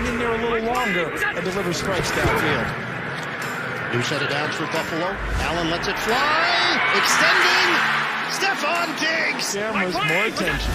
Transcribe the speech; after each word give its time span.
hang 0.00 0.14
in 0.14 0.18
there 0.18 0.32
a 0.32 0.40
little 0.40 0.64
longer 0.72 1.12
and 1.12 1.44
deliver 1.44 1.72
strikes 1.72 2.10
downfield. 2.12 3.92
New 3.92 4.02
set 4.02 4.22
of 4.22 4.30
downs 4.30 4.54
for 4.54 4.66
Buffalo. 4.66 5.12
Allen 5.44 5.68
lets 5.70 5.88
it 5.88 5.98
fly. 5.98 6.80
Extending. 6.96 7.70
Stephon 8.32 8.88
Diggs. 8.96 9.52
Cameras, 9.52 9.94
more 9.94 10.26
attention. 10.30 10.72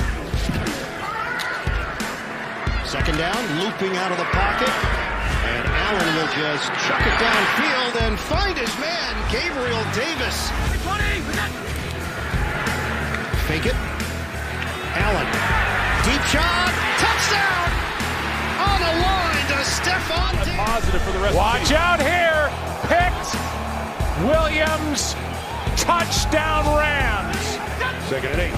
Second 2.86 3.18
down, 3.18 3.42
looping 3.60 3.96
out 3.98 4.12
of 4.12 4.18
the 4.18 4.30
pocket. 4.36 4.70
And 4.70 5.66
Allen 5.66 6.10
will 6.16 6.32
just 6.36 6.68
chuck 6.86 7.02
it 7.02 7.16
downfield 7.18 8.02
and 8.06 8.20
find 8.20 8.58
his 8.58 8.74
man, 8.80 9.14
Gabriel 9.32 9.84
Davis. 9.96 10.52
Fake 13.48 13.66
it. 13.66 13.76
Allen. 14.98 15.28
Deep 16.04 16.22
shot. 16.28 16.74
Touchdown. 17.00 17.85
On 18.76 18.82
the 18.82 19.00
line 19.00 19.48
to 19.48 19.64
Stephon 19.64 20.44
Diggs. 20.44 20.58
Positive 20.58 21.02
for 21.02 21.12
the 21.14 21.20
rest 21.20 21.36
Watch 21.38 21.62
of 21.62 21.70
the 21.70 21.78
out 21.78 22.02
here. 22.02 22.52
Picked. 22.92 23.32
Williams. 24.28 25.16
Touchdown 25.80 26.66
Rams. 26.76 27.38
Second 28.10 28.32
and 28.32 28.42
eight. 28.42 28.56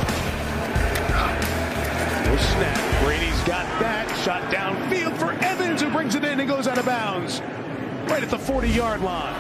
No 2.26 2.36
snap. 2.36 3.04
Brady's 3.04 3.40
got 3.44 3.66
that. 3.80 4.10
Shot 4.26 4.42
downfield 4.52 5.16
for 5.18 5.34
Evans, 5.46 5.84
who 5.84 5.92
brings 5.92 6.16
it 6.16 6.26
in 6.26 6.40
and 6.40 6.50
goes 6.50 6.68
out 6.68 6.80
of 6.80 6.86
bounds. 6.86 7.42
Right 8.10 8.24
at 8.24 8.32
the 8.32 8.40
40 8.40 8.70
yard 8.70 9.02
line. 9.02 9.40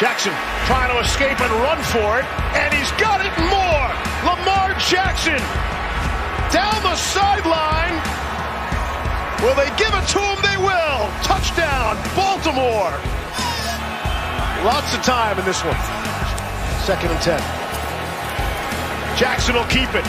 Jackson 0.00 0.32
trying 0.64 0.90
to 0.96 0.98
escape 1.00 1.38
and 1.42 1.52
run 1.60 1.76
for 1.92 2.20
it, 2.20 2.24
and 2.56 2.72
he's 2.72 2.90
got 2.92 3.20
it 3.20 3.36
more. 3.52 3.90
Lamar 4.24 4.72
Jackson 4.80 5.69
down 6.52 6.82
the 6.82 6.96
sideline. 6.96 7.96
Will 9.42 9.54
they 9.54 9.70
give 9.80 9.94
it 9.94 10.06
to 10.14 10.20
him? 10.20 10.38
They 10.44 10.58
will. 10.58 11.00
Touchdown, 11.24 11.96
Baltimore. 12.14 12.92
Lots 14.66 14.92
of 14.94 15.02
time 15.02 15.38
in 15.38 15.44
this 15.46 15.64
one. 15.64 15.78
Second 16.84 17.10
and 17.10 17.22
10. 17.22 17.40
Jackson 19.16 19.54
will 19.54 19.70
keep 19.72 19.88
it. 19.94 20.04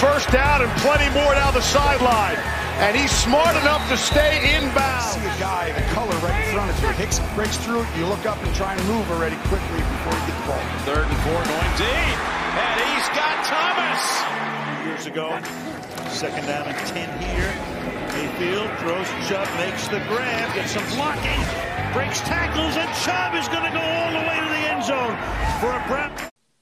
First 0.00 0.30
down 0.32 0.62
and 0.62 0.70
plenty 0.80 1.12
more 1.12 1.34
down 1.34 1.52
the 1.52 1.60
sideline. 1.60 2.38
And 2.80 2.96
he's 2.96 3.10
smart 3.10 3.54
enough 3.56 3.86
to 3.90 3.96
stay 3.98 4.56
inbound. 4.56 5.04
see 5.12 5.20
a 5.20 5.38
guy, 5.38 5.72
the 5.72 5.84
color 5.92 6.16
right 6.24 6.46
in 6.46 6.54
front 6.54 6.70
of 6.70 6.82
you. 6.82 6.88
Hicks 6.96 7.20
breaks 7.34 7.58
through, 7.58 7.84
you 7.98 8.06
look 8.06 8.24
up 8.24 8.42
and 8.42 8.54
try 8.54 8.72
and 8.74 8.88
move 8.88 9.10
already 9.10 9.36
quickly 9.52 9.80
before 9.80 10.14
you 10.14 10.24
get 10.24 10.40
the 10.40 10.46
ball. 10.48 10.64
Third 10.88 11.04
and 11.04 11.18
four 11.28 11.36
going 11.44 11.72
deep. 11.76 12.16
And 12.56 12.80
he's 12.80 13.08
got 13.12 13.44
Thomas. 13.44 14.00
Years 14.86 15.06
ago. 15.06 15.79
Second 16.12 16.46
down 16.46 16.66
and 16.66 16.76
10 16.76 17.08
here. 17.22 17.52
Mayfield 18.14 18.70
throws 18.80 19.08
Chubb, 19.28 19.48
makes 19.62 19.88
the 19.88 20.00
grab, 20.10 20.54
gets 20.54 20.72
some 20.76 20.86
blocking, 20.96 21.40
breaks 21.94 22.20
tackles, 22.20 22.76
and 22.76 22.90
Chubb 23.04 23.34
is 23.40 23.48
going 23.48 23.64
to 23.68 23.72
go 23.78 23.84
all 23.98 24.10
the 24.18 24.24
way 24.28 24.38
to 24.44 24.48
the 24.56 24.62
end 24.72 24.82
zone 24.84 25.14
for 25.60 25.70
a 25.70 25.82
Brown. 25.88 26.10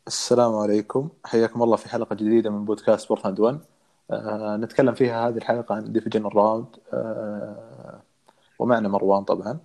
السلام 0.07 0.55
عليكم 0.57 1.09
حياكم 1.25 1.63
الله 1.63 1.77
في 1.77 1.89
حلقة 1.89 2.15
جديدة 2.15 2.51
من 2.51 2.65
بودكاست 2.65 3.05
Sport 3.05 3.27
Hand 3.27 3.41
1 3.41 3.61
آه 4.11 4.57
نتكلم 4.57 4.95
فيها 4.95 5.29
هذه 5.29 5.37
الحلقة 5.37 5.75
عن 5.75 5.93
division 5.93 6.27
round 6.27 6.67
آه 6.93 8.03
ومعنا 8.59 8.89
مروان 8.89 9.25
طبعا 9.25 9.59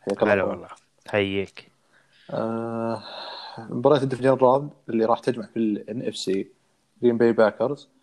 حياك 0.00 0.22
الله. 0.22 0.44
والله 0.44 0.68
حييك 1.08 1.70
آه 2.30 3.02
مباراة 3.58 4.02
ال 4.02 4.05
division 4.05 4.30
round 4.34 4.70
اللي 4.88 5.04
راح 5.04 5.18
تجمع 5.18 5.46
في 5.46 5.56
ال 5.56 6.08
NFC 6.08 6.48
Green 7.02 7.18
Bay 7.18 7.32
Packers 7.32 7.88
آه 7.88 7.99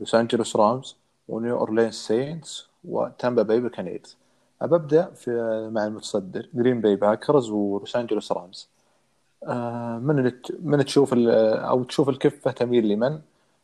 Los 0.00 0.14
Angeles 0.14 0.56
Rams 0.56 0.96
و 1.28 1.36
New 1.36 1.58
Orleans 1.58 1.94
Saints 1.94 2.68
و 2.84 2.94
Tampa 2.94 3.42
Bay 3.42 3.60
Buccaneers 3.60 4.16
ببدا 4.62 5.10
في 5.14 5.30
مع 5.72 5.84
المتصدر 5.84 6.48
Green 6.54 6.80
Bay 6.80 6.96
Packers 6.96 7.50
و 7.50 7.62
Los 7.62 7.96
Angeles 7.96 8.32
Rams 8.32 8.68
آه، 9.46 9.98
من 9.98 10.32
من 10.62 10.84
تشوف 10.84 11.14
أو 11.14 11.84
تشوف 11.84 12.08
الكفة 12.08 12.50
تميل 12.50 12.88
لمن؟ 12.88 13.20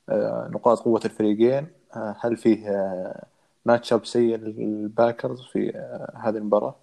آه، 0.09 0.49
نقاط 0.53 0.79
قوة 0.81 1.01
الفريقين. 1.05 1.67
آه، 1.97 2.17
هل 2.21 2.37
فيه 2.37 2.69
آه، 2.71 3.25
match 3.67 3.93
up 3.93 4.07
سيء 4.07 4.37
لل 4.37 4.60
Packers 4.60 5.43
في 5.43 5.77
آه، 5.77 6.13
هذه 6.17 6.37
المباراة؟ 6.37 6.75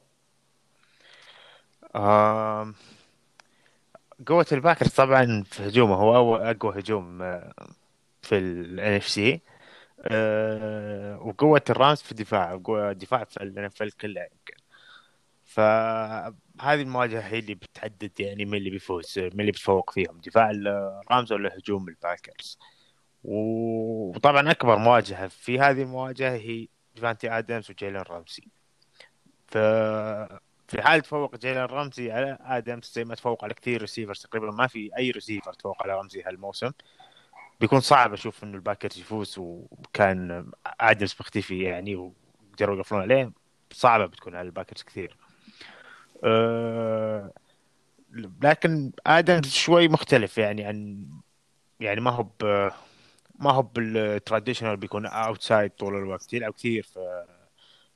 قوة 4.28 4.46
ال 4.52 4.56
Packers 4.56 4.90
طبعا 4.90 5.44
في 5.46 5.68
هجومه 5.68 5.96
هو 5.96 6.36
أقوى 6.36 6.80
هجوم 6.80 7.22
آه، 7.22 7.54
في 8.24 8.38
ال 8.38 9.02
NFC 9.02 9.40
آه، 10.06 11.20
وقوة 11.22 11.62
ال 11.70 11.76
Rams 11.76 12.02
في 12.02 12.12
الدفاع 12.12 12.54
وقوة 12.54 12.92
الدفاع 12.92 13.24
في 13.24 13.44
ال 13.44 13.72
NFL 13.72 13.90
كلها 14.02 14.24
يمكن. 14.24 14.64
فهذه 15.46 16.82
المواجهة 16.82 17.22
هي 17.22 17.40
اللي 17.40 17.56
بتحدد 17.56 18.20
يعني 18.20 18.46
مين 18.46 18.56
اللي 18.56 18.70
بيفوز 18.70 19.20
مين 19.20 19.32
اللي 19.32 19.52
بيتفوق 19.52 19.92
فيهم 19.92 20.22
دفاع 20.26 20.52
ال 20.52 20.68
Rams 20.68 21.32
ولا 21.34 21.58
هجوم 21.58 21.88
ال 21.90 21.97
Packers. 21.97 22.60
وطبعا 23.24 24.52
أكبر 24.52 24.78
مواجهة 24.78 25.28
في 25.28 25.60
هذه 25.60 25.82
المواجهة 25.82 26.36
هي 26.36 26.68
ديفانتي 26.96 27.30
آدمز 27.30 27.72
وجيلين 27.72 28.02
رمزي. 28.02 28.48
ف 29.48 29.58
في 30.68 30.82
حال 30.82 31.02
تفوق 31.02 31.36
جيلان 31.36 31.66
رمزي 31.66 32.12
على 32.12 32.38
آدمز 32.42 32.92
زي 32.96 33.06
ما 33.06 33.16
تفوق 33.16 33.44
على 33.44 33.54
كثير 33.54 33.82
receivers 33.82 34.22
تقريبا 34.22 34.52
ما 34.52 34.68
في 34.68 34.90
أي 34.98 35.12
ريسيفر 35.12 35.54
تفوق 35.54 35.84
على 35.84 35.94
رمزي 36.00 36.24
هالموسم. 36.24 36.72
بيكون 37.64 37.80
صعب 37.80 38.14
أشوف 38.14 38.44
إنه 38.44 38.56
ال 38.56 38.61
Packers 38.61 39.00
يفوز 39.00 39.36
وكان 39.38 40.52
ادمز 40.66 41.16
مختفي 41.20 41.64
يعني 41.64 41.96
وقدروا 41.96 42.78
يقفلون 42.78 43.02
عليه. 43.02 43.32
صعبة 43.72 44.06
بتكون 44.06 44.36
على 44.36 44.46
ال 44.46 44.50
Packers 44.50 44.84
كثير. 44.84 45.18
أه 46.24 47.34
لكن 48.42 48.92
ادمز 49.08 49.52
شوي 49.54 49.88
مختلف 49.88 50.38
يعني 50.38 50.64
عن 50.64 51.08
يعني 51.80 52.02
ما 52.02 52.12
هو 52.12 52.28
ما 53.40 53.52
هو 53.52 53.62
بال 53.62 53.79
traditional 53.79 54.78
بيكون 54.78 55.06
outside 55.06 55.72
طول 55.72 55.96
الوقت. 55.96 56.34
يلعب 56.34 56.54
كثير 56.54 56.84
في 56.84 57.26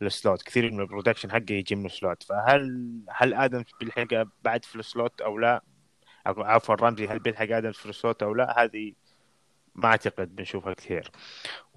ال 0.01 0.09
slot 0.09 0.41
كثير 0.41 0.71
من 0.71 0.79
ال 0.79 0.84
production 0.84 1.31
حقه 1.31 1.53
يجي 1.53 1.75
من 1.75 1.85
ال 1.85 1.93
slot 1.93 2.23
فهل 2.23 2.99
هل 3.09 3.33
ادمز 3.33 3.65
بيلحقه 3.79 4.27
بعد 4.43 4.65
في 4.65 4.75
ال 4.75 4.84
slot 4.84 5.21
أو 5.21 5.37
لا؟ 5.37 5.63
عفوا 6.25 6.75
رمزي 6.75 7.07
هل 7.07 7.19
بيلحق 7.19 7.51
ادمز 7.51 7.75
في 7.75 7.89
ال 7.89 7.96
slot 7.96 8.23
أو 8.23 8.33
لا؟ 8.33 8.63
هذه 8.63 8.93
ما 9.77 9.89
أعتقد 9.89 10.35
بنشوفها 10.35 10.73
كثير. 10.73 11.11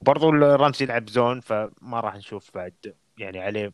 وبرضو 0.00 0.30
رمزي 0.30 0.84
يلعب 0.84 1.10
zone 1.10 1.40
فما 1.40 2.00
راح 2.00 2.16
نشوف 2.16 2.50
بعد 2.54 2.94
يعني 3.18 3.40
عليه. 3.40 3.72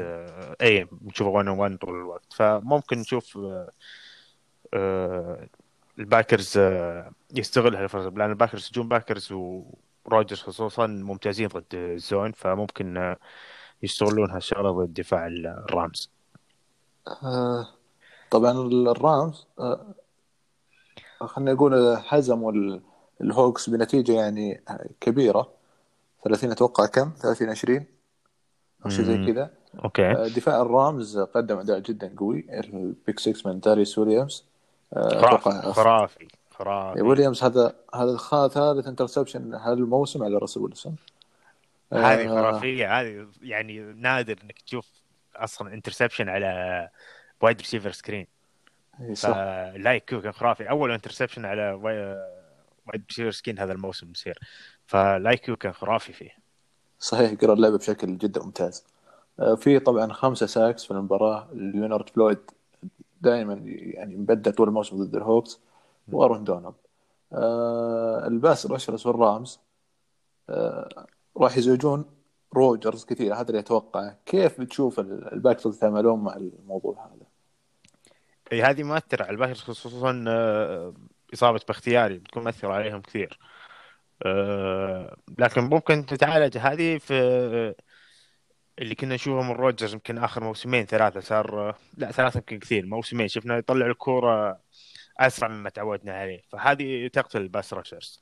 آه 0.00 0.56
اي 0.62 0.88
نشوفه 1.02 1.30
1 1.30 1.48
1 1.48 1.76
طول 1.76 1.94
الوقت. 1.94 2.32
فممكن 2.32 2.98
نشوف 2.98 3.36
آه 3.36 3.70
آه 4.74 5.48
ال 5.98 6.05
Packers 6.05 6.58
آه 6.58 7.10
يستغل 7.34 7.76
هالفرصه 7.76 8.10
لأن 8.10 8.30
ال 8.30 8.35
Packers 8.35 8.68
هجوم 8.68 8.88
Packers 8.88 9.32
وروجرز 9.32 10.40
خصوصا 10.40 10.86
ممتازين 10.86 11.48
ضد 11.48 11.74
ال 11.74 11.86
zone 11.86 12.32
فممكن 12.32 12.96
آه، 12.96 13.16
يستغلون 13.82 14.30
هالشغلة 14.30 14.70
ضد 14.70 14.94
دفاع 14.94 15.26
ال 15.26 15.43
Rams 15.43 16.10
آه، 17.08 17.68
طبعا 18.30 18.52
ال 18.90 19.01
Rams 19.01 19.46
خلينا 21.20 21.52
نقول 21.52 21.74
هزموا 22.08 22.52
ال 23.20 23.28
Hawks 23.28 23.70
بنتيجة 23.70 24.12
يعني 24.12 24.62
كبيرة. 25.00 25.50
30 26.24 26.50
أتوقع 26.50 26.86
كم؟ 26.86 27.10
30 27.22 27.48
20 27.48 27.84
أو 28.84 28.90
شيء 28.90 29.04
زي. 29.04 29.32
كذا. 29.32 29.50
أوكي. 29.84 30.06
آه، 30.06 30.28
دفاع 30.28 30.62
ال 30.62 30.73
Rams 30.73 31.18
قدم 31.18 31.58
أداء 31.58 31.78
جدا 31.78 32.14
قوي. 32.18 32.46
ال 32.50 32.64
pick 32.64 33.18
6 33.18 33.50
من 33.50 33.60
داريس 33.60 33.98
ويليامز. 33.98 34.44
آه، 34.92 35.08
خرافي 35.08 35.48
أتوقع 35.48 35.72
خرافي 35.72 36.28
خرافي. 36.50 37.02
ويليامز 37.02 37.44
هذا 37.44 37.74
هذا 37.94 38.16
ثالث 38.48 38.86
interception 38.86 39.54
هالموسم 39.54 40.22
على 40.22 40.36
راسل 40.36 40.60
ويلسون 40.60 40.96
هذه 41.92 42.24
آه، 42.24 42.28
خرافية 42.28 43.00
هذه 43.00 43.26
يعني 43.42 43.80
نادر 43.80 44.36
إنك 44.44 44.58
تشوف 44.58 44.86
أصلا 45.36 45.74
interception 45.74 46.28
على 46.28 46.88
wide 47.40 47.58
receiver 47.58 47.90
screen 47.90 48.26
ف 49.16 49.34
like 49.34 50.04
كان 50.04 50.32
خرافي. 50.32 50.70
أول 50.70 50.92
interception 50.92 51.44
على 51.44 51.72
wide 52.88 53.04
receiver 53.08 53.30
screen 53.30 53.58
هذا 53.58 53.72
الموسم 53.72 54.10
يصير. 54.10 54.38
ف 54.86 54.95
like 54.95 55.30
you 55.30 55.56
كان 55.56 55.72
خرافي 55.72 56.12
فيه. 56.12 56.30
صحيح 56.98 57.34
قرأ 57.40 57.52
اللعبة 57.52 57.78
بشكل 57.78 58.18
جدا 58.18 58.42
ممتاز. 58.42 58.84
آه، 59.40 59.54
في 59.54 59.78
طبعا 59.78 60.12
خمسة 60.12 60.46
sacks 60.46 60.84
في 60.84 60.90
المباراة. 60.90 61.48
ليونارد 61.52 62.08
فلويد 62.08 62.38
دائما 63.20 63.54
يعني 63.64 64.16
مبدع 64.16 64.50
طول 64.50 64.68
الموسم 64.68 65.04
ضد 65.04 65.16
ال 65.16 65.23
Hawks 65.23 65.60
وأرون 66.12 66.44
دونالد 66.44 66.74
آه 67.32 68.26
ال 68.26 68.34
pass 68.34 68.66
rushers 68.66 69.06
وال 69.06 69.24
Rams 69.24 69.60
آه 70.50 71.06
راح 71.36 71.56
يزعجون 71.56 72.04
روجرز 72.54 73.04
كثير. 73.04 73.34
هذا 73.34 73.48
اللي 73.48 73.58
أتوقعه. 73.58 74.18
كيف 74.26 74.60
بتشوف 74.60 75.00
ال- 75.00 75.32
ال 75.32 75.37
Packers 75.37 75.76
يتعاملون 75.76 76.20
مع 76.24 76.36
الموضوع 76.36 77.06
هذا؟ 77.06 77.26
اي 78.52 78.62
هذه 78.62 78.82
مؤثرة 78.82 79.22
على 79.22 79.30
ال 79.30 79.34
Packers 79.34 79.60
خصوصا 79.60 80.24
إصابة 81.34 81.60
باختياري 81.68 82.18
بتكون 82.18 82.44
مؤثرة 82.44 82.72
عليهم 82.72 83.02
كثير. 83.02 83.38
آه، 84.26 85.16
لكن 85.38 85.60
ممكن 85.62 86.06
تتعالج. 86.06 86.58
هذه 86.58 86.98
في 86.98 87.14
اللي 88.78 88.94
كنا 88.94 89.14
نشوفه 89.14 89.42
من 89.42 89.50
روجرز 89.56 89.92
يمكن 89.94 90.18
آخر 90.18 90.44
موسمين 90.44 90.84
ثلاثة 90.86 91.20
صار 91.20 91.76
لا 91.96 92.12
ثلاثة 92.12 92.38
يمكن 92.38 92.58
كثير 92.58 92.86
موسمين. 92.86 93.28
شفنا 93.28 93.56
يطلع 93.58 93.86
الكورة 93.86 94.60
أسرع 95.20 95.48
مما 95.48 95.70
تعودنا 95.70 96.12
عليه. 96.20 96.42
فهذه 96.50 97.08
تقتل 97.08 97.40
ال 97.40 97.47
pass 97.47 97.74
rushers 97.74 98.20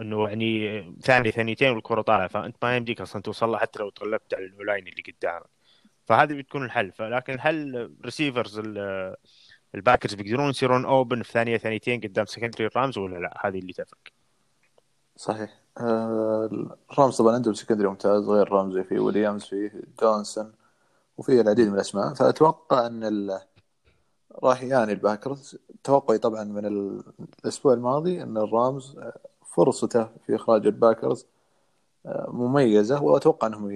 إنه 0.00 0.28
يعني 0.28 0.82
ثانية 1.02 1.30
ثانيتين 1.30 1.70
والكره 1.70 2.02
طالعة. 2.02 2.28
فأنت 2.28 2.56
ما 2.62 2.76
يمديك 2.76 3.00
أصلا 3.00 3.22
توصل 3.22 3.48
لها 3.48 3.58
حتى 3.60 3.78
لو 3.78 3.90
غلبت 3.90 4.34
على 4.34 4.44
ال 4.44 4.50
O-line 4.50 4.88
اللي 4.88 5.02
قدامك. 5.02 5.46
فهذه 6.06 6.34
بتكون 6.34 6.64
الحل. 6.64 6.92
فلكن 6.92 7.36
هل 7.40 7.90
receivers 8.04 8.60
ال 9.74 9.79
Packers 9.79 10.14
بيقدرون 10.14 10.50
يصيرون 10.50 10.84
open 10.84 11.22
في 11.22 11.32
ثانية 11.32 11.56
ثانيتين 11.56 12.00
قدام 12.00 12.26
secondary 12.26 12.70
Rams 12.76 12.98
ولا 12.98 13.18
لا؟ 13.18 13.46
هذه 13.46 13.58
اللي 13.58 13.72
تفرق. 13.72 13.98
صحيح. 15.16 15.60
آه، 15.78 16.74
ال 16.92 16.97
Rams 16.97 17.16
طبعا 17.16 17.34
عندهم 17.34 17.54
secondary 17.54 17.88
ممتاز 17.88 18.28
غير 18.28 18.52
رمزي 18.52 18.84
في 18.84 18.98
ويليامز 18.98 19.44
في 19.44 19.82
جونسون 20.00 20.52
وفي 21.18 21.40
العديد 21.40 21.68
من 21.68 21.74
الأسماء. 21.74 22.14
فأتوقع 22.14 22.86
أن 22.86 23.04
ال... 23.04 23.40
راح 24.42 24.62
يعاني 24.62 24.92
ال 24.92 24.99
Packers. 24.99 25.58
توقعي 25.84 26.18
طبعا 26.18 26.44
من 26.44 26.66
الأسبوع 27.44 27.72
الماضي 27.74 28.22
أن 28.22 28.36
ال 28.36 28.48
Rams 28.48 28.98
آه، 28.98 29.18
فرصته 29.56 30.04
في 30.26 30.36
إخراج 30.36 30.66
ال 30.66 30.73
Packers 30.73 31.26
آه، 32.06 32.30
مميزة 32.30 33.02
وأتوقع 33.02 33.46
أنهم 33.46 33.70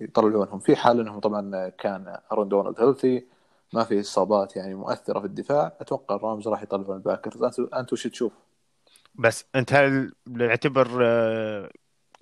يطلعونهم. 0.00 0.58
في 0.58 0.76
حال 0.76 1.00
أنهم 1.00 1.20
طبعا 1.20 1.68
كان 1.68 2.18
ارون 2.32 2.48
دونالد 2.48 2.80
healthy 2.80 3.35
ما 3.72 3.84
في 3.84 4.00
اصابات 4.00 4.56
يعني 4.56 4.74
مؤثرة 4.74 5.20
في 5.20 5.26
الدفاع 5.26 5.72
أتوقع 5.80 6.16
ال 6.16 6.22
Rams 6.22 6.48
راح 6.48 6.62
يطلعون 6.62 6.96
ال 6.96 7.02
Packers 7.02 7.42
انت 7.42 7.74
انت 7.74 7.92
وش 7.92 8.06
تشوف؟ 8.06 8.32
بس 9.14 9.44
أنت 9.54 9.72
هل 9.72 10.12
يعتبر 10.26 10.88
آه، 11.02 11.70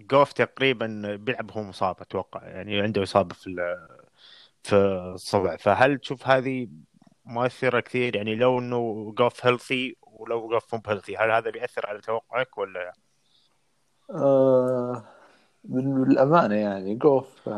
جوف 0.01 0.33
تقريبا 0.33 1.17
بيلعب 1.17 1.51
هو 1.51 1.63
مصاب 1.63 2.01
أتوقع 2.01 2.49
يعني 2.49 2.81
عنده 2.81 3.03
إصابة 3.03 3.35
في 3.35 3.51
في 4.63 4.77
الصبع 5.15 5.57
فهل 5.57 5.99
تشوف 5.99 6.29
هذه 6.29 6.69
مؤثرة 7.25 7.81
كثير 7.81 8.17
يعني 8.17 8.35
لو 8.35 8.59
إنه 8.59 9.13
جوف 9.19 9.47
healthy 9.47 9.97
ولو 10.03 10.49
جوف 10.49 10.75
مو 10.75 10.83
healthy 10.87 11.17
هل 11.17 11.31
هذا 11.31 11.51
بيأثر 11.51 11.87
على 11.87 12.01
توقعك 12.01 12.59
ولا؟ 12.59 12.93
آه 14.11 15.05
بالامانه 15.65 16.55
يعني 16.55 16.95
جوف 16.95 17.49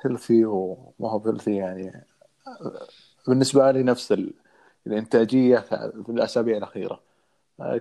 healthy 0.00 0.44
وما 0.44 1.10
هو 1.10 1.22
healthy 1.26 1.56
يعني 1.56 2.04
بالنسبة 3.28 3.70
لي 3.70 3.82
نفس 3.82 4.14
الإنتاجية 4.86 5.58
في 5.58 6.08
الأسابيع 6.08 6.56
الأخيرة. 6.56 7.00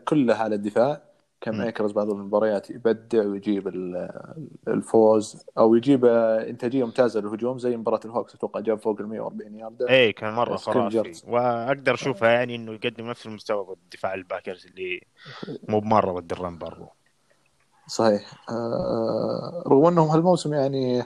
كلها 0.06 0.38
على 0.44 0.56
الدفاع. 0.56 1.02
كان 1.42 1.62
ايكرز 1.62 1.92
بعض 1.92 2.10
المباريات 2.10 2.70
يبدع 2.70 3.26
ويجيب 3.26 3.68
الفوز 4.68 5.46
أو 5.58 5.76
يجيب 5.76 6.06
إنتاجية 6.06 6.84
ممتازة 6.84 7.20
للهجوم 7.20 7.58
زي 7.58 7.78
مباراة 7.78 8.00
ال 8.06 8.10
Hawks. 8.10 8.36
أتوقع 8.36 8.60
جاب 8.60 8.80
فوق 8.80 9.02
ال 9.02 9.08
140 9.08 9.56
ياردة. 9.56 9.90
اي 9.90 10.14
كان 10.14 10.34
مرة 10.34 10.56
خرافي. 10.56 11.22
وأقدر 11.28 11.94
أشوفها 11.94 12.30
يعني 12.30 12.56
إنه 12.56 12.74
يقدم 12.74 13.10
نفس 13.10 13.26
المستوى 13.26 13.66
ضد 13.66 13.78
دفاع 13.92 14.14
ال 14.14 14.20
Packers 14.20 14.66
اللي 14.66 15.02
مو 15.70 15.80
بمرة 15.80 16.20
ضد 16.20 16.32
الرن 16.32 16.58
برضو. 16.58 16.86
صحيح. 17.88 18.50
آه، 18.50 19.64
رغم 19.68 19.86
أنهم 19.86 20.08
هالموسم 20.08 20.54
يعني 20.54 21.04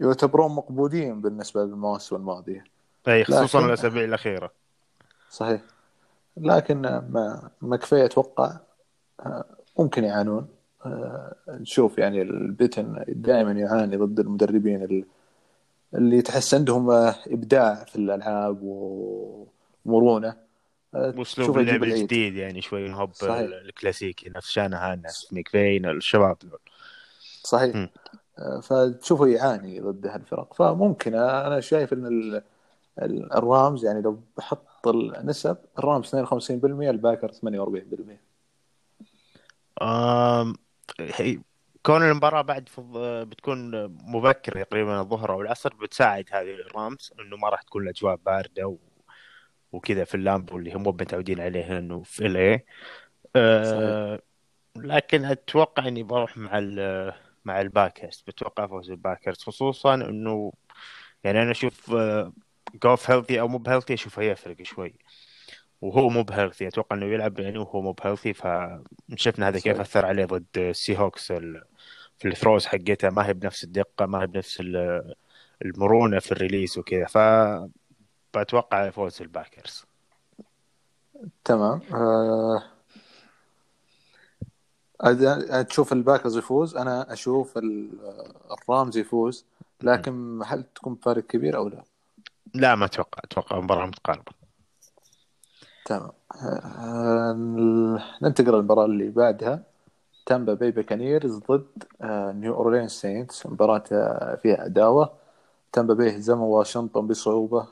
يعتبرون 0.00 0.52
مقبولين 0.52 1.20
بالنسبة 1.20 1.64
للمواسم 1.64 2.16
الماضية. 2.16 2.64
أي 3.08 3.24
خصوصا 3.24 3.66
الاسابيع 3.66 4.04
الأخيرة. 4.04 4.52
صحيح. 5.30 5.60
لكن 6.36 6.80
ما 7.60 7.76
كفاية 7.76 8.04
أتوقع 8.04 8.56
آه، 9.20 9.44
ممكن 9.78 10.04
يعانون. 10.04 10.48
آه، 10.86 11.34
نشوف 11.48 11.98
يعني 11.98 12.22
البيتن 12.22 13.04
دائما 13.08 13.52
يعاني 13.52 13.96
ضد 13.96 14.20
المدربين 14.20 15.04
اللي 15.94 16.22
تحس 16.22 16.54
عندهم 16.54 16.90
إبداع 17.26 17.84
في 17.84 17.96
الألعاب 17.96 18.58
ومرونة. 18.62 20.36
اسلوب 20.94 21.58
اللعب 21.58 21.84
الجديد 21.84 22.36
يعني 22.36 22.62
شوي 22.62 22.92
هوب 22.92 23.10
الكلاسيكي 23.22 24.30
نفس 24.30 24.50
شانهان 24.50 25.02
نفس 25.02 25.32
ميكفين 25.32 25.86
الشباب. 25.86 26.36
دول 26.42 26.58
صحيح. 27.42 27.76
م. 27.76 27.88
فتشوفه 28.62 29.26
يعاني 29.26 29.80
ضد 29.80 30.06
هالفرق. 30.06 30.54
فممكن 30.54 31.14
أنا 31.14 31.60
شايف 31.60 31.92
إن 31.92 32.42
الرامز 33.34 33.84
يعني 33.84 34.02
لو 34.02 34.20
بحط 34.36 34.88
النسب 34.88 35.56
الرامز 35.78 36.06
52% 36.06 36.90
الباكر 36.90 37.32
48% 37.32 38.20
امم 39.82 40.54
كون 41.82 42.02
المباراة 42.02 42.42
بعد 42.42 42.68
بتكون 43.28 43.86
مبكر 43.86 44.62
تقريبا 44.62 45.00
الظهر 45.00 45.32
أو 45.32 45.40
العصر 45.40 45.74
بتساعد 45.74 46.24
هذه 46.32 46.54
الرامز 46.54 47.12
إنه 47.20 47.36
ما 47.36 47.48
راح 47.48 47.62
تكون 47.62 47.82
الأجواء 47.82 48.16
باردة 48.16 48.66
و... 48.68 48.76
وكذا 49.72 50.04
في 50.04 50.14
اللامبو 50.14 50.58
اللي 50.58 50.72
هم 50.74 50.82
متعودين 50.82 51.40
عليه 51.40 51.78
إنه 51.78 52.02
في 52.02 52.26
ال 52.26 52.60
أه... 53.36 54.20
لكن 54.76 55.24
أتوقع 55.24 55.88
إني 55.88 56.02
بروح 56.02 56.36
مع 56.36 56.58
ال... 56.58 57.12
مع 57.44 57.60
ال 57.60 57.68
Packers 57.68 58.24
بتوقع 58.26 58.66
فوز 58.66 58.90
ال 58.90 58.96
Packers 58.96 59.36
خصوصا 59.42 59.94
إنه 59.94 60.52
يعني 61.24 61.42
أنا 61.42 61.50
أشوف 61.50 61.94
جوف 62.74 63.10
healthy 63.10 63.40
أو 63.40 63.48
مو 63.48 63.58
ب 63.58 63.62
healthy 63.62 63.94
اشوفه 63.94 64.22
يفرق 64.22 64.62
شوي. 64.62 64.94
وهو 65.80 66.08
مو 66.08 66.22
ب 66.22 66.28
healthy 66.28 66.68
أتوقع 66.68 66.96
إنه 66.96 67.06
يلعب 67.06 67.40
يعني 67.40 67.58
وهو 67.58 67.80
مو 67.80 67.92
ب 67.92 67.97
healthy 67.97 68.32
فشفنا 68.32 69.48
هذا 69.48 69.60
كيف 69.60 69.80
أثر 69.80 70.06
عليه 70.06 70.24
ضد 70.24 70.46
ال 70.56 70.98
Seahawks 70.98 71.32
في 72.18 72.28
ال 72.28 72.33
throws 72.33 72.66
حقتها 72.66 73.10
ما 73.10 73.26
هي 73.26 73.34
بنفس 73.34 73.64
الدقة 73.64 74.06
ما 74.06 74.22
هي 74.22 74.26
بنفس 74.26 74.62
المرونة 75.62 76.18
في 76.18 76.32
ال 76.32 76.38
release 76.38 76.78
وكذا. 76.78 77.06
ف 77.06 77.18
بتوقع 78.36 78.90
فوز 78.90 79.22
الباكرز. 79.22 79.84
تمام. 81.44 81.80
أه... 81.92 82.79
تشوف 85.68 85.92
الباكرز 85.92 86.36
يفوز 86.36 86.76
أنا 86.76 87.12
أشوف 87.12 87.58
الرامز 88.68 88.96
يفوز 88.96 89.44
لكن 89.82 90.40
هل 90.46 90.64
تكون 90.74 90.94
فارق 90.94 91.22
كبير 91.22 91.56
أو 91.56 91.68
لا؟ 91.68 91.84
لا 92.54 92.74
ما 92.74 92.84
أتوقع. 92.84 93.20
أتوقع 93.24 93.60
مباراة 93.60 93.86
متقاربة. 93.86 94.32
تمام. 95.84 96.10
ننتقل 98.22 98.52
للمباراة 98.52 98.84
اللي 98.84 99.08
بعدها. 99.08 99.62
تامبا 100.26 100.54
بي 100.54 100.70
بيكانيرز 100.70 101.38
ضد 101.50 101.84
آه، 102.02 102.32
نيو 102.32 102.54
أورلينز 102.54 102.90
سينتس. 102.90 103.46
مباراة 103.46 103.82
آه، 103.92 104.38
فيها 104.42 104.62
عداوة. 104.62 105.12
تامبا 105.72 105.94
بي 105.94 106.16
هزموا 106.16 106.58
واشنطن 106.58 107.06
بصعوبة. 107.06 107.66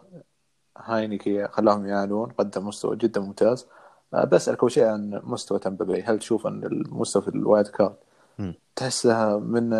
هاينيكي 0.78 1.48
خلاهم 1.48 1.86
يعانون 1.86 2.30
قدم 2.30 2.68
مستوى 2.68 2.96
جدا 2.96 3.20
ممتاز. 3.20 3.66
بسألك 4.12 4.60
أول 4.60 4.72
شيء 4.72 4.84
عن 4.84 5.20
مستوى 5.24 5.58
تامبا 5.58 5.84
بي 5.84 6.02
هل 6.02 6.18
تشوف 6.18 6.46
أن 6.46 6.64
المستوى 6.64 7.22
في 7.22 7.28
ال 7.28 7.36
wild 7.36 7.66
card 7.66 7.96
تحسها 8.76 9.38
من 9.38 9.74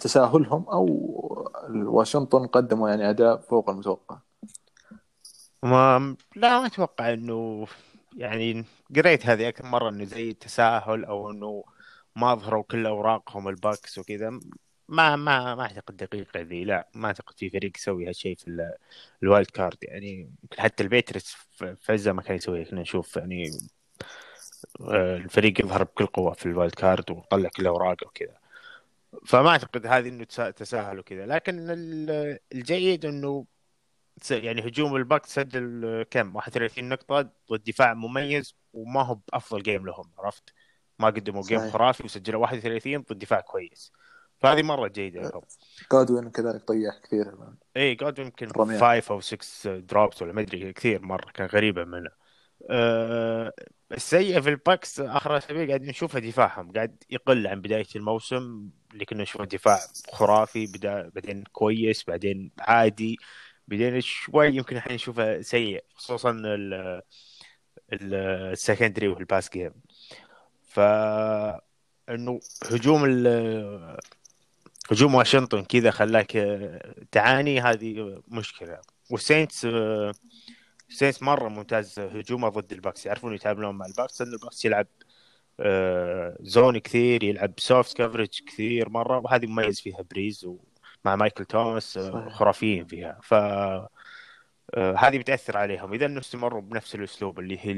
تساهلهم 0.00 0.68
أو 0.68 0.86
واشنطن 1.70 2.46
قدموا 2.46 2.88
يعني 2.88 3.10
أداء 3.10 3.36
فوق 3.36 3.70
المتوقع؟ 3.70 4.18
ما 5.62 6.16
لا 6.36 6.60
ما 6.60 6.66
أتوقع 6.66 7.12
إنه 7.12 7.66
يعني 8.16 8.64
قريت 8.96 9.26
هذه 9.26 9.48
أكثر 9.48 9.66
مرة 9.66 9.88
إنه 9.88 10.04
زي 10.04 10.32
تساهل 10.32 11.04
أو 11.04 11.30
إنه 11.30 11.64
ما 12.16 12.32
اظهروا 12.32 12.62
كل 12.62 12.86
أوراقهم 12.86 13.48
الباكس 13.48 13.98
وكذا. 13.98 14.40
ما 14.88 15.16
ما 15.16 15.54
ما 15.54 15.62
أعتقد 15.62 15.96
دقيقة 15.96 16.40
ذي 16.40 16.64
لا 16.64 16.88
ما 16.94 17.06
أعتقد 17.08 17.38
في 17.38 17.50
فريق 17.50 17.72
يسوي 17.76 18.08
هالشيء 18.08 18.36
في 18.36 18.74
ال 19.22 19.28
wild 19.28 19.50
card. 19.50 19.78
يعني 19.82 20.30
حتى 20.58 20.82
الباتريوتس 20.82 21.36
في 21.52 21.92
عزه 21.92 22.12
ما 22.12 22.22
كان 22.22 22.36
يسوي 22.36 22.64
كنا 22.64 22.80
نشوف 22.80 23.16
يعني 23.16 23.50
آه، 24.80 25.16
الفريق 25.16 25.60
يظهر 25.60 25.84
بكل 25.84 26.06
قوة 26.06 26.32
في 26.32 26.46
ال 26.46 26.52
wild 26.52 26.74
card 26.74 27.10
ويطلع 27.10 27.48
كل 27.56 27.66
أوراقه 27.66 28.06
وكذا. 28.06 28.38
فما 29.26 29.48
أعتقد 29.50 29.86
هذه 29.86 30.08
إنه 30.08 30.24
تساهل 30.50 30.98
وكذا. 30.98 31.26
لكن 31.26 31.66
الجيد 32.52 33.04
إنه 33.04 33.46
يعني 34.30 34.68
هجوم 34.68 34.96
الباكس 34.96 35.26
سجل 35.26 36.02
كم؟ 36.10 36.36
31 36.36 36.88
نقطة. 36.88 37.30
ضد 37.52 37.64
دفاع 37.64 37.94
مميز 37.94 38.54
وما 38.72 39.02
هو 39.02 39.14
بأفضل 39.14 39.62
game 39.62 39.86
لهم 39.86 40.10
عرفت؟ 40.18 40.54
ما 40.98 41.06
قدموا 41.06 41.42
game 41.42 41.70
خرافي 41.70 42.04
وسجلوا 42.04 42.40
31 42.42 43.00
ضد 43.02 43.18
دفاع 43.18 43.40
كويس. 43.40 43.92
فهذه 44.38 44.62
مرة 44.62 44.88
جيدة 44.88 45.20
لهم 45.20 45.42
جودوين 45.92 46.30
كذلك 46.30 46.68
طيح 46.68 46.98
كثير. 47.04 47.34
اي 47.76 47.94
جودوين 47.94 48.26
يمكن 48.26 48.48
5 48.78 49.14
أو 49.14 49.20
6 49.20 49.78
drops 49.78 50.22
ولا 50.22 50.32
ما 50.32 50.40
أدري 50.40 50.72
كثير 50.72 51.02
مرة 51.02 51.30
كان 51.30 51.46
غريبة 51.46 51.84
منه. 51.84 52.10
أه 52.70 53.52
السيء 53.92 54.40
في 54.40 54.48
الباكس 54.48 55.00
آخر 55.00 55.36
أسابيع 55.38 55.66
قاعد 55.66 55.82
نشوفها 55.82 56.20
دفاعهم 56.20 56.72
قاعد 56.72 57.04
يقل 57.10 57.46
عن 57.46 57.60
بداية 57.60 57.86
الموسم 57.96 58.70
اللي 58.92 59.04
كنا 59.04 59.22
نشوفه 59.22 59.44
دفاع 59.44 59.78
خرافي 60.12 60.66
بدا 60.66 61.08
بعدين 61.08 61.44
كويس 61.52 62.04
بعدين 62.04 62.50
عادي 62.58 63.18
بعدين 63.68 64.00
شوي 64.00 64.46
يمكن 64.48 64.76
الحين 64.76 64.94
نشوفه 64.94 65.40
سيء 65.40 65.84
خصوصا 65.94 66.32
ال 67.92 68.04
secondary 68.04 69.08
وال 69.08 69.22
pass 69.22 69.50
game 69.50 69.72
ف 70.62 70.80
انه 72.08 72.40
هجوم 72.70 73.04
ال 73.04 73.26
هجوم 74.90 75.14
واشنطن 75.14 75.64
كذا 75.64 75.90
خلاك 75.90 76.36
آه، 76.36 76.94
تعاني 77.12 77.60
هذه 77.60 78.22
مشكلة. 78.28 78.78
والسينتس 79.10 79.64
آه، 79.64 80.12
السينتس 80.90 81.22
مرة 81.22 81.48
ممتاز 81.48 81.98
هجومه 81.98 82.48
ضد 82.48 82.72
الباكس. 82.72 83.06
يعرفون 83.06 83.34
يتعاملون 83.34 83.74
مع 83.74 83.86
الباكس 83.86 84.22
لأن 84.22 84.32
الباكس 84.32 84.64
يلعب 84.64 84.86
آه، 85.60 86.36
zone 86.40 86.78
كثير 86.78 87.24
يلعب 87.24 87.52
soft 87.58 87.96
coverage 87.96 88.40
كثير 88.46 88.88
مرة 88.88 89.18
وهذه 89.18 89.46
مميز 89.46 89.80
فيها 89.80 90.02
بريز 90.10 90.44
ومع 90.44 91.16
مايكل 91.16 91.44
توماس 91.44 91.98
خرافيين 92.30 92.86
فيها. 92.86 93.18
ف 93.22 93.34
هذه 94.76 95.18
بتأثر 95.18 95.56
عليهم. 95.56 95.92
إذا 95.92 96.06
انه 96.06 96.20
استمروا 96.20 96.60
بنفس 96.60 96.94
الأسلوب 96.94 97.38
اللي 97.40 97.58
هي 97.60 97.72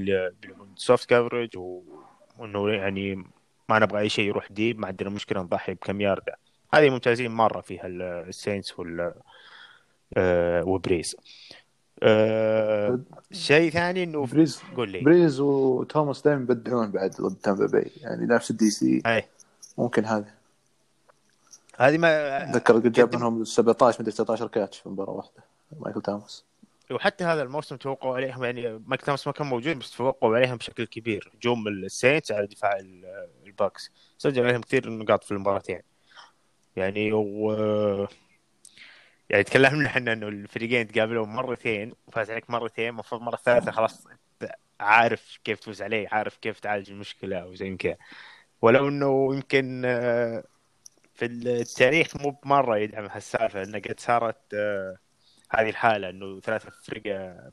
ال 0.77 0.84
soft 0.84 1.11
coverage 1.11 1.51
وإنه 1.57 2.71
يعني 2.71 3.15
ما 3.69 3.79
نبغى 3.79 4.01
أي 4.01 4.09
شيء 4.09 4.25
يروح 4.29 4.53
deep 4.53 4.79
ما 4.79 4.87
عندنا 4.87 5.11
مشكلة 5.11 5.43
نضحي 5.43 5.75
بكم 5.75 6.01
ياردة. 6.01 6.48
هذه 6.75 6.91
ممتازين 6.91 7.31
مرة 7.31 7.61
فيها 7.61 7.87
السينتس 7.87 8.79
وال 8.79 9.13
وبريز. 10.67 11.17
أه 12.03 12.99
شيء 13.33 13.71
ثاني 13.71 14.03
إنه 14.03 14.27
بريز 14.27 14.63
قول 14.77 14.91
لي. 14.91 15.01
بريز 15.01 15.41
وتوماس 15.41 16.23
دائما 16.23 16.43
يبدعون 16.43 16.91
بعد 16.91 17.11
ضد 17.11 17.37
تامبا 17.37 17.67
باي 17.67 17.91
يعني 18.01 18.27
نفس 18.27 18.51
ال 18.51 18.71
DC 18.71 19.03
أي. 19.07 19.25
ممكن 19.79 20.05
هذا. 20.05 20.35
هذه 21.79 21.99
ما 21.99 22.43
أتذكر 22.51 22.75
قد 22.75 22.93
جاب 22.93 23.17
منهم 23.17 23.45
17 23.45 24.01
مدري 24.03 24.13
19 24.13 24.49
catch 24.49 24.79
في 24.79 24.89
مباراة 24.89 25.11
واحدة. 25.11 25.45
مايكل 25.81 26.01
توماس. 26.03 26.45
وحتى 26.91 27.25
هذا 27.25 27.43
الموسم 27.43 27.77
تفوقوا 27.77 28.17
عليهم 28.17 28.45
يعني 28.45 28.81
مايك 28.87 29.03
توماس 29.03 29.27
ما 29.27 29.33
كان 29.33 29.47
موجود 29.47 29.79
بس 29.79 29.97
تفوقوا 29.97 30.37
عليهم 30.37 30.57
بشكل 30.57 30.85
كبير. 30.87 31.33
هجوم 31.39 31.69
السينتس 31.69 32.33
على 32.33 32.47
دفاع 32.47 32.77
ال- 32.77 33.29
الباكس. 33.47 33.91
سجل 34.19 34.47
عليهم 34.47 34.61
كثير 34.61 34.91
نقاط 34.91 35.25
في 35.25 35.33
المباراتين. 35.33 35.75
يعني 35.75 35.85
و 37.15 37.53
يعني 39.31 39.45
تكلمنا 39.45 39.87
إحنا 39.87 40.13
انه 40.13 40.29
الفريقين 40.29 40.87
تقابلون 40.89 41.29
مرتين 41.29 41.93
وفاز 42.07 42.31
عليك 42.31 42.51
مرتين 42.51 42.89
المفروض 42.89 43.23
مرة 43.23 43.37
ثالثه 43.37 43.71
خلاص 43.71 44.07
أنت 44.07 44.53
عارف 44.81 45.39
كيف 45.45 45.61
تفوز 45.61 45.83
عليه 45.83 46.09
عارف 46.13 46.37
كيف 46.37 46.61
تعالج 46.61 46.91
المشكلة 46.91 47.47
وزي 47.47 47.77
كذا. 47.77 47.97
ولو 48.63 48.89
إنه 48.89 49.35
يمكن 49.35 49.83
آه، 49.87 50.45
في 51.15 51.25
التاريخ 51.27 52.17
مو 52.17 52.31
بمرة 52.31 52.79
يدعم 52.79 53.07
هالسالفة 53.07 53.63
لأن 53.63 53.83
قد 53.83 54.01
صارت 54.01 54.55
آه، 54.55 54.97
هذه 55.51 55.69
الحالة 55.71 56.11
إنه 56.11 56.41
ثلاثة 56.41 56.71
فرق 56.71 57.03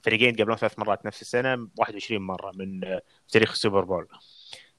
فريقين 0.03 0.35
قبلهم 0.35 0.57
ثلاث 0.57 0.79
مرات 0.79 1.05
نفس 1.05 1.21
السنة 1.21 1.67
21 1.77 2.21
مرة 2.21 2.51
من 2.55 2.85
آه، 2.85 3.01
تاريخ 3.29 3.51
السوبر 3.51 3.83
بول. 3.83 4.07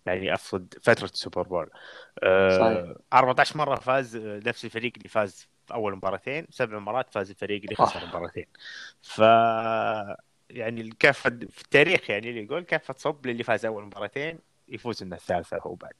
يعني 0.06 0.34
افضل 0.34 0.66
فترة 0.82 1.04
السوبر 1.04 1.42
بول 1.42 1.70
آه، 2.22 2.58
صحيح. 2.58 2.96
14 3.12 3.58
مرة 3.58 3.74
فاز 3.74 4.16
نفس 4.16 4.64
الفريق 4.64 4.92
اللي 4.96 5.08
فاز 5.08 5.48
في 5.66 5.74
أول 5.74 5.96
مباراتين 5.96 6.46
سبع 6.50 6.78
مرات 6.78 7.10
فاز 7.10 7.30
الفريق 7.30 7.62
اللي 7.62 7.74
خسر 7.76 8.00
آه. 8.02 8.06
مباراتين 8.06 8.46
ف 9.02 9.18
يعني 10.50 10.80
الكفة 10.80 11.30
في 11.30 11.62
التاريخ 11.62 12.10
يعني 12.10 12.30
اللي 12.30 12.44
يقول 12.44 12.62
كفة 12.62 12.94
تصب 12.94 13.26
للي 13.26 13.42
فاز 13.42 13.66
أول 13.66 13.84
مباراتين 13.84 14.38
يفوز 14.68 15.02
من 15.02 15.12
الثالثة 15.12 15.58
هو 15.62 15.74
بعد 15.74 15.92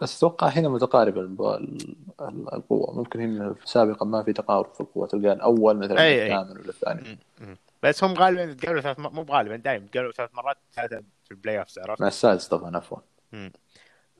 بس 0.00 0.16
أتوقع 0.16 0.46
هنا 0.46 0.68
متقاربه 0.68 1.20
القوة 2.52 2.96
ممكن 2.96 3.20
هنا 3.20 3.54
سابقا 3.64 4.06
ما 4.06 4.22
في 4.22 4.32
تقارب 4.32 4.74
في 4.74 4.80
القوة 4.80 5.06
تلقى 5.06 5.32
الأول 5.32 5.76
مثلا. 5.76 6.08
الثامن 6.08 6.50
ولا 6.50 6.68
الثاني 6.68 7.18
بس 7.82 8.04
هم 8.04 8.14
غالبا 8.14 8.52
تقابلوا 8.52 8.80
ثلاث 8.80 8.98
مو 8.98 9.22
غالبا 9.22 9.56
دائما 9.56 9.86
تقابلوا 9.86 10.12
ثلاث 10.12 10.30
مرات 10.34 10.56
ثلاثة 10.74 11.02
في 11.24 11.30
ال 11.30 11.58
playoff 11.58 11.78
عرفت؟ 11.78 12.00
مع 12.00 12.08
السادس 12.08 12.48
طبعا 12.48 12.76
عفوا 12.76 12.98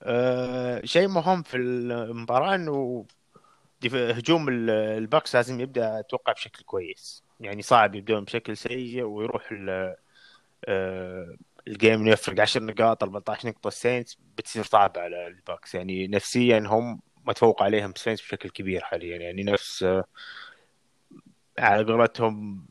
أه 0.02 0.80
شيء 0.84 1.08
مهم 1.08 1.42
في 1.42 1.56
المباراة 1.56 2.54
إنه 2.54 3.06
هجوم 3.84 4.48
ال- 4.48 4.70
الباكس 4.70 5.36
لازم 5.36 5.60
يبدأ 5.60 5.98
أتوقع 6.00 6.32
بشكل 6.32 6.64
كويس. 6.64 7.24
يعني 7.40 7.62
صعب 7.62 7.94
يبدون 7.94 8.24
بشكل 8.24 8.56
سيء 8.56 9.02
ويروح 9.02 9.48
ال- 9.52 9.96
ال 11.68 11.76
game 11.76 12.08
يفرق 12.08 12.40
10 12.40 12.62
نقاط 12.62 13.02
14 13.02 13.48
نقطة. 13.48 13.68
السينتس 13.68 14.18
بتصير 14.36 14.62
صعبة 14.62 15.00
على 15.00 15.26
الباكس. 15.26 15.74
يعني 15.74 16.08
نفسيا 16.08 16.58
هم 16.66 17.00
متفوق 17.24 17.62
عليهم 17.62 17.90
السينتس 17.90 18.22
بشكل 18.22 18.50
كبير 18.50 18.80
حاليا. 18.80 19.16
يعني 19.16 19.42
نفس 19.42 19.82
آه، 19.82 20.04
على 21.58 21.92
قولتهم 21.92 22.66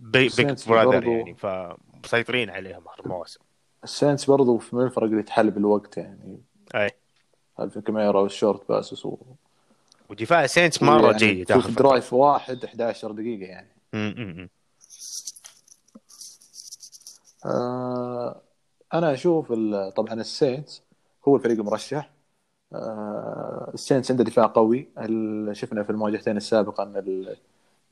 big 0.00 0.24
السينتس 0.24 0.68
brother 0.68 1.04
يعني. 1.06 1.34
فمسيطرين 1.34 2.50
عليهم 2.50 2.84
هالمواسم 2.88 3.40
السينتس 3.84 4.24
برضو 4.30 4.58
في 4.58 4.76
من 4.76 4.82
الفرق 4.84 5.04
اللي 5.04 5.22
تحل 5.22 5.50
بالوقت 5.50 5.96
يعني. 5.96 6.40
أي. 6.74 6.90
ألفين 7.60 7.82
كمارا 7.82 8.20
وال 8.20 8.34
short 8.34 8.68
passes 8.68 9.06
و... 9.06 9.16
ودفاع 10.10 10.44
السينتس 10.44 10.82
مرة 10.82 11.06
يعني 11.06 11.16
جيد 11.16 11.52
آخر 11.52 11.70
drive 11.70 12.12
واحد 12.12 12.64
11 12.64 13.12
دقيقة 13.12 13.46
يعني. 13.50 13.68
م- 13.92 13.98
م- 13.98 14.42
م. 14.42 14.48
آه 17.46 18.40
أنا 18.94 19.12
أشوف 19.12 19.52
طبعا 19.96 20.14
السينتس 20.14 20.82
هو 21.28 21.36
الفريق 21.36 21.58
المرشح. 21.58 22.10
آه 22.72 23.70
السينتس 23.74 24.10
عنده 24.10 24.24
دفاع 24.24 24.46
قوي. 24.46 24.88
شفنا 25.52 25.82
في 25.82 25.90
المواجهتين 25.90 26.36
السابقة 26.36 26.82
أن 26.82 27.26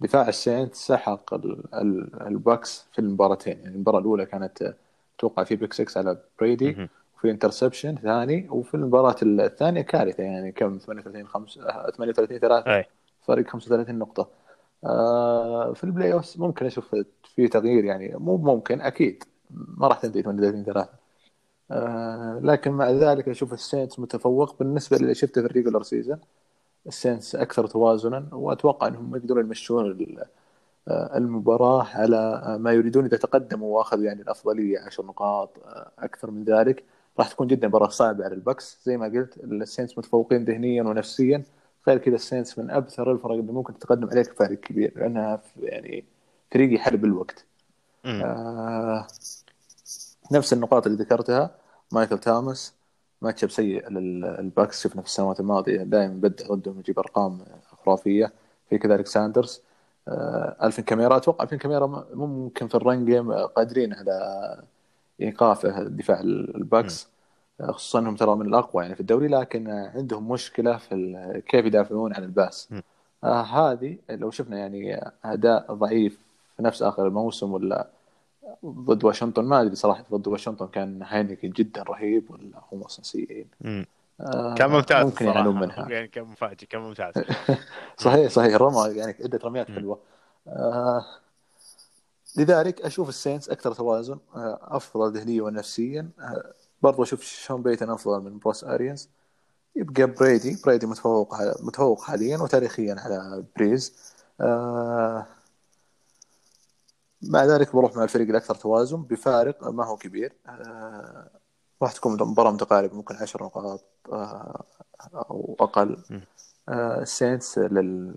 دفاع 0.01 0.29
السينتس 0.29 0.87
سحق 0.87 1.35
ال- 1.35 1.75
ال- 1.75 2.23
الباكس 2.27 2.87
في 2.93 2.99
المباراتين. 2.99 3.59
يعني 3.59 3.75
المباراة 3.75 3.99
الأولى 3.99 4.27
كانت 4.27 4.75
أتوقع 5.19 5.45
في 5.45 5.57
pick 5.57 5.73
6 5.73 5.99
على 5.99 6.19
برادي. 6.41 6.89
وفي 7.17 7.31
interception 7.31 7.97
ثاني 7.97 8.49
وفي 8.51 8.75
المباراة 8.75 9.17
الثانية 9.23 9.81
كارثة 9.83 10.23
يعني 10.23 10.53
كم؟ 10.53 10.79
38 10.79 11.27
5 11.27 11.61
38 11.97 12.39
3 12.39 12.77
أي. 12.77 12.85
فرق 13.27 13.47
35 13.49 13.99
نقطة. 13.99 14.29
آه 14.85 15.73
في 15.73 15.85
ال 15.85 16.13
playoff 16.13 16.39
ممكن 16.41 16.67
أشوف 16.67 16.97
في 17.35 17.49
تغيير 17.49 17.85
يعني 17.85 18.15
مو 18.17 18.37
ممكن 18.37 18.81
أكيد. 18.81 19.25
ما 19.51 19.89
راح 19.89 19.99
تنتهي 19.99 20.23
38 20.23 20.65
3 20.65 20.89
آه 21.71 22.41
لكن 22.43 22.71
مع 22.71 22.91
ذلك 22.91 23.29
أشوف 23.29 23.53
السينتس 23.53 23.99
متفوق 23.99 24.59
بالنسبة 24.59 24.97
للي 24.99 25.15
شفته 25.15 25.41
في 25.41 25.47
ال 25.47 25.51
regular 25.51 25.83
season 25.83 26.19
السينتس 26.87 27.37
أكثر 27.37 27.67
توازنا 27.67 28.29
وأتوقع 28.33 28.87
إنهم 28.87 29.17
يقدرون 29.17 29.45
يمشون 29.45 29.87
المباراة 30.91 31.83
على 31.95 32.43
ما 32.61 32.73
يريدون 32.73 33.05
إذا 33.05 33.17
تقدموا 33.17 33.79
وأخذوا 33.79 34.05
يعني 34.05 34.23
الأفضلية 34.23 34.81
10 34.81 35.05
نقاط 35.05 35.51
آه، 35.67 35.91
أكثر 35.99 36.31
من 36.31 36.45
ذلك. 36.45 36.85
راح 37.19 37.29
تكون 37.33 37.47
جدا 37.47 37.69
مباراة 37.69 37.89
صعبة 37.89 38.25
على 38.25 38.35
البكس. 38.35 38.79
زي 38.85 38.97
ما 38.97 39.07
قلت 39.07 39.37
السينتس 39.45 39.99
متفوقين 39.99 40.45
ذهنيا 40.45 40.83
ونفسيا. 40.83 41.43
غير 41.89 41.99
كذا 41.99 42.15
السينتس 42.15 42.59
من 42.59 42.71
أكثر 42.71 43.13
الفرق 43.13 43.31
اللي 43.33 43.53
ممكن 43.53 43.79
تتقدم 43.79 44.09
عليك 44.11 44.31
بفارق 44.31 44.59
كبير 44.61 44.93
لأنها 44.97 45.37
في- 45.37 45.61
يعني 45.63 46.05
فريق 46.53 46.75
يحارب 46.75 47.05
الوقت. 47.05 47.45
آه 48.25 49.07
نفس 50.33 50.53
النقاط 50.53 50.87
اللي 50.87 50.99
ذكرتها 50.99 51.51
مايكل 51.93 52.19
توماس 52.19 52.75
match 53.23 53.45
up 53.45 53.51
سيء 53.51 53.89
لل 53.89 54.20
Bucs 54.20 54.83
شفنا 54.83 55.03
في 55.03 55.09
السنوات 55.09 55.41
الماضية 55.41 55.83
دائما 55.83 56.15
يبدع 56.15 56.47
ضدهم 56.47 56.79
يجيب 56.79 56.99
أرقام 56.99 57.41
خرافية. 57.85 58.33
في 58.71 58.79
كذلك 58.79 59.07
ساندرز. 59.07 59.63
آه 60.09 60.57
ألفين 60.67 60.85
كاميرا. 60.85 61.17
أتوقع 61.17 61.45
ألفين 61.45 61.59
كاميرا 61.59 61.87
م- 61.87 62.05
ممكن 62.15 62.69
في 62.69 62.75
ال 62.75 62.82
run 62.82 63.05
game 63.05 63.33
قادرين 63.33 63.95
على 63.95 64.13
ايقافه 65.21 65.83
دفاع 65.83 66.21
ال 66.21 66.35
Bucs. 66.35 67.09
خصوصا 67.63 67.99
إنهم 67.99 68.17
ترى 68.17 68.37
من 68.37 68.47
الأقوى 68.47 68.83
يعني 68.83 68.95
في 68.95 69.01
الدوري 69.01 69.29
لكن 69.29 69.71
عندهم 69.71 70.29
مشكلة 70.29 70.77
في 70.77 71.43
كيف 71.49 71.67
يدافعون 71.67 72.15
عن 72.15 72.25
ال 72.25 72.32
pass. 72.32 72.69
آه 73.25 73.43
هذه 73.43 73.99
لو 74.11 74.31
شفنا 74.31 74.59
يعني 74.59 75.11
أداء 75.25 75.75
ضعيف 75.75 76.19
في 76.57 76.63
نفس 76.63 76.83
آخر 76.83 77.07
الموسم 77.07 77.53
ولا 77.53 77.87
ضد 78.67 79.05
واشنطن 79.05 79.45
ما 79.45 79.61
أدري 79.63 79.75
صراحة 79.75 80.05
ضد 80.13 80.29
واشنطن 80.29 80.67
كان 80.67 81.03
هاينيكي 81.03 81.51
جدا 81.51 81.83
رهيب 81.83 82.31
ولا 82.31 82.61
هم 82.73 82.83
أصلا 82.83 83.05
سيئين. 83.05 83.47
آه 83.65 83.87
كان 84.57 84.71
ممتاز 84.71 85.07
ممكن. 85.07 85.27
يعانون 85.27 85.61
منها. 85.61 85.89
يعني 85.91 86.09
كان 86.09 86.25
مفاجئ 86.25 86.67
كان 86.67 86.81
ممتاز. 86.81 87.15
صحيح 88.05 88.31
صحيح. 88.31 88.57
رمى 88.57 88.97
يعني 88.99 89.17
عدة 89.21 89.41
رميات 89.45 89.71
حلوة. 89.71 90.01
آه 90.49 91.05
لذلك 92.37 92.81
أشوف 92.81 93.09
السينتس 93.09 93.49
أكثر 93.49 93.73
توازن 93.75 94.19
آه 94.35 94.59
أفضل 94.63 95.13
ذهنيا 95.13 95.43
ونفسيا. 95.43 96.11
آه 96.21 96.53
برضو 96.83 97.03
أشوف 97.03 97.23
شون 97.23 97.63
بيتون 97.63 97.91
أفضل 97.91 98.23
من 98.23 98.39
بروس 98.39 98.65
اريانز 98.65 99.09
يبقى 99.77 100.07
بريدي. 100.07 100.59
بريدي 100.65 100.87
متفوق 100.87 101.35
على 101.35 101.55
متفوق 101.61 102.03
حاليا 102.03 102.39
وتاريخيا 102.39 102.97
على 102.99 103.45
بريز. 103.57 103.95
آه 104.41 105.27
مع 107.23 107.45
ذلك 107.45 107.77
بروح 107.77 107.97
مع 107.97 108.05
الفريق 108.05 108.29
الأكثر 108.29 108.55
توازن. 108.55 109.03
بفارق 109.03 109.69
ما 109.69 109.87
هو 109.87 109.97
كبير. 109.97 110.33
آه 110.47 111.31
راح 111.83 111.93
تكون 111.93 112.13
مباراة 112.13 112.51
متقاربة 112.53 112.97
ممكن 112.97 113.15
10 113.17 113.45
نقاط 113.45 113.85
آه 114.13 114.65
أو 115.15 115.57
أقل. 115.61 115.97
آه 116.69 117.03
السينس 117.03 117.59
لل 117.59 118.15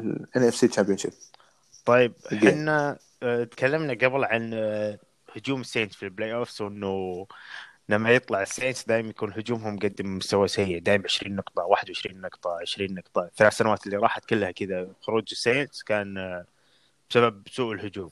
ان 0.00 0.26
اف 0.36 0.54
سي 0.54 0.68
تشامبيون 0.68 0.98
شيب 0.98 1.12
طيب. 1.84 2.12
إحنا 2.32 2.98
آه، 3.22 3.44
تكلمنا 3.44 3.92
قبل 3.92 4.24
عن 4.24 4.50
آه، 4.54 4.98
هجوم 5.36 5.60
السينتس 5.60 5.94
في 5.94 6.02
ال 6.02 6.34
playoffs 6.34 6.60
وإنه 6.60 7.26
لما 7.88 8.10
يطلع 8.10 8.42
السينتس 8.42 8.84
دائما 8.86 9.08
يكون 9.08 9.32
هجومهم 9.32 9.74
مقدم 9.74 10.16
مستوى 10.16 10.48
سيء. 10.48 10.78
دائما 10.78 11.04
20 11.04 11.36
نقطة 11.36 11.64
21 11.64 12.20
نقطة 12.20 12.58
20 12.60 12.94
نقطة. 12.94 13.30
ثلاث 13.36 13.52
سنوات 13.56 13.86
اللي 13.86 13.96
راحت 13.96 14.24
كلها 14.24 14.50
كذا 14.50 14.88
خروج 15.02 15.24
السينتس 15.32 15.82
كان 15.82 16.18
آه، 16.18 16.46
بسبب 17.10 17.48
سوء 17.50 17.74
الهجوم. 17.74 18.10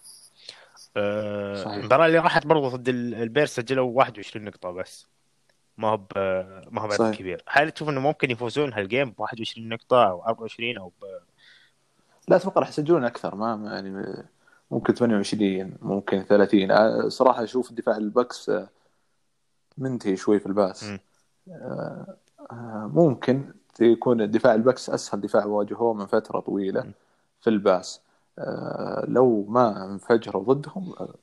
صحيح. 1.64 1.74
المباراة 1.76 2.06
اللي 2.06 2.18
راحت 2.18 2.46
برضو 2.46 2.68
ضد 2.68 2.88
ال- 2.88 3.14
البيرز 3.14 3.56
سجلوا 3.56 3.90
21 3.90 4.44
نقطة 4.44 4.70
بس 4.70 5.06
ما 5.78 5.88
هو 5.88 6.00
ما 6.70 6.82
هو 6.82 6.88
بعدد. 6.88 7.14
كبير 7.14 7.42
هل 7.48 7.70
تشوف 7.70 7.88
إنه 7.88 8.00
ممكن 8.00 8.30
يفوزون 8.30 8.72
ه 8.72 8.79
ال 8.79 8.85
game 8.85 9.10
ب 9.10 9.20
21 9.20 9.68
نقطة 9.68 10.04
أو 10.08 10.22
24 10.24 10.78
أو 10.78 10.88
ب... 10.88 11.04
لا 12.28 12.36
أتوقع 12.36 12.60
راح 12.60 12.68
يسجلون 12.68 13.04
أكثر 13.04 13.34
ما 13.34 13.70
يعني 13.72 14.22
ممكن 14.70 14.94
28 14.94 15.76
ممكن 15.82 16.22
30 16.22 16.70
آه، 16.70 17.08
صراحة 17.08 17.44
أشوف 17.44 17.72
دفاع 17.72 17.96
ال 17.96 18.07
Bucs 18.07 18.48
آه، 18.50 18.68
منتهي 19.78 20.16
شوي 20.16 20.38
في 20.40 20.46
ال 20.46 20.54
pass 20.54 20.84
مم. 20.84 21.00
آه، 21.50 22.16
آه، 22.50 22.90
ممكن 22.94 23.44
يكون 23.80 24.30
دفاع 24.30 24.54
ال 24.54 24.62
Bucs 24.62 24.90
أسهل 24.90 25.20
دفاع 25.20 25.44
واجهوه 25.44 25.94
من 25.94 26.06
فترة 26.06 26.40
طويلة 26.40 26.82
مم. 26.82 26.92
في 27.40 27.50
ال 27.50 27.60
pass 27.60 28.00
لو 29.08 29.46
ما 29.48 29.84
انفجروا 29.84 30.54
ضدهم 30.54 30.92
آه، 30.92 31.14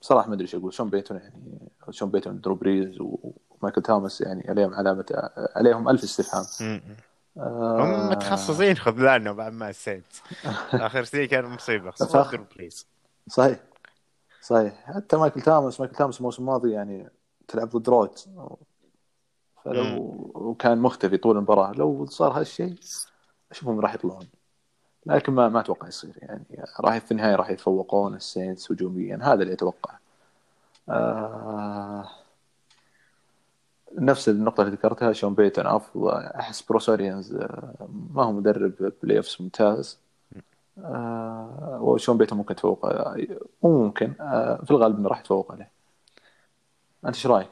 صراحة 0.00 0.28
ما 0.28 0.34
أدري 0.34 0.44
إيش 0.44 0.54
أقول. 0.54 0.72
شون 0.72 0.90
بيتون 0.90 1.16
يعني 1.16 1.58
شون 1.90 2.10
بيتون 2.10 2.40
درو 2.40 2.54
بريز 2.54 2.98
ومايكل 3.00 3.82
توماس 3.82 4.20
يعني 4.20 4.44
عليهم 4.48 4.74
علامة 4.74 5.06
آه، 5.10 5.52
عليهم 5.56 5.88
ألف 5.88 6.02
استفهام. 6.02 6.44
آه، 7.36 7.80
هم 7.80 8.10
متخصصين 8.10 8.76
خذلانه 8.76 9.32
بعد 9.32 9.52
ما 9.52 9.70
السينت 9.70 10.06
آخر 10.72 11.04
شيء 11.04 11.28
كان 11.28 11.44
مصيبة. 11.44 11.90
خصوصا 11.90 12.30
درو 12.30 12.44
بريز. 12.56 12.86
صحيح. 13.28 13.60
صحيح. 14.40 14.94
حتى 14.94 15.16
مايكل 15.16 15.40
تامس 15.40 15.80
مايكل 15.80 15.94
تامس 15.94 16.18
الموسم 16.18 16.42
الماضي 16.42 16.72
يعني 16.72 17.10
تلعب 17.48 17.68
ضد 17.68 17.88
رودز 17.88 18.28
فلو 19.64 19.96
وكان 20.34 20.78
مختفي 20.78 21.16
طول 21.16 21.36
المباراة 21.36 21.72
لو 21.72 22.06
صار 22.06 22.32
هالشيء 22.32 22.74
أشوفهم 23.50 23.80
راح 23.80 23.94
يطلعون. 23.94 24.26
لكن 25.06 25.32
ما 25.32 25.48
ما 25.48 25.60
أتوقع 25.60 25.88
يصير 25.88 26.12
يعني. 26.18 26.44
راح 26.80 26.98
في 26.98 27.10
النهاية 27.12 27.36
راح 27.36 27.50
يتفوقون 27.50 28.14
السينس 28.14 28.72
هجوميا. 28.72 29.18
هذا 29.22 29.42
اللي 29.42 29.52
أتوقع. 29.52 29.94
آه 30.88 32.08
نفس 33.98 34.28
النقطة 34.28 34.60
اللي 34.62 34.72
ذكرتها 34.72 35.12
شون 35.12 35.34
بيتون. 35.34 35.66
أفضل 35.66 36.10
أحس 36.10 36.62
بروس 36.62 36.98
اريانز 36.98 37.34
آه، 37.34 37.88
ما 38.14 38.24
هو 38.24 38.32
مدرب 38.32 38.92
playoffs 39.02 39.40
ممتاز. 39.40 39.98
آه 40.78 41.78
وشون 41.82 42.18
بيتون 42.18 42.38
ممكن 42.38 42.54
تفوق 42.56 42.86
آه، 42.86 43.16
ممكن. 43.62 44.12
آه 44.20 44.60
في 44.64 44.70
الغالب 44.70 44.98
إنه 44.98 45.08
راح 45.08 45.20
يتفوق 45.20 45.52
عليه. 45.52 45.70
أنت 47.06 47.14
إيش 47.14 47.26
رأيك؟ 47.26 47.48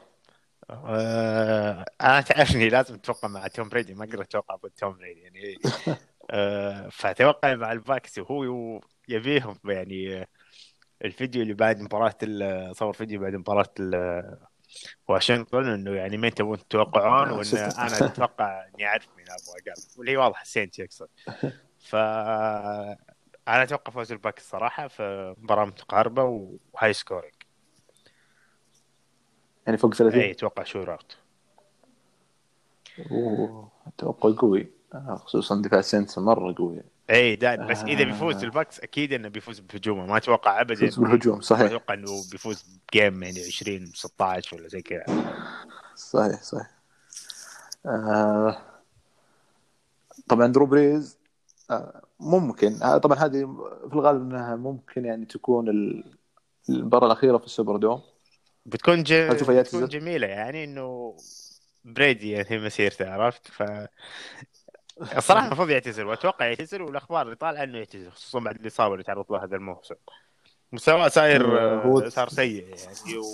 آه 0.71 1.85
أنا 2.01 2.21
تعرفني 2.21 2.69
لازم 2.69 2.95
أتوقع 2.95 3.29
مع 3.29 3.47
توم 3.47 3.69
بريدي. 3.69 3.95
ما 3.95 4.05
أقدر 4.05 4.23
أتوقع 4.23 4.57
ضد 4.57 4.71
توم 4.71 4.93
بريدي. 4.93 5.21
يعني 5.21 5.59
فأتوقع 6.91 7.55
مع 7.55 7.73
ال 7.73 7.82
Bucs 7.82 8.19
وهو 8.19 8.81
يبيهم 9.09 9.59
يعني 9.65 10.21
آه، 10.23 10.27
الفيديو 11.05 11.43
اللي 11.43 11.55
بعد 11.55 11.81
مباراة 11.81 12.15
ال- 12.23 12.77
صور 12.77 12.93
فيديو 12.93 13.21
بعد 13.21 13.35
مباراة 13.35 13.71
ال- 13.81 14.39
واشنطن 15.09 15.67
إنه 15.69 15.91
يعني 15.97 16.17
مين 16.17 16.35
تبون 16.35 16.59
تتوقعون 16.59 17.31
one. 17.39 17.57
أنا 17.57 18.07
أتوقع 18.07 18.69
إني 18.75 18.87
أعرف 18.87 19.09
مين 19.17 19.27
أبغى 19.31 19.63
اقابل 19.67 19.83
واللي 19.97 20.17
واضح 20.17 20.41
السينتس 20.41 20.79
يقصد 20.79 21.09
ف 21.89 21.97
أنا 23.49 23.63
أتوقع 23.63 23.93
فوز 23.93 24.13
ال 24.13 24.20
Bucs 24.20 24.49
صراحة 24.51 24.89
في 24.89 25.35
مباراة 25.39 25.65
متقاربة 25.65 26.25
و 26.25 26.93
high 26.93 27.07
scoring. 27.07 27.35
يعني 29.67 29.79
فوق 29.79 29.95
30 29.95 30.21
اي 30.21 30.31
أتوقع 30.31 30.63
shootout 30.63 31.19
أوه 33.11 33.71
توقع 33.99 34.33
قوي. 34.39 34.61
آه 34.61 34.82
خصوصا 35.25 35.63
دفاع 35.63 35.81
سينتس 35.81 36.19
مرة 36.19 36.55
قوي. 36.59 36.83
اي 37.11 37.37
دائما 37.37 37.67
بس 37.67 37.83
إذا 37.83 38.03
آه. 38.03 38.05
بيفوز 38.05 38.45
ال 38.45 38.52
Bucs 38.52 38.81
أكيد 38.81 39.13
إنه 39.13 39.29
بيفوز 39.29 39.61
بهجومه. 39.61 40.07
ما 40.07 40.17
أتوقع 40.17 40.61
ابدا 40.61 40.81
بيفوز 40.81 40.99
بالهجوم، 40.99 41.41
صحيح. 41.41 41.67
أتوقع 41.67 41.95
إنه 41.95 42.23
بيفوز 42.31 42.65
ب 42.93 42.99
game 42.99 43.23
يعني 43.23 43.41
20 43.41 43.87
16 43.87 44.57
ولا 44.57 44.69
زي 44.69 44.83
كذا. 44.83 45.05
صحيح 45.97 46.43
صحيح. 46.43 46.71
آه 47.87 48.59
طبعا 50.29 50.47
درو 50.47 50.67
بريز 50.67 51.19
آه 51.71 52.03
ممكن. 52.21 52.83
آه 52.83 52.99
طبعا 52.99 53.19
هذه 53.19 53.57
في 53.89 53.95
الغالب 53.95 54.21
إنها 54.23 54.57
ممكن 54.57 55.05
يعني 55.05 55.25
تكون 55.25 55.69
ال- 55.69 56.05
المباراة 56.69 57.07
الأخيرة 57.07 57.39
في 57.39 57.47
السوبر 57.47 57.77
دوم. 57.77 58.03
بتكون 58.67 59.03
ج... 59.03 59.15
بتكون 59.15 59.89
جميلة 59.89 60.27
يعني 60.27 60.65
إنه 60.65 61.17
بريدي 61.85 62.31
يعني 62.31 62.59
مسيرته 62.59 63.11
عرفت؟ 63.13 63.49
ف 63.49 63.63
الصراحة 65.17 65.47
المفروض 65.47 65.71
يعتزل 65.71 66.05
وأتوقع 66.05 66.47
يعتزل 66.47 66.83
والأخبار 66.83 67.23
اللي 67.23 67.37
طالعة 67.37 67.63
إنه 67.65 67.79
يعتزل 67.79 68.11
خصوصا 68.11 68.39
بعد 68.41 68.61
الاصابه 68.61 68.93
اللي 68.95 69.05
تعرض 69.05 69.33
لها 69.33 69.45
هذا 69.45 69.57
الموسم. 69.57 69.95
مستواه 70.73 71.09
صاير 71.09 71.59
آه، 71.61 71.83
هو- 71.85 72.01
آه، 72.01 72.09
صار 72.09 72.29
سيء 72.29 72.67
يعني 72.67 73.19
و... 73.19 73.25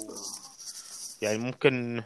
يعني 1.23 1.38
ممكن 1.38 2.03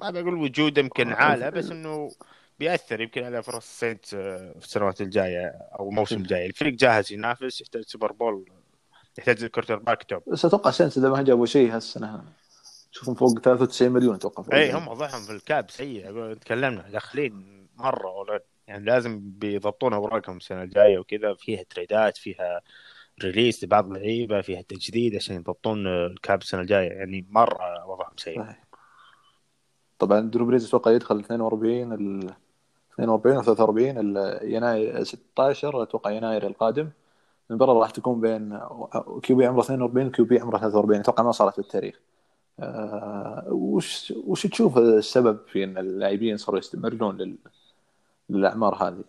ما 0.00 0.10
بقول 0.10 0.34
وجوده 0.34 0.80
يمكن 0.82 1.12
عالة 1.12 1.48
بس 1.48 1.70
إنه 1.70 2.10
بيأثر. 2.58 3.00
يمكن 3.00 3.24
على 3.24 3.42
فرص 3.42 3.56
السينتس 3.56 4.14
آه، 4.14 4.52
في 4.58 4.64
السنوات 4.64 5.00
الجاية 5.00 5.46
أو 5.78 5.88
الموسم 5.90 6.16
الجاي. 6.16 6.46
الفريق 6.46 6.74
جاهز 6.74 7.12
ينافس 7.12 7.60
يحتاج 7.60 7.82
Super 7.82 8.12
Bowl 8.12 8.50
يحتاج 9.18 9.44
ال 9.44 9.76
quarterback 9.76 10.02
top. 10.02 10.22
بس 10.26 10.44
أتوقع 10.44 10.70
سينتس 10.70 10.98
إذا 10.98 11.08
ما 11.08 11.22
جابوا 11.22 11.46
شيء 11.46 11.74
هالسنة 11.76 12.24
أشوفهم 12.90 13.14
فوق 13.14 13.38
93 13.38 13.90
مليون 13.92 14.14
أتوقع 14.14 14.42
فوق 14.42 14.54
اي 14.54 14.72
هم 14.72 14.88
وضعهم 14.88 15.22
في 15.22 15.32
ال 15.32 15.41
cap 15.41 15.70
سيء. 15.70 16.34
تكلمنا 16.34 16.82
داخلين 16.90 17.66
مرة 17.76 18.10
ولا 18.10 18.40
يعني 18.66 18.84
لازم 18.84 19.20
بيضبطون 19.24 19.92
اوراقهم 19.92 20.36
السنة 20.36 20.62
الجاية 20.62 20.98
وكذا. 20.98 21.34
فيها 21.34 21.62
trade 21.62 22.07
ات 22.07 22.16
فيها 22.16 22.60
release 23.22 23.64
لبعض 23.64 23.86
اللعيبة 23.86 24.40
فيها 24.40 24.62
تجديد 24.62 25.14
عشان 25.16 25.36
يضبطون 25.36 25.86
ال 25.86 25.99
cap 25.99 26.40
السنة 26.42 26.60
الجاية. 26.60 26.88
يعني 26.92 27.26
مرة 27.30 27.86
وضعهم 27.86 28.16
سيء. 28.16 28.44
طبعا 29.98 30.20
درو 30.20 30.46
بريز 30.46 30.66
أتوقع 30.68 30.90
يدخل 30.90 31.18
42 31.18 31.92
ال 31.92 32.34
42 32.94 33.36
أو 33.36 33.42
43 33.42 33.98
ال- 33.98 34.52
يناير 34.52 35.04
16 35.04 35.82
أتوقع 35.82 36.10
يناير 36.10 36.46
القادم. 36.46 36.90
المباراة 37.50 37.74
راح 37.80 37.90
تكون 37.90 38.20
بين 38.20 38.60
QB 39.22 39.46
عمره 39.46 39.60
42 39.60 40.06
و 40.06 40.24
QB 40.24 40.38
عمره 40.40 40.58
43 40.58 41.00
أتوقع 41.00 41.22
ما 41.24 41.32
صارت 41.32 41.52
في 41.54 41.58
التاريخ 41.58 42.00
آه، 42.60 43.44
وش 43.48 44.12
وش 44.26 44.46
تشوف 44.46 44.78
السبب 44.78 45.38
في 45.52 45.64
إن 45.64 45.78
اللاعبين 45.78 46.36
صاروا 46.36 46.58
يستمرون 46.58 47.16
لل... 47.16 47.36
للأعمار 48.30 48.74
هذه؟ 48.74 49.04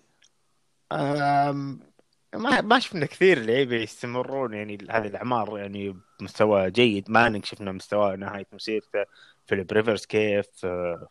ما 2.36 2.62
ما 2.62 2.80
شفنا 2.80 3.06
كثير 3.06 3.40
لعيبة 3.40 3.76
يستمرون 3.76 4.54
يعني 4.54 4.78
هذه 4.90 5.08
الأعمار 5.08 5.58
يعني 5.60 6.00
بمستوى 6.20 6.72
جيد. 6.72 7.12
مانينق 7.12 7.46
شفنا 7.46 7.72
مستوى 7.72 8.16
نهاية 8.18 8.48
مسيرته 8.54 9.06
فيليب 9.48 9.72
ريفرز 9.72 10.06
كيف 10.06 10.66
آه، 10.66 11.08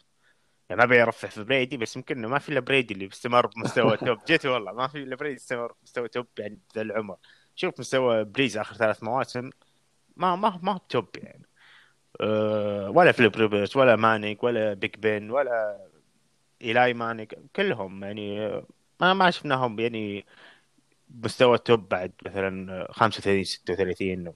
يعني 0.71 0.81
ما 0.83 0.87
بيرفع 0.87 1.29
في 1.29 1.45
بريدي 1.45 1.77
بس 1.77 1.97
يمكن 1.97 2.27
ما 2.27 2.39
في 2.39 2.49
إلا 2.49 2.61
بريدي 2.61 2.95
اللي 2.95 3.07
بيستمر 3.07 3.47
بمستوى 3.47 3.97
top. 4.07 4.19
جيت 4.27 4.47
والله 4.47 4.73
ما 4.73 4.89
في 4.89 4.99
إلا 4.99 5.17
بريدي 5.17 5.37
استمر 5.37 5.73
بمستوى 5.81 6.09
top 6.09 6.27
يعني 6.39 6.59
ذا 6.77 6.83
العمر. 6.83 7.17
شوف 7.55 7.81
مستوى 7.81 8.25
بريز 8.25 8.57
آخر 8.59 8.75
ثلاث 8.77 9.03
مواسم 9.03 9.51
ما 10.17 10.37
ما 10.37 10.61
ما 10.63 10.73
هو 10.73 10.79
top 10.89 11.09
يعني. 11.17 11.47
أه 12.21 12.91
ولا 12.91 13.13
فيليب 13.13 13.37
ريفرز 13.37 13.77
ولا 13.77 13.97
مانينق 13.97 14.43
ولا 14.45 14.75
Big 14.75 14.95
Ben 14.99 15.31
ولا 15.31 15.79
إيلاي 16.63 16.95
مانينق 16.95 17.39
كلهم 17.57 18.05
يعني 18.05 18.51
ما 19.01 19.15
ما 19.15 19.31
شفناهم 19.31 19.81
يعني 19.81 20.25
مستوى 21.23 21.59
top 21.59 21.89
بعد 21.89 22.13
مثلا 22.27 22.87
35 22.93 23.45
36 23.45 24.33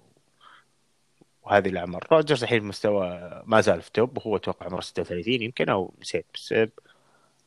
وهذه 1.42 1.68
الأعمار. 1.68 2.06
روجرز 2.12 2.42
الحين 2.42 2.64
مستوى 2.64 3.30
ما 3.46 3.60
زال 3.60 3.82
في 3.82 3.92
top 3.92 4.16
وهو 4.18 4.36
أتوقع 4.36 4.66
عمره 4.66 4.80
36 4.80 5.42
يمكن 5.42 5.68
أو 5.68 5.94
نسيت 6.00 6.26
بس 6.34 6.54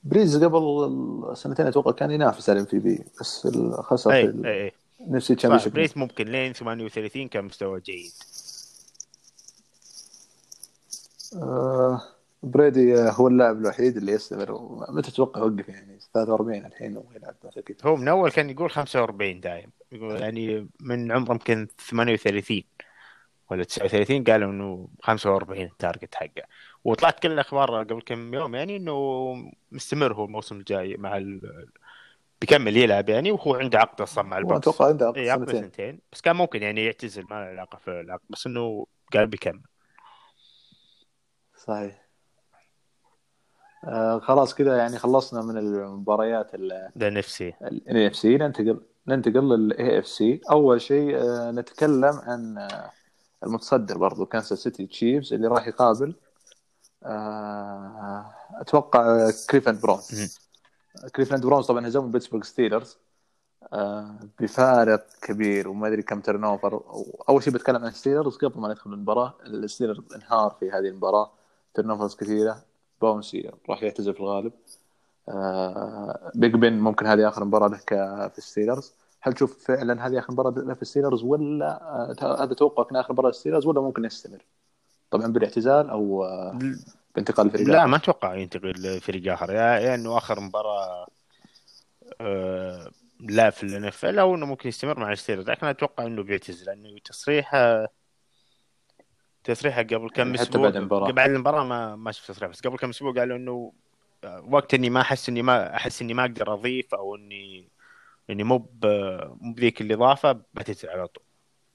بريز 0.03 0.43
قبل 0.43 1.31
سنتين 1.37 1.67
أتوقع 1.67 1.91
كان 1.91 2.11
ينافس 2.11 2.49
على 2.49 2.59
ال 2.59 2.69
MVP 2.69 3.03
بس 3.19 3.47
خسر 3.73 4.11
إي 4.11 4.25
ال- 4.25 4.45
NFC 4.45 5.35
championship 5.35 5.73
بريز 5.73 5.97
ممكن 5.97 6.27
لين 6.27 6.53
38 6.53 7.27
كان 7.27 7.45
مستوى 7.45 7.79
جيد. 7.81 8.11
آه، 11.35 12.01
بريدي 12.43 12.95
آه، 12.95 13.11
هو 13.11 13.27
اللاعب 13.27 13.57
الوحيد 13.57 13.97
اللي 13.97 14.11
يستمر 14.11 14.77
متى 14.89 15.11
تتوقع 15.11 15.41
يوقف 15.41 15.69
يعني 15.69 15.99
43 16.13 16.65
الحين 16.65 16.97
وهو 16.97 17.11
يلعب 17.15 17.35
كذا 17.65 17.77
هو 17.83 17.95
من 17.95 18.07
أول 18.07 18.31
كان 18.31 18.49
يقول 18.49 18.71
45 18.71 19.39
دايم. 19.39 19.71
يقول 19.91 20.21
يعني 20.21 20.67
من 20.79 21.11
عمره 21.11 21.31
يمكن 21.31 21.67
38 21.89 22.63
ولا 23.51 23.63
39 23.63 24.23
قالوا 24.23 24.51
إنه 24.51 24.87
45 25.01 25.61
ال 25.61 25.69
target 25.69 26.15
حقه. 26.15 26.43
وطلعت 26.83 27.19
كل 27.19 27.31
الأخبار 27.31 27.83
قبل 27.83 28.01
كم 28.01 28.33
يوم 28.33 28.55
يعني 28.55 28.77
إنه 28.77 29.33
مستمر 29.71 30.13
هو 30.13 30.25
الموسم 30.25 30.55
الجاي 30.55 30.97
مع 30.97 31.17
ال... 31.17 31.67
بيكمل 32.41 32.77
يلعب 32.77 33.09
يعني 33.09 33.31
وهو 33.31 33.55
عنده 33.55 33.79
عقد 33.79 34.01
أصلا 34.01 34.23
مع 34.23 34.37
البكس 34.37 34.67
واتوقع 34.67 34.87
عنده 34.87 35.07
عقد 35.07 35.17
عقد 35.17 35.45
سنتين. 35.51 35.61
سنتين. 35.61 35.99
بس 36.11 36.21
كان 36.21 36.35
ممكن 36.35 36.63
يعني 36.63 36.85
يعتزل 36.85 37.23
ما 37.23 37.29
له 37.29 37.35
علاقة 37.35 37.77
في 37.77 37.91
العقد 37.91 38.23
بس 38.29 38.47
إنه 38.47 38.87
قال 39.13 39.27
بيكمل. 39.27 39.61
صحيح. 41.55 42.02
آه 43.83 44.19
خلاص 44.19 44.53
كذا 44.55 44.77
يعني 44.77 44.97
خلصنا 44.97 45.41
من 45.41 45.57
المباريات 45.57 46.51
ال 46.95 47.09
NFC 47.09 47.53
ال 47.61 48.07
AFC. 48.07 48.37
ننتقل 48.37 48.81
ننتقل 49.07 49.49
لل 49.49 49.99
AFC. 49.99 50.41
أول 50.51 50.81
شيء 50.81 51.17
آه 51.17 51.51
نتكلم 51.51 52.19
عن 52.23 52.57
آه 52.57 52.91
المتصدر 53.43 53.97
برضو 53.97 54.25
كانساس 54.25 54.59
سيتي 54.59 54.85
تشيفز 54.87 55.33
اللي 55.33 55.47
راح 55.47 55.67
يقابل 55.67 56.15
آه 57.03 58.33
أتوقع 58.55 59.31
كليفلاند 59.49 59.81
براونز. 59.81 60.37
كليفلاند 61.15 61.45
براونز 61.45 61.65
طبعا 61.65 61.87
هزموا 61.87 62.09
بيتسبرغ 62.09 62.41
ستيلرز 62.43 62.97
آه 63.73 64.19
بفارق 64.39 65.05
كبير 65.21 65.69
وما 65.69 65.87
أدري 65.87 66.01
كم 66.01 66.19
turnover 66.21 66.81
أول 67.29 67.43
شيء 67.43 67.53
بتكلم 67.53 67.85
عن 67.85 67.91
ستيلرز 67.91 68.37
قبل 68.37 68.59
ما 68.59 68.67
ندخل 68.69 68.93
المباراة. 68.93 69.33
الستيلرز 69.45 70.13
انهار 70.15 70.55
في 70.59 70.71
هذه 70.71 70.87
المباراة. 70.87 71.31
turnovers 71.73 72.15
كثيرة. 72.15 72.72
باونسي 73.03 73.51
راح 73.69 73.83
يعتزل 73.83 74.13
في 74.13 74.19
الغالب. 74.19 74.53
آه 75.29 76.31
بيج 76.35 76.53
بن 76.53 76.73
ممكن 76.73 77.05
هذه 77.05 77.27
آخر 77.27 77.45
مباراة 77.45 77.67
له 77.67 77.77
في 78.27 78.37
الستيلرز 78.37 78.93
هل 79.21 79.33
تشوف 79.33 79.65
فعلا 79.67 80.07
هذه 80.07 80.19
آخر 80.19 80.33
مباراة 80.33 80.51
له 80.51 80.73
في 80.73 80.81
الستيلرز 80.81 81.23
ولا 81.23 81.81
آه 82.21 82.43
هذا 82.43 82.53
توقع 82.53 82.83
كان 82.83 82.95
آخر 82.95 83.13
مباراة 83.13 83.29
الستيلرز 83.29 83.65
ولا 83.65 83.81
ممكن 83.81 84.05
يستمر؟ 84.05 84.45
طبعا 85.11 85.27
بالاعتزال 85.27 85.89
أو 85.89 86.23
آه 86.23 86.59
بانتقال 87.15 87.51
فريق 87.51 87.67
لا 87.67 87.85
ما 87.85 87.97
أتوقع 87.97 88.35
ينتقل 88.35 88.99
فريق 89.01 89.33
آخر. 89.33 89.49
يا 89.53 89.79
يعني 89.79 89.95
إنه 89.95 90.17
آخر 90.17 90.39
مباراة 90.39 91.07
آه 92.21 92.91
لا 93.19 93.49
في 93.49 93.63
الان 93.63 93.85
اف 93.85 94.05
ال 94.05 94.19
أو 94.19 94.35
إنه 94.35 94.45
ممكن 94.45 94.69
يستمر 94.69 94.99
مع 94.99 95.11
الستيلرز 95.11 95.49
لكن 95.49 95.67
أتوقع 95.67 96.05
إنه 96.05 96.23
بيعتزل 96.23 96.65
لأنه 96.65 96.99
تصريحه 97.05 97.87
تصريحه 99.43 99.81
قبل 99.81 100.09
كم 100.09 100.33
أسبوع؟ 100.33 100.61
بعد 100.63 100.75
المباراة. 100.75 101.11
بعد 101.11 101.29
المباراة 101.29 101.63
ما 101.63 101.95
ما 101.95 102.11
شفت 102.11 102.31
تصريح 102.31 102.51
بس 102.51 102.61
قبل 102.61 102.77
كم 102.77 102.89
أسبوع 102.89 103.13
قالوا 103.13 103.37
إنه 103.37 103.73
وقت 104.43 104.73
إني 104.73 104.89
ما 104.89 105.01
أحس 105.01 105.29
إني 105.29 105.41
ما 105.41 105.75
أحس 105.75 106.01
إني 106.01 106.13
ما 106.13 106.21
أقدر 106.21 106.53
أضيف 106.53 106.95
أو 106.95 107.15
اني 107.15 107.69
إني 108.29 108.43
مو 108.43 108.69
مو 109.41 109.53
بذيك 109.53 109.81
الإضافة 109.81 110.31
بتنزل 110.31 110.89
على 110.89 111.07
طول. 111.07 111.23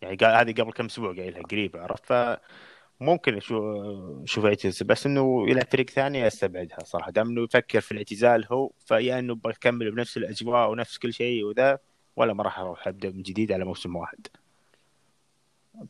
يعني 0.02 0.16
قال 0.16 0.36
هذه 0.36 0.62
قبل 0.62 0.72
كم 0.72 0.84
أسبوع 0.84 1.14
قايلها 1.14 1.42
قريب 1.42 1.76
عرفت؟ 1.76 2.12
ف 2.12 2.12
ممكن 3.00 3.36
أشوف 3.36 4.44
يعتزل 4.44 4.86
بس 4.86 5.06
إنه 5.06 5.50
يلعب 5.50 5.66
فريق 5.72 5.90
ثاني 5.90 6.26
أستبعدها 6.26 6.78
صراحة. 6.84 7.10
دام 7.10 7.28
إنه 7.28 7.42
يفكر 7.42 7.80
في 7.80 7.92
الاعتزال 7.92 8.46
هو 8.52 8.70
فيا 8.86 9.18
إنه 9.18 9.34
بكمل 9.34 9.90
بنفس 9.90 10.16
الأجواء 10.16 10.70
ونفس 10.70 10.98
كل 10.98 11.12
شيء 11.12 11.44
وذا 11.44 11.78
ولا 12.16 12.32
ما 12.32 12.42
راح 12.42 12.58
أروح 12.58 12.88
أبدأ 12.88 13.10
من 13.10 13.22
جديد 13.22 13.52
على 13.52 13.64
موسم 13.64 13.96
واحد. 13.96 14.26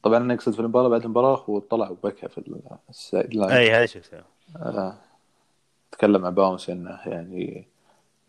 طبعا 0.02 0.18
أنا 0.18 0.34
اقصد 0.34 0.52
في 0.52 0.60
المباراة 0.60 0.88
بعد 0.88 1.02
المباراة 1.02 1.44
وطلع 1.50 1.90
وبكى 1.90 2.28
في 2.28 2.60
ال 2.90 3.34
sideline 3.34 3.50
أي 3.50 3.70
هذا 3.70 3.86
شفته 3.86 4.20
آه. 4.56 4.94
تكلم 5.92 6.26
عن 6.26 6.34
باونس 6.34 6.70
إنه 6.70 7.00
يعني 7.06 7.66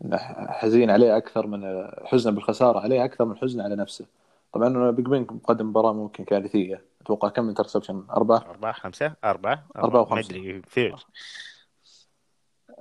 إنه 0.04 0.16
حزين 0.48 0.90
عليه 0.90 1.16
أكثر 1.16 1.46
من 1.46 1.88
حزنه 2.04 2.34
بالخسارة 2.34 2.80
عليه 2.80 3.04
أكثر 3.04 3.24
من 3.24 3.36
حزنه 3.36 3.64
على 3.64 3.76
نفسه. 3.76 4.06
طبعا 4.52 4.90
بيج 4.90 5.06
بن 5.06 5.22
مقدم 5.22 5.66
مباراة 5.66 5.92
ممكن 5.92 6.24
كارثية. 6.24 6.84
أتوقع 7.00 7.28
كم 7.28 7.48
interception 7.48 8.04
أربعة؟ 8.10 8.38
أربعة 8.50 8.72
خمسة؟ 8.72 9.12
أربعة. 9.24 9.64
أربعة. 9.76 10.00
وخمسة. 10.00 10.32
ما 10.32 10.40
أدري 10.40 10.60
كثير 10.60 11.06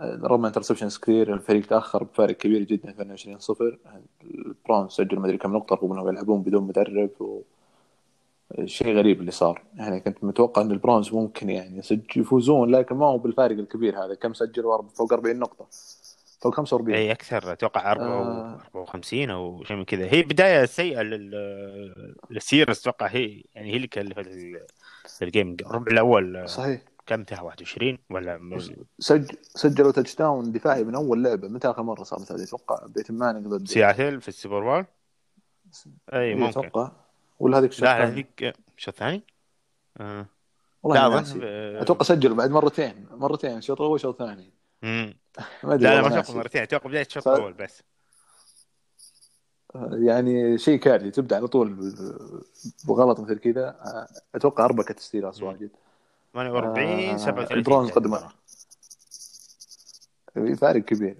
رغم 0.01 0.45
interceptions 0.45 0.97
كثير 0.97 1.33
الفريق 1.33 1.65
تأخر 1.65 2.03
بفارق 2.03 2.35
كبير 2.35 2.63
جدا 2.63 2.89
22 2.89 3.39
0 3.39 3.77
البراونز 4.23 4.91
سجلوا 4.91 5.21
ما 5.21 5.25
أدري 5.25 5.37
كم 5.37 5.53
نقطة 5.53 5.75
رغم 5.75 5.91
إنهم 5.91 6.09
يلعبون 6.09 6.41
بدون 6.41 6.63
مدرب 6.63 7.09
و... 7.19 7.41
شيء 8.65 8.97
غريب 8.97 9.19
اللي 9.19 9.31
صار. 9.31 9.63
يعني 9.75 9.99
كنت 9.99 10.23
متوقع 10.23 10.61
إن 10.61 10.71
البراونز 10.71 11.13
ممكن 11.13 11.49
يعني 11.49 11.81
يفوزون 12.15 12.71
لكن 12.71 12.95
ما 12.95 13.05
هو 13.05 13.17
بالفارق 13.17 13.57
الكبير 13.57 14.05
هذا. 14.05 14.13
كم 14.13 14.33
سجلوا 14.33 14.81
فوق 14.87 15.13
40 15.13 15.39
نقطة. 15.39 15.67
فوق 16.41 16.55
45 16.55 16.97
إي 16.97 17.11
أكثر. 17.11 17.51
أتوقع 17.51 17.91
54 17.91 19.29
أو 19.29 19.63
شيء 19.63 19.77
من 19.77 19.85
كذا. 19.85 20.13
هي 20.13 20.21
بداية 20.21 20.65
سيئة 20.65 21.01
للستيلرز 22.29 22.81
أتوقع 22.81 23.07
هي 23.07 23.43
يعني 23.55 23.71
هي 23.71 23.75
اللي 23.75 23.87
كلفت 23.87 24.27
ال 25.21 25.27
game. 25.27 25.57
الربع 25.61 25.91
الأول 25.91 26.49
صحيح. 26.49 26.81
كم 27.05 27.19
انتهى 27.19 27.45
21 27.45 27.97
ولا 28.09 28.59
سجل 28.99 29.37
سجلوا 29.41 29.91
touchdown 29.91 30.51
دفاعي 30.51 30.83
من 30.83 30.95
أول 30.95 31.23
لعبة. 31.23 31.47
متى 31.47 31.69
آخر 31.69 31.83
مرة 31.83 32.03
صارت 32.03 32.31
هذه 32.31 32.43
أتوقع 32.43 32.85
بيتون 32.87 33.11
مانينق 33.11 33.39
ضد 33.39 33.67
سياتل 33.67 34.21
في 34.21 34.27
السوبر 34.27 34.63
بول؟ 34.63 34.85
إي 36.13 36.35
ممكن. 36.35 36.59
أتوقع. 36.59 36.91
ولا 37.39 37.57
هذيك 37.57 37.71
الشوط 37.71 37.83
لا 37.83 38.07
هذيك 38.07 38.53
الشوط 38.77 38.93
الثاني؟ 38.93 39.23
آه. 39.97 40.25
والله 40.83 41.21
لا 41.21 41.81
أتوقع 41.81 42.03
سجلوا 42.03 42.35
بعد 42.35 42.49
مرتين. 42.51 43.05
مرتين 43.11 43.61
شوط 43.61 43.81
اول 43.81 43.99
شوط 43.99 44.17
ثاني 44.17 44.53
امم 44.83 45.13
لا 45.63 45.75
لا 45.75 46.01
ما 46.01 46.19
أتوقع 46.19 46.37
مرتين. 46.37 46.61
أتوقع 46.61 46.89
بداية 46.89 47.05
الشوط 47.05 47.27
الأول 47.27 47.53
بس. 47.53 47.83
يعني 49.91 50.57
شيء 50.57 50.79
كارثي. 50.79 51.11
تبدأ 51.11 51.35
على 51.35 51.47
طول 51.47 51.93
بغلط 52.87 53.19
مثل 53.19 53.39
كذا. 53.39 53.75
أتوقع 54.35 54.65
أربكت 54.65 54.95
ستيلرز 54.97 55.43
واجد. 55.43 55.69
48 56.33 57.17
37 57.17 57.57
البراونز 57.57 57.91
قدم 60.39 60.55
فارق 60.55 60.81
كبير 60.81 61.15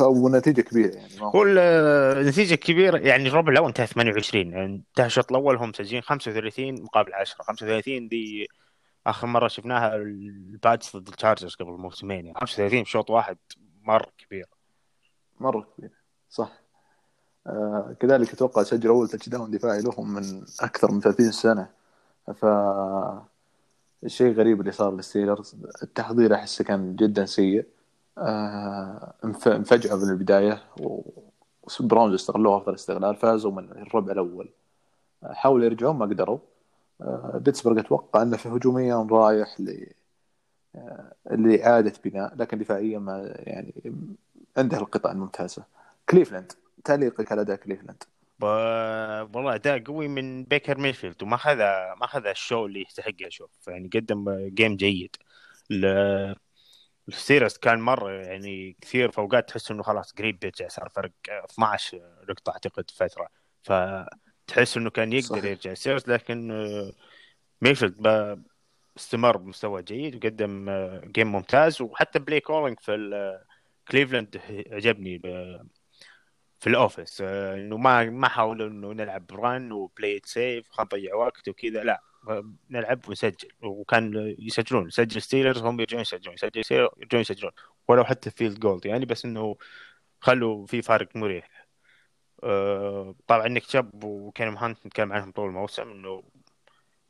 ونتيجه 0.00 0.60
كبيرة 0.60 0.94
يعني 0.94 1.20
هو 1.20 1.42
النتيجة 1.42 2.54
كبيرة. 2.54 2.98
يعني 2.98 3.28
الربع 3.28 3.52
الأول 3.52 3.68
انتهى 3.68 3.86
28 3.86 4.52
يعني 4.52 4.64
انتهى 4.90 5.06
الشوط 5.06 5.30
الأول 5.30 5.56
هم 5.56 5.68
مسجلين 5.68 6.02
35 6.02 6.82
مقابل 6.82 7.14
10 7.14 7.42
35 7.42 8.08
دي 8.08 8.48
آخر 9.06 9.26
مرة 9.26 9.48
شفناها 9.48 9.96
البيلز 9.96 10.90
ضد 10.96 11.08
التشارجرز 11.08 11.54
قبل 11.54 11.70
موسمين. 11.70 12.26
يعني 12.26 12.38
35 12.40 12.82
بشوط 12.82 13.10
واحد 13.10 13.36
مرة 13.82 14.12
كبير. 14.18 14.46
مرة 15.40 15.66
كبير 15.78 15.90
صح. 16.30 16.52
آه 17.46 17.96
كذلك 18.00 18.32
أتوقع 18.32 18.62
سجل 18.62 18.88
أول 18.88 19.08
touchdown 19.08 19.50
دفاعي 19.50 19.82
لهم 19.82 20.14
من 20.14 20.44
أكثر 20.60 20.92
من 20.92 21.00
30 21.00 21.32
سنة. 21.32 21.68
ف 22.34 22.46
الشيء 24.04 24.32
غريب 24.32 24.60
اللي 24.60 24.72
صار 24.72 24.94
للستيلرز 24.94 25.56
التحضير 25.82 26.34
أحسه 26.34 26.64
كان 26.64 26.96
جدا 26.96 27.26
سيء. 27.26 27.58
آه 27.60 27.79
انفجعوا 29.46 30.04
من 30.04 30.10
البداية 30.10 30.62
وبراونز 31.80 32.14
استغلوها 32.14 32.58
افضل 32.58 32.74
استغلال 32.74 33.16
فازوا 33.16 33.52
من 33.52 33.64
الربع 33.70 34.12
الأول. 34.12 34.48
حاولوا 35.24 35.64
يرجعون 35.64 35.96
ما 35.96 36.06
قدروا. 36.06 36.38
آه 37.00 37.40
بيتسبرغ 37.44 37.80
أتوقع 37.80 38.22
أنه 38.22 38.36
في 38.36 38.48
هجوميا 38.48 39.08
رايح 39.10 39.60
ل 39.60 39.86
آه 40.74 41.12
لإعادة 41.30 41.92
بناء 42.04 42.36
لكن 42.36 42.58
دفاعيا 42.58 42.98
ما 42.98 43.34
يعني 43.36 43.74
عنده 44.56 44.78
القطع 44.78 45.12
الممتازة. 45.12 45.64
كليفلاند 46.08 46.52
تعليقك 46.84 47.32
على 47.32 47.40
أداء 47.40 47.56
كليفلاند. 47.56 48.02
والله 48.40 49.54
أداء 49.54 49.84
قوي 49.84 50.08
من 50.08 50.44
بيكر 50.44 50.78
ميفيلد 50.78 51.22
وما 51.22 51.34
اخذ 51.34 51.56
ما 51.56 52.04
أخذ 52.04 52.26
ال 52.26 52.34
show 52.34 52.66
اللي 52.66 52.82
يستحقه 52.82 53.26
أشوف 53.26 53.50
يعني 53.68 53.90
قدم 53.94 54.48
game 54.48 54.76
جيد. 54.76 55.16
الستيلرز 57.08 57.58
كان 57.58 57.80
مرة 57.80 58.10
يعني 58.10 58.76
كثير 58.80 59.10
في 59.10 59.25
اوقات 59.25 59.48
تحس 59.48 59.70
إنه 59.70 59.82
خلاص 59.82 60.12
قريب 60.12 60.38
بيرجع 60.38 60.68
صار 60.68 60.88
فرق 60.88 61.12
12 61.28 62.00
نقطة 62.28 62.52
أعتقد 62.52 62.90
فترة. 62.90 63.28
فتحس 63.62 64.76
إنه 64.76 64.90
كان 64.90 65.12
يقدر 65.12 65.28
صحيح. 65.28 65.44
يرجع 65.44 65.74
ستيلرز 65.74 66.08
لكن 66.08 66.48
ميفيلد 67.62 68.06
استمر 68.96 69.36
بمستوى 69.36 69.82
جيد 69.82 70.16
وقدم 70.16 70.70
game 71.04 71.32
ممتاز. 71.32 71.82
وحتى 71.82 72.18
play 72.18 72.40
calling 72.40 72.80
في 72.80 73.40
كليفلاند 73.88 74.40
عجبني 74.72 75.18
في 76.60 76.66
ال 76.66 76.72
offense. 76.72 77.20
إنه 77.20 77.76
ما 77.76 78.04
ما 78.04 78.28
حاولوا 78.28 78.68
إنه 78.68 78.92
نلعب 78.92 79.24
run 79.32 79.72
و 79.72 79.82
play 79.82 80.20
safe 80.24 80.70
خلينا 80.70 80.88
نضيع 80.94 81.14
وقت 81.14 81.48
وكذا. 81.48 81.82
لا 81.82 82.02
نلعب 82.70 83.08
ونسجل. 83.08 83.48
وكان 83.62 84.34
يسجلون. 84.38 84.88
يسجل 84.88 85.22
ستيلرز 85.22 85.62
هم 85.62 85.80
يرجعون 85.80 86.02
يسجلون. 86.02 86.34
يسجل 86.34 86.64
ستيلرز 86.64 86.90
يرجعون 86.98 87.20
يسجلون. 87.20 87.52
ولو 87.88 88.04
حتى 88.04 88.30
field 88.30 88.60
goal 88.60 88.86
يعني 88.86 89.04
بس 89.06 89.24
إنه 89.24 89.56
خلوا 90.20 90.66
في 90.66 90.82
فارق 90.82 91.16
مريح. 91.16 91.66
أه 92.44 93.14
طبعا 93.26 93.48
نيك 93.48 93.66
تشاب 93.66 94.04
وكريم 94.04 94.56
هانت 94.56 94.86
نتكلم 94.86 95.12
عنهم 95.12 95.30
طول 95.32 95.48
الموسم 95.48 95.90
إنه 95.90 96.22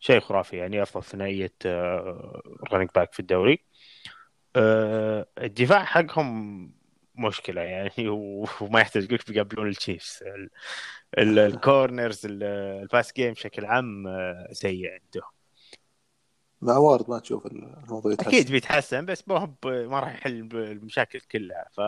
شيء 0.00 0.20
خرافي 0.20 0.56
يعني. 0.56 0.82
أفضل 0.82 1.04
ثنائية 1.04 1.52
running 2.72 2.88
back 2.94 3.12
في 3.12 3.20
الدوري. 3.20 3.58
أه 4.56 5.26
الدفاع 5.38 5.84
حقهم 5.84 6.79
مشكلة 7.14 7.60
يعني. 7.60 8.08
وما 8.60 8.80
يحتاج 8.80 9.12
لك 9.12 9.30
بيقابلون 9.30 9.68
التشيفز. 9.68 10.24
ال 11.18 11.31
corners 11.31 12.20
ال 12.24 12.42
pass 12.42 13.12
game 13.12 13.32
بشكل 13.32 13.64
عام 13.64 14.06
آه، 14.06 14.48
سيء 14.52 14.90
عندهم. 14.90 15.30
مع 16.62 16.76
وارد 16.76 17.10
ما 17.10 17.18
تشوف 17.18 17.46
الموضوع 17.46 18.12
يتحسن. 18.12 18.28
أكيد 18.30 18.50
بيتحسن 18.50 19.06
بس 19.06 19.28
ما 19.28 19.54
ما 19.64 20.00
راح 20.00 20.14
يحل 20.14 20.48
المشاكل 20.54 21.20
كلها. 21.20 21.66
ف 21.72 21.80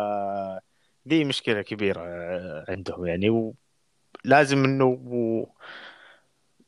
دي 1.06 1.24
مشكلة 1.24 1.62
كبيرة 1.62 2.00
آه، 2.00 2.64
عندهم 2.68 3.06
يعني. 3.06 3.52
ولازم 4.24 4.64
إنه 4.64 5.46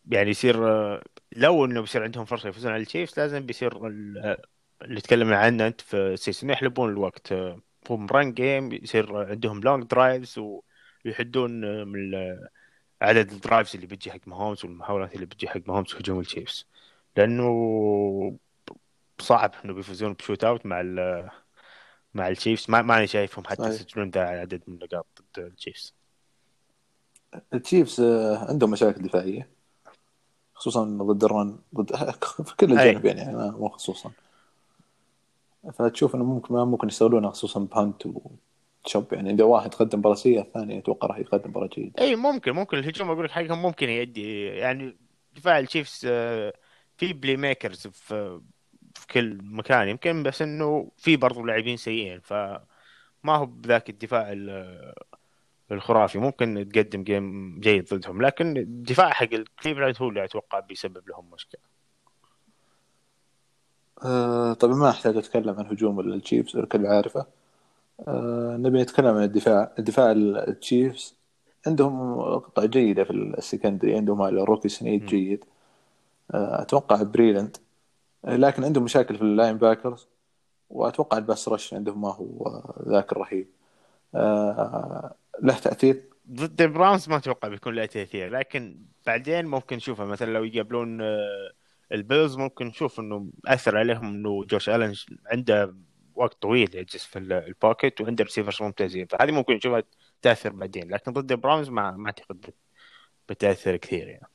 يعني 0.07 0.31
يصير 0.31 0.69
آه، 0.69 1.03
لو 1.37 1.65
إنه 1.65 1.81
بيصير 1.81 2.03
عندهم 2.03 2.25
فرصة 2.25 2.49
يفوزون 2.49 2.73
على 2.73 2.83
التشيفز 2.83 3.21
لازم 3.21 3.47
بيصير 3.47 3.87
اللي 4.83 5.01
تكلمنا 5.01 5.37
عنه 5.37 5.67
أنت 5.67 5.81
في 5.81 5.97
ال 5.97 6.04
season 6.04 6.51
يحلبون 6.51 6.91
الوقت 6.91 7.35
آه، 7.91 7.95
هم 7.95 8.07
run 8.07 8.33
game 8.35 8.73
يصير 8.73 9.17
عندهم 9.31 9.61
long 9.61 9.85
drives 9.85 10.39
ويحدون 11.05 11.65
آه، 11.65 11.85
من 11.85 12.15
ال- 12.15 12.49
عدد 13.03 13.33
ال 13.33 13.39
drives 13.39 13.75
اللي 13.75 13.87
بتجي 13.87 14.13
حق 14.13 14.19
ماهومز 14.27 14.65
والمحاولات 14.65 15.15
اللي 15.15 15.27
بتجي 15.27 15.49
حق 15.49 15.61
ماهومز 15.67 15.95
هجوم 15.95 16.21
التشيفز 16.21 16.67
لأنه 17.17 18.39
صعب 19.21 19.55
إنه 19.65 19.73
بيفوزون 19.75 20.13
ب 20.13 20.45
shootout 20.45 20.67
مع 20.67 20.81
ال 20.81 21.29
مع 22.15 22.29
التشيفز 22.29 22.71
ما 22.71 22.83
ماني 22.83 23.07
شايفهم 23.07 23.45
حتى. 23.45 23.69
يسجلون 23.69 24.11
ذا 24.11 24.21
عدد 24.21 24.63
من 24.67 24.75
النقاط 24.75 25.07
ضد 25.21 25.45
التشيفز 25.45 25.95
التشيفز 27.55 28.01
آه، 28.01 28.47
عندهم 28.51 28.71
مشاكل 28.71 29.03
دفاعية 29.03 29.49
خصوصا 30.55 30.85
ضد 30.85 31.25
ال 31.25 31.33
run 31.33 31.59
ضد 31.75 31.97
في 32.47 32.57
كل 32.57 32.79
أي. 32.79 32.89
الجانبين 32.89 33.19
يعني 33.19 33.37
مو 33.37 33.69
خصوصا 33.69 34.11
فتشوف 35.73 36.15
إنه 36.15 36.25
ممكن 36.25 36.55
ما 36.55 36.65
ممكن 36.65 36.89
يستغلونها 36.89 37.31
خصوصا 37.31 37.61
بهانت 37.61 38.03
وتشوب 38.07 39.13
يعني 39.13 39.31
إذا 39.31 39.45
واحد 39.45 39.75
قدم 39.75 39.99
مباراه 39.99 40.15
سيئة 40.15 40.41
الثاني 40.41 40.79
أتوقع 40.79 41.09
راح 41.09 41.19
يقدم 41.19 41.51
مباراه 41.51 41.67
جيده 41.69 41.93
إي 42.03 42.17
ممكن 42.17 42.53
ممكن. 42.53 42.79
الهجوم 42.79 43.11
أقول 43.11 43.25
لك 43.25 43.31
حقهم 43.31 43.63
ممكن 43.63 43.89
يؤدي 43.89 44.45
يعني 44.47 44.97
دفاع 45.37 45.59
التشيفز 45.59 46.03
آه، 46.07 46.53
في 46.97 47.13
playmakers 47.13 47.87
في 47.87 48.41
في 48.95 49.07
كل 49.07 49.39
مكان 49.43 49.89
يمكن 49.89 50.23
بس 50.23 50.43
إنه 50.43 50.91
في 50.97 51.17
برضو 51.17 51.45
لاعبين 51.45 51.77
سيئين 51.77 52.21
فما 52.21 52.61
هو 53.29 53.47
بذاك 53.47 53.91
الدفاع 53.91 54.33
ال- 54.33 54.95
الخرافي. 55.73 56.19
ممكن 56.19 56.69
تقدم 56.75 57.05
game 57.05 57.61
جيد 57.61 57.95
ضدهم 57.95 58.23
لكن 58.23 58.57
الدفاع 58.57 59.11
حق 59.11 59.29
الكليفلاند 59.35 59.97
هو 60.03 60.09
اللي 60.09 60.25
أتوقع 60.25 60.61
بيسبب 60.61 61.09
لهم 61.09 61.31
مشكلة. 61.31 61.74
آه 64.05 64.53
طبعا 64.53 64.75
ما 64.75 64.91
أحتاج 64.91 65.17
أتكلم 65.17 65.55
عن 65.59 65.67
هجوم 65.67 66.01
التشيفز 66.01 66.57
الكل 66.57 66.87
عارفه. 66.87 67.27
آه 68.09 68.57
نبي 68.57 68.83
نتكلم 68.83 69.17
عن 69.17 69.23
الدفاع 69.23 69.73
الدفاع 69.79 70.13
التشيفز. 70.13 71.15
عندهم 71.67 72.21
قطع 72.21 72.65
جيدة 72.65 73.05
في 73.05 73.11
ال 73.11 73.19
secondary 73.19 73.97
عندهم 73.97 74.23
ال 74.23 74.29
rookie 74.29 74.69
سنيد 74.69 75.07
جيد. 75.07 75.45
آه 76.35 76.63
أتوقع 76.63 77.03
بريلند 77.03 77.57
لكن 78.25 78.65
عندهم 78.65 78.85
مشاكل 78.85 79.17
في 79.17 79.23
ال 79.23 79.57
linebackers 79.57 80.09
وأتوقع 80.71 81.19
ال 81.19 81.25
pass 81.25 81.49
rush 81.49 81.75
عندهم 81.75 82.01
ما 82.01 82.15
هو 82.15 82.63
ذاك 82.89 83.13
الرهيب. 83.13 83.47
له 85.43 85.59
تأثير؟ 85.63 86.03
ضد 86.31 86.63
البراونز 86.63 87.09
ما 87.09 87.17
أتوقع 87.17 87.49
بيكون 87.49 87.75
له 87.75 87.87
تأثير 87.87 88.31
لكن 88.31 88.77
بعدين 89.07 89.47
ممكن 89.47 89.77
نشوفه. 89.77 90.05
مثلا 90.05 90.33
لو 90.33 90.45
يقابلون 90.45 91.01
البيلز 91.95 92.37
ممكن 92.37 92.67
نشوف 92.67 93.01
إنه 93.01 93.27
اثر 93.47 93.79
عليهم 93.79 94.05
إنه 94.07 94.45
جوش 94.45 94.69
ألن 94.69 94.95
عنده 95.27 95.75
وقت 96.15 96.43
طويل 96.43 96.75
يجلس 96.77 97.05
في 97.05 97.19
ال- 97.19 97.33
ال 97.33 97.42
pocket 97.42 98.01
وعنده 98.01 98.25
receivers 98.25 98.63
ممتازين. 98.63 99.07
فهذه 99.07 99.31
ممكن 99.31 99.55
نشوفها 99.55 99.83
تأثر 100.23 100.51
بعدين. 100.51 100.91
لكن 100.91 101.13
ضد 101.13 101.33
البراونز 101.33 101.69
ما 101.69 101.91
ما 101.91 102.07
أعتقد 102.07 102.41
بت- 102.41 102.55
بتأثر 103.29 103.77
كثير 103.77 104.09
يعني. 104.09 104.27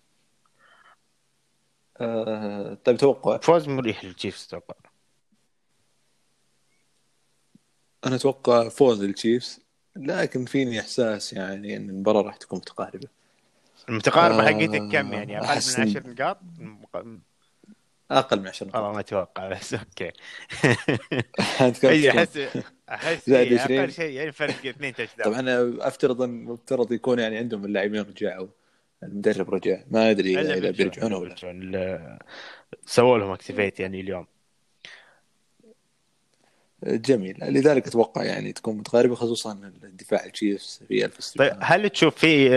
آه 2.02 2.74
طيب 2.74 2.98
توقع. 2.98 3.38
فوز 3.38 3.67
مريح 3.69 4.06
للتشيفز 4.06 4.45
أتوقع. 4.48 4.76
أنا 8.06 8.15
أتوقع 8.15 8.69
فوز 8.69 9.04
التشيفز 9.04 9.60
لكن 9.95 10.45
فيني 10.45 10.80
إحساس 10.80 11.34
يعني 11.34 11.78
إن 11.78 11.89
المباراه 11.89 12.22
راح 12.22 12.38
تكون 12.38 12.60
متقاربة. 12.60 13.08
المتقاربة 13.89 14.39
آه، 14.43 14.45
حقتك 14.54 14.78
كم 14.91 15.13
يعني؟ 15.13 15.38
أقل 15.39 15.48
من 15.48 15.62
إن- 15.62 15.80
10 15.80 16.08
نقاط؟ 16.08 16.39
أقل 18.12 18.39
من 18.39 18.48
10 18.48 18.67
نقاط. 18.67 18.76
والله 18.82 18.93
ما 18.93 19.00
أتوقع 19.00 19.48
بس 19.50 19.74
okay. 19.73 20.12
إي؟ 21.89 22.10
احس 22.12 22.38
أحس 22.89 23.30
20. 23.30 23.80
أقل 23.80 23.91
شيء 23.91 24.12
يعني 24.13 24.32
فرق 24.32 24.65
اثنين 24.65 24.93
touchdown 24.97 25.08
طبعا 25.24 25.78
أفترض 25.88 26.22
ان 26.22 26.43
مفترض 26.43 26.91
يكون 26.91 27.19
يعني 27.19 27.38
عندهم 27.38 27.65
اللاعبين 27.65 28.02
رجعوا 28.02 28.48
المدرب 29.04 29.50
رجع 29.54 29.80
ما 29.91 30.10
أدري 30.12 30.39
اذا 30.41 30.72
بيرجعون- 30.72 31.13
ولا. 31.13 31.36
ال- 31.43 32.19
سووا 32.86 33.17
لهم 33.17 33.32
activate 33.32 33.79
يعني 33.80 34.02
اليوم. 34.02 34.28
جميل. 36.84 37.38
لذلك 37.41 37.88
أتوقع 37.88 38.24
يعني 38.24 38.54
تكون 38.54 38.78
متقاربة 38.78 39.15
خصوصا 39.15 39.54
الدفاع 39.84 40.26
التشيفز 40.26 40.84
في 40.88 41.06
الف 41.06 41.34
طيب 41.38 41.54
هل 41.62 41.89
تشوف 41.89 42.15
في 42.15 42.50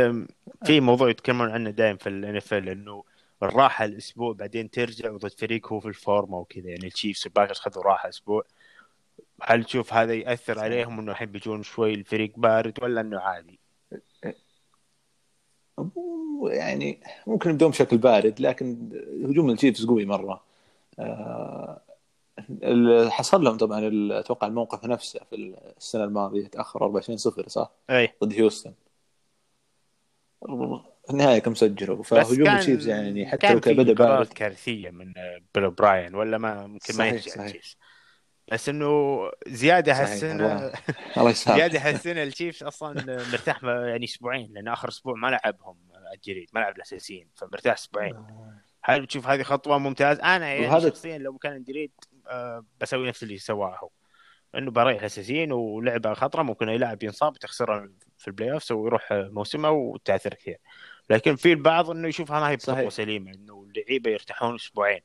في 0.64 0.80
موضوع 0.80 1.10
يتكلمون 1.10 1.50
عنه 1.50 1.70
دائما 1.70 1.98
في 1.98 2.08
ال 2.08 2.36
NFL 2.36 2.68
إنه 2.68 3.04
الراحه 3.42 3.84
الأسبوع 3.84 4.32
بعدين 4.32 4.70
ترجع 4.70 5.10
وضد 5.10 5.32
فريق 5.38 5.72
هو 5.72 5.80
في 5.80 5.88
الفورمة 5.88 6.38
وكذا. 6.38 6.68
يعني 6.68 6.86
التشيفز 6.86 7.22
الباكرز 7.26 7.58
خذوا 7.58 7.82
راحة 7.82 8.08
أسبوع. 8.08 8.44
هل 9.42 9.64
تشوف 9.64 9.94
هذا 9.94 10.14
يأثر 10.14 10.58
عليهم 10.58 10.98
إنه 10.98 11.12
الحين 11.12 11.32
بيجون 11.32 11.62
شوي 11.62 11.94
الفريق 11.94 12.32
بارد 12.36 12.82
ولا 12.82 13.00
إنه 13.00 13.20
عادي؟ 13.20 13.58
يعني 16.44 17.00
ممكن 17.26 17.50
يبدون 17.50 17.70
بشكل 17.70 17.98
بارد 17.98 18.40
لكن 18.40 18.90
هجوم 19.24 19.50
التشيفز 19.50 19.86
قوي 19.86 20.04
مرة. 20.04 20.42
آه، 20.98 21.80
اللي 22.62 23.10
حصل 23.10 23.44
لهم 23.44 23.56
طبعا 23.56 23.90
أتوقع 24.12 24.46
الموقف 24.46 24.84
نفسه 24.84 25.20
في 25.30 25.36
السنة 25.78 26.04
الماضية 26.04 26.46
تأخر 26.46 26.82
24 26.82 27.18
0 27.18 27.48
صح؟ 27.48 27.70
اي 27.90 28.12
ضد 28.24 28.32
هيوستن. 28.32 28.72
النهاية 31.10 31.38
كم 31.38 31.54
سجلوا؟ 31.54 32.02
فهجوم 32.02 32.44
كان 32.44 32.54
التشيفز 32.56 32.88
يعني 32.88 33.26
حتى 33.26 33.52
لو 33.54 33.60
كان 33.60 33.74
في 33.76 33.82
بدا 33.82 33.92
بارد 33.92 34.26
كارثية 34.26 34.90
من 34.90 35.12
بيل 35.54 35.70
براين 35.70 36.14
ولا 36.14 36.38
ما 36.38 36.66
ممكن 36.66 36.96
ما 36.98 37.06
يرجع. 37.08 37.44
التشيفز 37.44 37.76
بس 38.52 38.68
إنه 38.68 39.20
زيادة 39.46 39.92
هالسنه 39.92 40.72
الله 41.16 41.30
يسامحك. 41.30 41.60
زيادة 41.60 41.78
هالسنه 41.88 42.22
التشيفز 42.22 42.62
أصلا 42.62 42.92
مرتاح 43.32 43.64
يعني 43.64 44.04
أسبوعين 44.04 44.52
لأن 44.52 44.68
آخر 44.68 44.88
أسبوع 44.88 45.14
ما 45.14 45.26
لعبهم 45.28 45.76
الجديد 46.14 46.48
ما 46.52 46.60
لعب 46.60 46.76
الأساسيين 46.76 47.28
فمرتاح 47.36 47.72
أسبوعين. 47.74 48.26
هل 48.84 49.06
تشوف 49.06 49.26
هذه 49.26 49.42
خطوة 49.42 49.78
ممتازة؟ 49.78 50.22
أنا 50.36 50.54
يعني 50.54 50.66
وهذا- 50.66 50.88
شخصيا 50.88 51.18
لو 51.18 51.38
كان 51.38 51.52
الجديد 51.56 51.90
آه 52.28 52.64
بسوي 52.80 53.08
نفس 53.08 53.22
اللي 53.22 53.38
سواه 53.38 53.78
هو. 53.82 53.90
إنه 54.54 54.70
بريح 54.70 54.98
الأساسيين 55.00 55.52
ولعبة 55.52 56.14
خطرة 56.14 56.42
ممكن 56.42 56.68
أي 56.68 56.78
لاعب 56.78 57.02
ينصاب 57.02 57.36
تخسره 57.38 57.90
في 58.18 58.28
ال 58.28 58.52
playoffs 58.52 58.72
ويروح 58.72 59.08
موسمه 59.12 59.70
وتاثر 59.70 60.34
كثير. 60.34 60.58
لكن 61.12 61.36
في 61.36 61.52
البعض 61.52 61.90
إنه 61.90 62.08
يشوفها 62.08 62.40
ما 62.40 62.50
هي 62.50 62.58
صحيح. 62.58 62.78
خطوه 62.78 62.90
سليمة 62.90 63.30
إنه 63.34 63.66
اللعيبة 63.70 64.10
يرتاحون 64.10 64.54
أسبوعين 64.54 65.00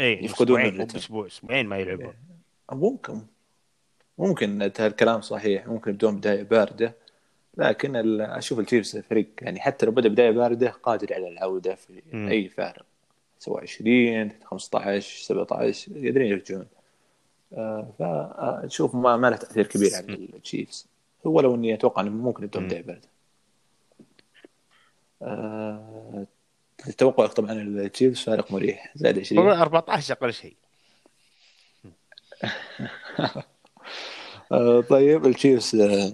اي 0.00 0.24
يفقدون. 0.24 0.70
بأسبوع 0.70 1.26
أسبوعين 1.26 1.66
ما 1.66 1.78
يلعبون 1.78 2.14
ممكن 2.72 3.20
ممكن 4.18 4.62
هذا 4.62 4.86
الكلام 4.86 5.20
صحيح 5.20 5.66
ممكن 5.66 5.90
يبدون 5.90 6.16
بداية 6.16 6.42
باردة 6.42 6.94
لكن 7.56 7.96
ال- 7.96 8.20
أشوف 8.20 8.58
التشيفز 8.58 8.96
فريق 8.96 9.26
يعني 9.42 9.60
حتى 9.60 9.86
لو 9.86 9.92
بدأ 9.92 10.08
بداية 10.08 10.30
باردة 10.30 10.70
قادر 10.70 11.14
على 11.14 11.28
العودة 11.28 11.74
في 11.74 12.02
مم. 12.12 12.28
أي 12.28 12.48
فارق 12.48 12.84
سواء 13.38 13.62
20 13.62 14.32
15 14.44 15.22
17 15.24 15.92
قادرين 15.92 16.26
يرجعون 16.26 16.66
آه، 17.52 17.88
فأشوف 17.98 18.94
ما 18.94 19.16
ما 19.16 19.30
له 19.30 19.36
تأثير 19.36 19.66
كبير 19.66 19.90
على 19.94 20.06
التشيفز 20.14 20.86
ولو 21.24 21.54
إني 21.54 21.74
أتوقع 21.74 22.02
انهم 22.02 22.16
ممكن 22.16 22.44
يبدون. 22.44 22.64
بداية 22.66 22.82
باردة 22.82 23.08
آه، 25.22 26.26
توقعك 26.98 27.32
طبعا 27.32 27.52
التشيفز 27.52 28.20
فارق 28.20 28.52
مريح 28.52 28.92
زائد 28.96 29.18
20 29.18 29.42
بقول 29.42 29.56
14 29.56 30.14
أقل 30.14 30.32
شيء. 30.32 30.56
آه، 34.52 34.80
طيب 34.80 35.26
التشيفز 35.26 35.74
آه، 35.76 36.12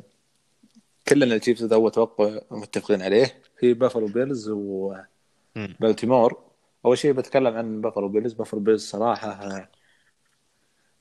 كلنا 1.08 1.34
التشيفز 1.34 1.64
هذا 1.64 1.76
هو 1.76 1.88
توقع 1.88 2.40
متفقين 2.50 3.02
عليه. 3.02 3.42
في 3.60 3.74
بافلو 3.74 4.06
بيلز. 4.06 4.50
وبالتيمور 5.56 6.42
أول 6.84 6.98
شيء 6.98 7.12
بتكلم 7.12 7.56
عن 7.56 7.80
بافلو 7.80 8.08
بيلز 8.08 8.32
بافلو 8.32 8.60
بيلز 8.60 8.88
صراحة 8.90 9.68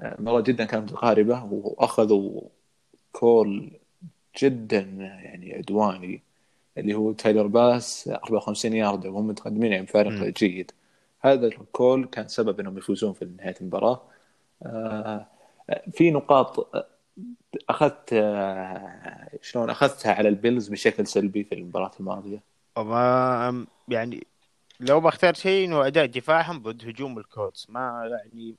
مباراة 0.02 0.42
جدا 0.42 0.66
كانت 0.66 0.92
متقاربة 0.92 1.44
وأخذوا 1.44 2.42
call 3.12 3.80
جدا 4.42 4.80
يعني 5.24 5.54
عدواني. 5.54 6.27
اللي 6.78 6.94
هو 6.94 7.12
تايلر 7.12 7.48
باس 7.48 8.08
54 8.08 8.74
يارد 8.74 9.06
وهم 9.06 9.28
متقدمين 9.28 9.72
يعني 9.72 9.86
بفارق. 9.86 10.12
جيد. 10.12 10.72
هذا 11.20 11.48
ال 11.48 11.60
call 11.60 12.06
كان 12.06 12.28
سبب 12.28 12.60
إنهم 12.60 12.78
يفوزون 12.78 13.14
في 13.14 13.26
نهاية 13.26 13.56
المباراة. 13.62 14.02
آه، 14.66 15.28
في 15.94 16.12
نقاط 16.12 16.76
آه، 16.76 16.88
أخذت 17.70 18.14
آه، 18.14 19.30
شلون 19.42 19.70
أخذتها 19.70 20.14
على 20.14 20.30
البيلز 20.30 20.68
بشكل 20.68 21.08
سلبي 21.08 21.44
في 21.44 21.56
المباراة 21.56 21.92
الماضية؟ 22.00 22.44
وما 22.78 23.66
يعني 23.88 24.28
لو 24.80 25.02
بختار 25.02 25.34
شيء 25.34 25.66
إنه 25.68 25.88
أداء 25.88 26.06
دفاعهم 26.06 26.60
ضد 26.64 26.88
هجوم 26.88 27.18
الكولتس 27.18 27.70
ما 27.70 28.10
يعني 28.12 28.56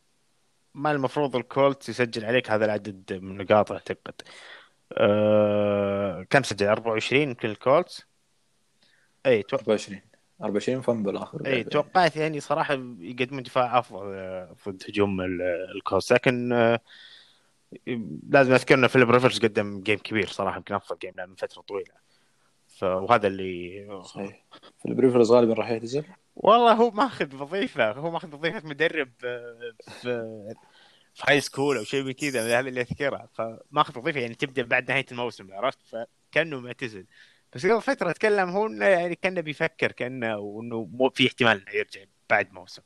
ما 0.74 0.90
المفروض 0.90 1.36
الكولتس 1.36 1.88
يسجل 1.88 2.24
عليك 2.24 2.50
هذا 2.50 2.64
العدد 2.64 3.12
من 3.22 3.30
النقاط 3.30 3.72
اعتقد 3.72 4.14
أه 4.92 6.26
كم 6.30 6.42
سجل؟ 6.42 6.66
24 6.66 7.22
يمكن 7.22 7.50
الكولتس 7.50 8.07
اي 9.28 9.42
تو... 9.42 9.56
24 9.56 10.00
24 10.42 10.80
فنبل 10.82 11.16
اخر 11.16 11.46
اي. 11.46 11.64
توقعت 11.64 12.16
يعني 12.16 12.40
صراحة 12.40 12.74
يقدمون 13.00 13.42
دفاع 13.42 13.78
أفضل 13.78 14.06
آه، 14.14 14.56
ضد 14.68 14.82
هجوم 14.88 15.20
ال- 15.20 15.42
الكولتس 15.76 16.12
لكن 16.12 16.52
آه، 16.52 16.80
لازم 18.28 18.52
أذكر 18.52 18.74
إن 18.74 18.86
فيليب 18.86 19.10
ريفرز 19.10 19.38
قدم 19.38 19.80
game 19.80 19.98
كبير 19.98 20.26
صراحة 20.26 20.56
يمكن 20.56 20.74
أفضل 20.74 20.98
game 20.98 21.12
له 21.16 21.26
من 21.26 21.34
فترة 21.34 21.62
طويلة. 21.62 21.94
ف- 22.68 22.82
وهذا 22.82 23.26
اللي 23.26 23.88
صحيح. 24.04 24.44
في 24.78 24.88
الريفرز 24.88 25.32
غالبا 25.32 25.54
راح 25.54 25.70
يعتزل؟ 25.70 26.04
والله 26.36 26.72
هو 26.72 26.90
ماخذ 26.90 27.36
وظيفة 27.42 27.92
هو 27.92 28.10
ماخذ 28.10 28.34
وظيفة 28.34 28.68
مدرب 28.68 29.10
آه، 29.24 29.72
في 30.02 30.44
في 31.14 31.24
high 31.28 31.40
school 31.40 31.76
أو 31.76 31.84
شيء 31.84 32.02
من 32.02 32.12
كذا 32.12 32.58
هذا 32.60 32.68
اللي 32.68 32.80
أذكره. 32.80 33.28
فماخذ 33.34 33.98
وظيفة 33.98 34.20
يعني 34.20 34.34
تبدأ 34.34 34.62
بعد 34.62 34.90
نهاية 34.90 35.06
الموسم 35.12 35.52
عرفت؟ 35.52 35.78
فكأنه 35.82 36.60
معتزل. 36.60 37.06
بس 37.54 37.66
قبل 37.66 37.82
فترة 37.82 38.12
تكلم 38.12 38.48
هو 38.48 38.66
إنه 38.66 38.86
يعني 38.86 39.14
كانه 39.14 39.40
بيفكر 39.40 39.92
كأنه 39.92 40.38
وانه 40.38 40.88
مو 40.92 41.10
في 41.10 41.26
احتمال 41.26 41.68
انه 41.68 41.78
يرجع 41.78 42.00
بعد 42.30 42.52
موسم. 42.52 42.82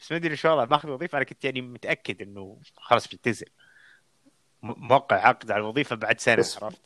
بس 0.00 0.12
ما 0.12 0.18
أدري 0.18 0.36
شو 0.36 0.48
والله 0.48 0.64
ماخذ 0.64 0.88
وظيفة. 0.88 1.18
أنا 1.18 1.24
كنت 1.24 1.44
يعني 1.44 1.60
متأكد 1.60 2.22
إنه 2.22 2.58
خلاص 2.76 3.08
بيعتزل 3.08 3.46
موقع 4.62 5.16
عقد 5.28 5.50
على 5.50 5.60
الوظيفة 5.60 5.96
بعد 5.96 6.20
سنة 6.20 6.36
بس- 6.36 6.62
عرفت؟ 6.62 6.80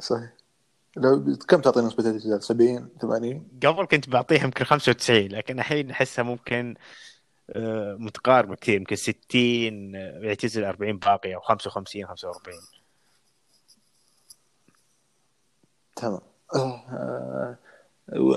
صحيح. 0.00 0.30
لو 0.96 1.36
كم 1.48 1.60
تعطي 1.60 1.80
نسبة 1.80 2.04
الاعتزال 2.04 2.42
70 2.42 2.88
80 3.00 3.48
قبل 3.66 3.84
كنت 3.86 4.08
بعطيها 4.08 4.44
يمكن 4.44 4.64
95 4.64 5.28
لكن 5.28 5.58
الحين 5.58 5.90
أحسها 5.90 6.22
ممكن 6.22 6.74
آه، 7.50 7.96
متقاربة 7.98 8.56
كثير 8.56 8.74
يمكن 8.74 8.96
60 8.96 9.96
آه، 9.96 10.18
يعتزل 10.22 10.64
40 10.64 10.98
باقي 10.98 11.34
أو 11.34 11.40
55 11.40 12.06
45 12.06 12.58
تمام. 16.00 16.20
آه، 16.54 17.58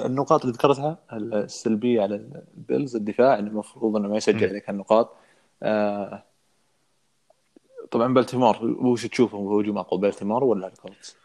النقاط 0.05 0.41
اللي 0.41 0.53
ذكرتها 0.53 0.97
السلبية 1.13 2.01
على 2.01 2.15
البيلز 2.15 2.95
الدفاع 2.95 3.39
انه 3.39 3.47
المفروض 3.47 3.95
إنه 3.95 4.07
ما 4.07 4.17
يسجل. 4.17 4.49
عليك 4.49 4.69
النقاط. 4.69 5.15
آه، 5.63 6.23
طبعا 7.91 8.13
بالتيمور 8.13 8.65
وش 8.65 9.05
تشوفه 9.05 9.37
هو 9.37 9.59
هجوم 9.59 9.77
أقوى 9.77 9.99
بالتيمور 9.99 10.43
ولا 10.43 10.67
الكولتس؟ 10.67 11.17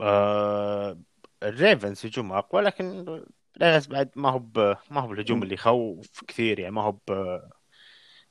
آه، 0.00 0.98
الريفنز 1.42 2.06
هجوم 2.06 2.32
أقوى 2.32 2.62
لكن 2.62 3.20
الريفنز 3.56 3.86
بعد 3.86 4.10
ما 4.16 4.30
هو 4.30 4.42
ما 4.90 5.00
هو 5.00 5.08
بالهجوم 5.08 5.42
اللي 5.42 5.54
يخوف 5.54 6.24
كثير 6.28 6.58
يعني 6.58 6.74
ما 6.74 6.82
هو 6.82 6.96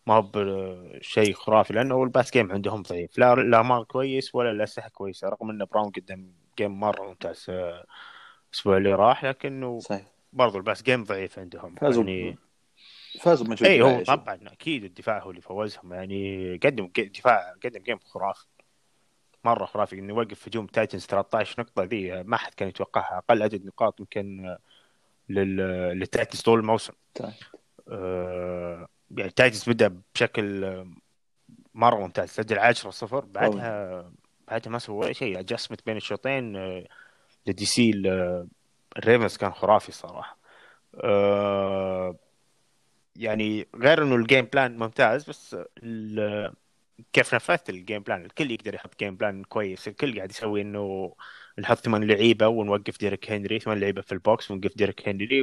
ما 0.08 0.14
هو 0.14 0.30
بشيء 0.34 1.34
خرافي 1.34 1.74
لأنه 1.74 2.04
ال 2.04 2.09
pass 2.09 2.32
game 2.32 2.52
عندهم 2.52 2.82
ضعيف. 2.82 3.18
لا 3.18 3.36
لامار 3.36 3.84
كويس 3.84 4.36
ولا 4.36 4.52
الاسلحه 4.52 4.90
كويسه 4.90 5.30
رغم 5.30 5.50
إن 5.50 5.66
براون 5.66 5.92
قدم 5.92 6.32
game 6.58 6.80
مرة 6.80 7.08
ممتاز. 7.08 7.46
آه، 7.50 7.86
الأسبوع 8.52 8.78
اللي 8.78 8.94
راح 8.94 9.26
لكنه 9.26 9.80
صحيح. 9.80 10.06
برضو 10.34 10.58
ال 10.58 10.63
pass 10.63 10.84
game 10.84 11.04
ضعيف 11.04 11.40
عندهم. 11.40 11.76
فازوا 11.76 12.04
يعني 12.04 12.38
فازوا 13.22 13.46
بمجهود 13.46 13.70
اي 13.70 13.82
هو. 13.82 14.04
طبعا 14.04 14.40
أكيد 14.48 14.84
الدفاع 14.84 15.20
هو 15.20 15.30
اللي 15.30 15.42
فوزهم. 15.42 15.94
يعني 15.94 16.56
قدم 16.64 16.90
دفاع 16.98 17.56
قدم 17.64 17.84
game 17.84 18.00
خرافي. 18.00 18.46
مرة 19.44 19.66
خرافي. 19.66 20.00
إنه 20.00 20.14
يوقف 20.14 20.48
هجوم 20.48 20.66
تايتنز 20.66 21.06
13 21.06 21.62
نقطة 21.62 21.84
ذي 21.84 22.24
ما 22.24 22.38
حد 22.38 22.54
كان 22.54 22.70
يتوقعها. 22.70 23.18
أقل 23.18 23.44
عدد 23.44 23.66
نقاط 23.66 24.00
يمكن 24.00 24.58
لل 25.30 25.58
للتايتنز 26.00 26.42
طول 26.42 26.60
الموسم. 26.60 26.94
طيب. 27.16 27.32
آه، 27.90 28.88
يعني 29.18 29.32
تايتنز 29.32 29.70
بدأ 29.70 30.02
بشكل 30.16 30.64
آه، 30.64 30.88
مرة 31.74 32.00
ممتاز. 32.00 32.30
سجل 32.30 32.60
10 32.60 32.92
0 32.92 33.26
بعدها 33.26 34.12
بعدها 34.54 34.72
ما 34.72 34.80
سوى 34.80 35.08
أي 35.08 35.14
شيء. 35.14 35.40
adjustment 35.40 35.86
بين 35.86 35.98
الشوطين 35.98 36.56
آه، 36.56 36.84
ل 37.48 37.66
DC 37.66 37.90
ال- 37.90 38.48
الريفنز 38.98 39.38
كان 39.38 39.52
خرافي 39.54 39.92
صراحة. 39.92 40.38
آه، 41.04 42.16
يعني 43.16 43.68
غير 43.76 44.04
إنه 44.04 44.16
ال 44.16 44.22
game 44.22 44.46
plan 44.46 44.78
ممتاز 44.78 45.30
بس 45.30 45.56
كيف 47.14 47.36
نفذت 47.36 47.70
ال 47.70 47.76
game 47.76 48.02
plan 48.04 48.26
الكل 48.26 48.52
يقدر 48.52 48.76
يحط 48.76 49.00
game 49.00 49.16
plan 49.16 49.44
كويس. 49.44 49.88
الكل 49.88 50.16
قاعد 50.18 50.30
يسوي 50.32 50.62
إنه 50.62 51.16
نحط 51.60 51.78
ثمان 51.78 52.04
لعيبة 52.04 52.48
ونوقف 52.48 53.00
ديريك 53.00 53.32
هنري 53.32 53.60
ثمان 53.60 53.80
لعيبة 53.80 54.02
في 54.02 54.12
ال 54.12 54.22
box 54.22 54.52
ونوقف 54.52 54.78
ديريك 54.78 55.10
هنري 55.10 55.42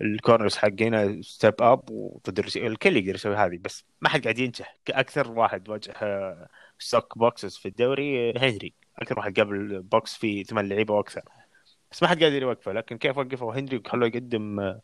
وال 0.00 0.12
corners 0.12 0.56
حقنا 0.56 1.22
step 1.22 1.54
up 1.62 1.82
ال 2.28 2.33
recei- 2.33 2.66
الكل 2.66 2.96
يقدر 2.96 3.14
يسوي 3.14 3.36
هذه 3.36 3.58
بس 3.60 3.84
ما 4.00 4.08
حد 4.08 4.22
قاعد 4.22 4.38
ينجح. 4.38 4.76
أكثر 4.90 5.30
واحد 5.30 5.68
واجه 5.68 5.92
stacked 6.78 7.18
boxes 7.18 7.56
في 7.56 7.68
الدوري 7.68 8.32
هنري. 8.38 8.72
أكثر 8.98 9.18
واحد 9.18 9.40
قابل 9.40 9.82
box 9.82 10.16
فيه 10.16 10.44
ثمان 10.44 10.68
لعيبة 10.68 10.94
وأكثر. 10.94 11.22
بس 11.92 12.02
ما 12.02 12.08
حد 12.08 12.22
قادر 12.24 12.42
يوقفه 12.42 12.72
لكن 12.72 12.98
كيف 12.98 13.18
وقفوا 13.18 13.54
هنري؟ 13.54 13.76
وخلوه 13.76 14.08
يقدم 14.08 14.60
آه، 14.60 14.80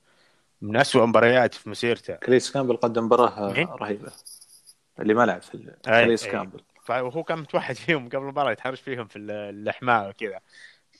من 0.63 0.77
أسوأ 0.77 1.07
مباريات 1.07 1.55
في 1.55 1.71
مسيرته. 1.71 2.15
كاليس 2.15 2.51
كامبل 2.51 2.77
قدم 2.77 3.05
مباراة 3.05 3.53
مين؟ 3.53 3.67
رهيبة. 3.69 4.13
اللي 5.01 5.15
ما 5.15 5.27
لعب 5.27 5.43
في 5.43 5.55
ال- 5.55 5.77
أي- 5.87 5.91
كاليس. 5.91 6.27
كامبل. 6.27 6.61
وهو 6.89 7.23
كان 7.25 7.39
متوحد 7.39 7.75
فيهم 7.75 8.09
قبل 8.09 8.19
المباراة 8.19 8.53
يتحرش 8.53 8.81
فيهم 8.81 9.07
في 9.07 9.19
الأحماء 9.19 10.09
وكذا. 10.11 10.41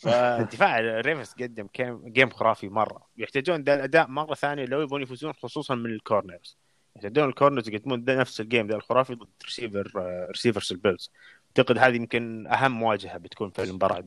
فدفاع 0.01 0.79
الريفنز 0.79 1.35
قدم 1.41 1.69
game 1.77 2.09
game 2.09 2.31
خرافي 2.31 2.69
مرة. 2.69 3.07
يحتاجون 3.17 3.63
ذا 3.63 3.75
الاداء 3.75 4.09
مرة 4.09 4.35
ثانية 4.35 4.65
لو 4.65 4.81
يبون 4.81 5.03
يفوزون 5.03 5.33
خصوصا 5.33 5.75
من 5.75 5.91
ال 5.91 5.98
corners. 5.98 6.57
يحتاجون 6.97 7.29
ال 7.29 7.34
corners 7.34 7.69
يقدمون 7.69 8.05
نفس 8.05 8.41
ال 8.41 8.46
game 8.46 8.67
ذا 8.67 8.77
الخرافي 8.77 9.15
ضد 9.15 9.29
receiver 9.45 9.91
receivers 10.31 10.73
البيلز. 10.73 11.11
أعتقد 11.49 11.79
هذه 11.79 11.97
يمكن 11.97 12.47
أهم 12.47 12.73
مواجهه 12.73 13.19
بتكون 13.19 13.51
في 13.51 13.63
المباراة. 13.63 14.05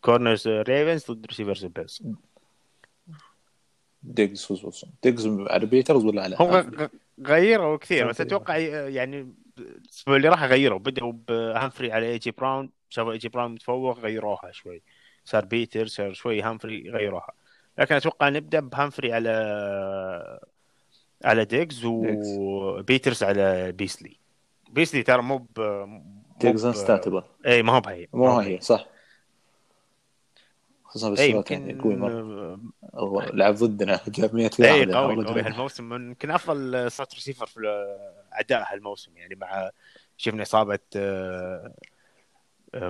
corners 0.00 0.48
ريفنز 0.48 1.10
ضد 1.10 1.26
receivers 1.26 1.64
البيلز. 1.64 2.02
ديجز 4.02 4.44
خصوصا 4.44 4.88
ديجز 5.02 5.26
على 5.26 5.66
بيترز 5.66 6.04
ولا 6.04 6.22
على 6.22 6.36
هم 6.40 6.50
غ- 6.50 6.88
غيروا 7.26 7.76
كثير 7.76 8.08
بس. 8.08 8.20
أتوقع 8.20 8.56
يعني 8.56 9.34
الأسبوع 9.58 10.16
اللي 10.16 10.28
راح 10.28 10.44
غيروا 10.44 10.78
بدأوا 10.78 11.12
بهامفري 11.28 11.92
على 11.92 12.10
اي 12.10 12.18
جي 12.18 12.30
براون 12.30 12.70
شافوا 12.88 13.12
اي 13.12 13.18
جي 13.18 13.28
براون 13.28 13.52
متفوق 13.52 13.98
غيروها 13.98 14.52
شوي. 14.52 14.82
صار 15.24 15.44
بيتر 15.44 15.86
صار 15.86 16.12
شوي 16.12 16.42
هامفري 16.42 16.90
غيروها. 16.90 17.32
لكن 17.78 17.94
أتوقع 17.94 18.28
نبدأ 18.28 18.60
بهامفري 18.60 19.12
على 19.12 19.30
على 21.24 21.44
ديجز 21.44 21.84
وبيترز 21.84 23.22
على 23.22 23.72
بيسلي. 23.72 24.16
بيسلي 24.70 25.02
ترى 25.02 25.22
مو 25.22 25.46
ب 25.56 25.86
ديجز 26.40 26.64
unstoppable 26.64 27.22
اي 27.46 27.62
ما 27.62 27.72
هو 27.72 27.80
بهي 27.80 28.08
مو 28.12 28.38
هي 28.38 28.60
صح. 28.60 28.86
خصوصا 30.84 31.06
اي 31.06 31.10
بال 31.10 31.23
slot 31.23 31.50
يمكن 31.50 31.68
يعني 31.68 31.82
قوي 31.82 31.96
مرة. 31.96 32.60
هو 32.94 33.22
لعب 33.22 33.54
ضدنا 33.54 34.00
جاب 34.08 34.34
100 34.34 34.50
اي 34.60 34.64
يارد 34.64 34.92
قوي 34.92 35.26
قوي. 35.26 35.40
هالموسم. 35.40 35.92
يمكن 35.92 36.30
أفضل 36.30 36.90
slot 36.90 37.14
receiver 37.14 37.46
في 37.46 37.60
اداء 38.32 38.72
هالموسم 38.72 39.16
يعني 39.16 39.34
مع 39.34 39.70
شفنا 40.16 40.42
إصابة 40.42 40.78
آه، 40.96 41.72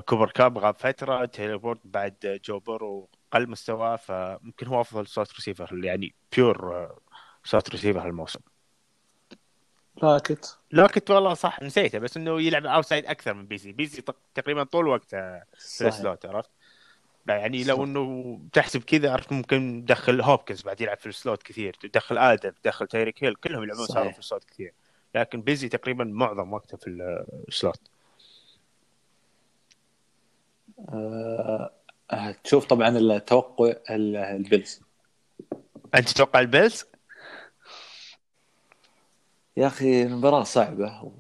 كوبر 0.07 0.31
كاب 0.31 0.59
غاب 0.59 0.75
فترة 0.79 1.25
تايلر 1.25 1.57
بويد 1.57 1.79
بعد 1.85 2.41
جو 2.45 2.59
بورو 2.59 3.09
قل 3.33 3.51
مستواه 3.51 3.97
فممكن 3.97 4.67
هو 4.67 4.81
أفضل 4.81 5.07
slot 5.07 5.35
receiver 5.35 5.85
يعني 5.85 6.15
pure 6.37 6.89
slot 7.45 7.71
receiver 7.71 8.01
هالموسم. 8.01 8.41
لوكيت 10.03 10.59
لا 10.71 10.87
كنت 10.87 11.11
والله 11.11 11.35
صح 11.35 11.63
نسيته 11.63 11.99
بس 11.99 12.17
إنه 12.17 12.41
يلعب 12.41 12.67
outside 12.67 13.07
أكثر 13.07 13.35
من 13.35 13.47
بيزلي 13.47 13.73
بيزلي 13.73 14.03
تق- 14.03 14.17
تقريبا 14.35 14.65
طول 14.65 14.89
وقته 14.89 15.39
في 15.39 15.87
ال 15.89 15.96
slot 15.96 16.27
عرفت؟ 16.27 16.51
يعني 17.29 17.65
لو. 17.65 17.85
إنه 17.85 18.41
تحسب 18.53 18.83
كذا 18.83 19.13
عرفت؟ 19.13 19.33
ممكن 19.33 19.83
تدخل 19.87 20.21
هوبكنز 20.21 20.63
بعد 20.63 20.81
يلعب 20.81 20.97
في 20.97 21.07
ال 21.07 21.14
slot 21.14 21.43
كثير 21.43 21.75
تدخل 21.75 22.19
آدم 22.19 22.53
تدخل 22.63 22.87
تايريك 22.87 23.25
هيل 23.25 23.35
كلهم 23.35 23.63
يلعبون. 23.63 23.87
صاروا 23.87 24.13
في 24.13 24.19
ال 24.19 24.24
slot 24.24 24.45
كثير. 24.45 24.73
لكن 25.15 25.41
بيزلي 25.43 25.69
تقريبا 25.69 26.05
معظم 26.05 26.53
وقته 26.53 26.77
في 26.77 26.87
ال 27.49 27.55
slot 27.55 27.81
آه، 30.89 31.71
تشوف 32.45 32.65
طبعا 32.65 32.89
التوقع 32.89 33.73
ال- 33.91 34.17
البيلز. 34.17 34.81
أنت 35.95 36.09
تتوقع 36.09 36.41
البيلز؟ 36.41 36.85
يا 39.57 39.67
أخي 39.67 40.03
المباراة 40.03 40.43
صعبة 40.43 41.13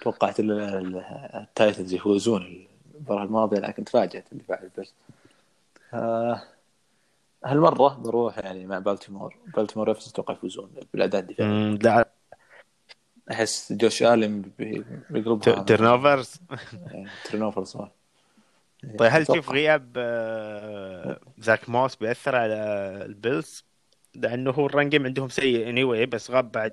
توقعت 0.00 0.40
ال- 0.40 0.50
ال- 0.60 1.04
التايتنز 1.34 1.92
يفوزون 1.94 2.66
المباراة 2.94 3.24
الماضية 3.24 3.58
لكن 3.58 3.84
تفاجأت 3.84 4.24
دفاع 4.32 4.62
البيلز 4.62 4.94
آه، 5.94 6.42
هالمرة 7.44 7.94
بروح 7.94 8.38
يعني 8.38 8.66
مع 8.66 8.78
بالتيمور. 8.78 9.36
بالتيمور 9.56 9.88
ريفنز 9.88 10.08
أتوقع 10.08 10.34
يفوزون 10.34 10.70
بالأداء 10.92 11.20
الدفاعي. 11.20 11.74
لا. 11.82 12.08
أحس 13.30 13.72
جوش 13.72 14.02
الين 14.02 14.42
بي- 14.58 14.84
بيقلبها 15.10 15.62
turnovers 15.62 16.34
turnover 17.24 17.64
صح. 17.64 17.88
طيب 18.98 19.10
هل. 19.12 19.26
تشوف 19.26 19.50
غياب 19.50 19.92
آه، 19.96 21.20
زاك 21.38 21.68
موس 21.68 21.96
بيأثر 21.96 22.36
على 22.36 22.54
البيلز؟ 23.06 23.64
لأنه 24.14 24.50
هو 24.50 24.66
ال 24.66 24.71
run 24.71 24.88
game 24.88 25.04
عندهم 25.06 25.28
سيء 25.28 25.68
any- 25.68 25.84
anyway 25.84 26.08
بس 26.08 26.30
غاب 26.30 26.52
بعد. 26.52 26.72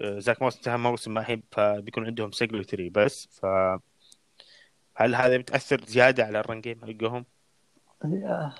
زاك 0.00 0.42
موس 0.42 0.56
انتهى 0.56 0.76
موسم 0.78 1.14
ما 1.14 1.20
الحين 1.20 1.42
فبيكون 1.50 2.06
عندهم 2.06 2.30
سينجلتري 2.32 2.88
بس 2.90 3.28
ف 3.32 3.46
هل 4.94 5.14
هذا 5.14 5.36
بتأثر 5.36 5.84
زيادة 5.84 6.24
على 6.24 6.40
ال 6.40 6.45
run 6.45 6.60
game 6.60 6.80
حقهم؟ 6.86 7.24
يا- 8.04 8.52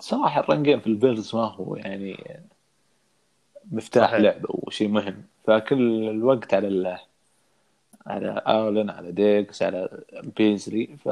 صراحة 0.00 0.40
ال 0.40 0.45
run 0.45 0.62
game 0.62 0.80
في 0.80 0.86
البيلز 0.86 1.36
ما 1.36 1.42
هو 1.42 1.76
يعني 1.76 2.40
مفتاح 3.72 4.10
صحيح. 4.10 4.20
لعبة 4.20 4.48
وشيء 4.48 4.88
مهم 4.88 5.24
فكل 5.46 6.08
الوقت 6.08 6.54
على 6.54 6.68
ال... 6.68 6.98
على 8.06 8.42
ألين 8.46 8.90
على 8.90 9.12
ديجز 9.12 9.62
على 9.62 10.02
بيزلي 10.36 10.86
ف 10.86 11.08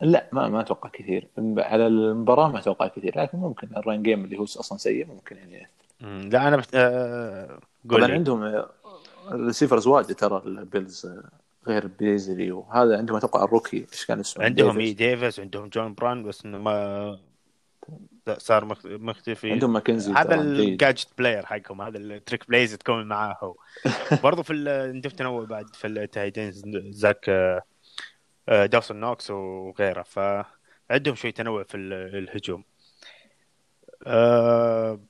لا 0.00 0.28
ما 0.32 0.48
ما 0.48 0.60
أتوقع 0.60 0.88
كثير 0.88 1.28
على 1.38 1.86
المباراة 1.86 2.48
ما 2.48 2.58
أتوقع 2.58 2.88
كثير 2.88 3.20
لكن 3.20 3.38
ممكن 3.38 3.68
ال 3.76 3.82
run 3.82 4.02
game 4.02 4.24
اللي 4.24 4.38
هو 4.38 4.44
أصلا 4.44 4.78
سيء 4.78 5.06
ممكن 5.06 5.36
يعني 5.36 5.54
يأثر. 5.54 5.70
لا 6.00 6.48
أنا 6.48 6.56
بت... 6.56 6.74
آه... 6.74 7.60
قول 7.90 8.00
طبعا. 8.00 8.12
عندهم 8.12 8.64
ال 9.32 9.37
receivers 9.37 9.86
واجد 9.86 10.14
ترى 10.14 10.42
البيلز 10.46 11.06
آه، 11.06 11.30
غير 11.66 11.86
بيزلي 11.86 12.52
وهذا 12.52 12.98
عندهم 12.98 13.16
أتوقع 13.16 13.44
ال 13.44 13.50
rookie 13.50 13.86
إيش 13.92 14.06
كان 14.06 14.20
اسمه 14.20 14.44
عندهم 14.44 14.78
ديفيس. 14.78 14.88
إي 14.88 14.92
ديفيس 15.16 15.40
عندهم 15.40 15.68
جون 15.68 15.94
براون 15.94 16.22
بس 16.22 16.44
إنه 16.44 16.58
ما 16.58 17.18
صار 18.38 18.64
مخ- 18.64 18.86
مختفي 18.86 19.52
عندهم 19.52 19.72
ماكنزي 19.72 20.12
هذا. 20.12 20.40
ال 20.40 20.50
gadget 20.50 21.08
player 21.18 21.46
حقهم 21.46 21.82
هذا 21.82 21.98
ال 21.98 22.06
trick 22.06 22.48
plays 22.48 22.74
تكون 22.74 23.06
معاه 23.06 23.36
هو 23.42 23.54
برضو 24.24 24.42
في 24.42 24.52
عندهم 24.68 25.12
تنوع 25.12 25.44
بعد 25.44 25.74
في 25.74 25.86
ال 25.86 25.93
tight 25.93 26.30
end 26.30 26.52
زاك 26.92 27.28
آه، 27.28 27.62
آه، 28.48 28.66
داوسون 28.66 29.00
نوكس 29.00 29.30
وغيره 29.30 30.02
فعندهم 30.02 31.14
شوي 31.14 31.32
تنوع 31.32 31.62
في 31.62 31.76
ال- 31.76 32.16
الهجوم 32.16 32.64
آه، 34.06 35.00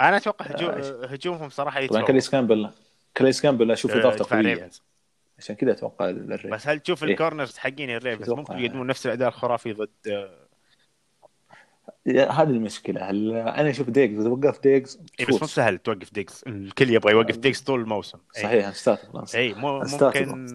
أنا 0.00 0.16
أتوقع 0.16 0.44
هجوم 0.44 0.70
هجومهم 1.04 1.48
صراحة 1.48 1.74
طبعا 1.76 1.84
يتفوق 1.84 2.06
كاليس 2.06 2.30
كامبل 2.30 2.70
كاليس 3.16 3.40
كامبل 3.40 3.70
أشوف 3.70 3.90
آه، 3.90 4.00
اضافته 4.00 4.36
قوية. 4.36 4.70
عشان 5.38 5.56
كذا 5.56 5.72
أتوقع 5.72 6.10
الريفنز 6.10 6.52
بس 6.52 6.68
هل 6.68 6.80
تشوف 6.80 7.04
إيه. 7.04 7.10
ال 7.10 7.16
corners 7.16 7.56
حقين 7.58 7.90
الريفنز 7.90 8.22
أتوقع. 8.22 8.40
ممكن 8.40 8.58
يقدمون 8.58 8.86
نفس 8.86 9.06
الأداء 9.06 9.28
الخرافي 9.28 9.72
ضد 9.72 9.90
آه، 10.08 10.46
هذه 12.06 12.50
المشكلة. 12.50 13.10
هل 13.10 13.36
أنا 13.36 13.70
أشوف 13.70 13.90
ديجز؟ 13.90 14.20
إذا 14.20 14.28
وقف 14.28 14.62
ديجز 14.62 15.00
إيه 15.20 15.26
بس 15.26 15.40
مو. 15.40 15.46
سهل 15.46 15.78
توقف 15.78 16.12
ديجز 16.14 16.42
الكل 16.46 16.90
يبغى 16.90 17.12
يوقف 17.12 17.36
ديجز 17.36 17.60
طول 17.60 17.80
الموسم. 17.80 18.18
إيه. 18.36 18.42
صحيح 18.42 18.68
أستاذ 18.68 18.96
اي 19.34 19.54
ممكن 19.54 20.46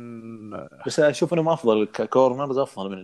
بس 0.85 0.99
أشوف 0.99 1.33
إنهم 1.33 1.49
أفضل 1.49 1.85
ك 1.85 1.94
corners 1.94 2.57
أفضل 2.57 2.89
من 2.91 3.01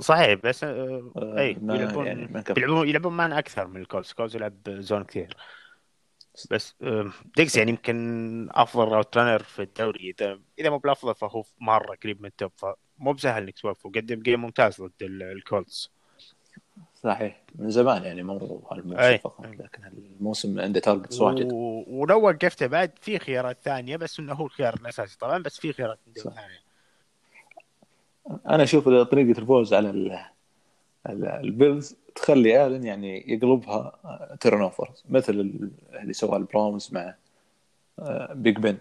صحيح 0.00 0.34
بس 0.44 0.64
آه، 0.64 1.12
آه، 1.16 1.38
أي 1.38 1.54
ما- 1.54 1.74
يلعبون 1.76 2.06
يعني 2.06 2.26
ما. 2.26 2.44
يلعبون 2.56 2.88
يلعبون 2.88 3.12
معنا 3.16 3.38
أكثر 3.38 3.66
من 3.66 3.80
الكولتس. 3.80 4.12
كولتس 4.12 4.36
يلعب 4.36 4.54
zone 4.68 5.04
كثير. 5.04 5.36
بس 6.50 6.74
آه، 6.82 7.10
ديجز 7.36 7.56
يعني 7.56 7.70
يمكن 7.70 8.48
أفضل 8.50 8.88
route 8.88 9.16
runner 9.16 9.42
في 9.42 9.62
الدوري. 9.62 10.14
إذا 10.20 10.38
إذا 10.58 10.70
مو 10.70 10.78
بالأفضل 10.78 11.14
فهو 11.14 11.44
مرة 11.60 11.96
قريب 12.02 12.20
من 12.22 12.26
ال 12.26 12.33
top 12.33 12.52
فمو 12.56 13.12
بسهل 13.12 13.42
إنك 13.42 13.58
توقفه. 13.58 13.90
قدم 13.90 14.20
game 14.22 14.42
ممتاز 14.42 14.80
ضد 14.82 14.92
ال- 15.02 15.22
الكولتس. 15.22 15.90
صحيح. 16.94 17.42
من 17.54 17.70
زمان 17.70 18.04
يعني 18.04 18.22
مو 18.22 18.66
هالموسم. 18.70 19.16
فقط 19.16 19.46
لكن 19.46 19.84
الموسم 19.84 20.60
عنده 20.60 20.80
targets 20.80 21.20
واجد. 21.20 21.52
و- 21.52 21.84
ولو 21.88 22.20
وقفته 22.26 22.66
بعد 22.66 22.92
في 23.00 23.18
خيارات 23.18 23.58
ثانية 23.60 23.96
بس 23.96 24.20
إنه 24.20 24.32
هو 24.32 24.46
الخيار 24.46 24.74
الأساسي 24.74 25.18
طبعا 25.18 25.38
بس 25.38 25.60
في 25.60 25.72
خيارات. 25.72 25.98
ثانية. 26.22 26.63
أنا 28.30 28.62
أشوف 28.62 28.88
طريقة 28.88 29.38
الفوز 29.40 29.74
على 29.74 29.90
ال- 29.90 30.18
ال- 31.08 31.24
البيلز 31.26 31.96
تخلي 32.14 32.66
آلن 32.66 32.84
يعني 32.84 33.32
يقلبها 33.32 33.92
turnovers 34.40 35.04
مثل 35.08 35.32
ال- 35.32 35.70
اللي 35.94 36.12
سواه 36.12 36.36
البراونز 36.36 36.88
مع 36.92 37.14
آه، 37.98 38.32
بيج 38.34 38.56
بن. 38.58 38.76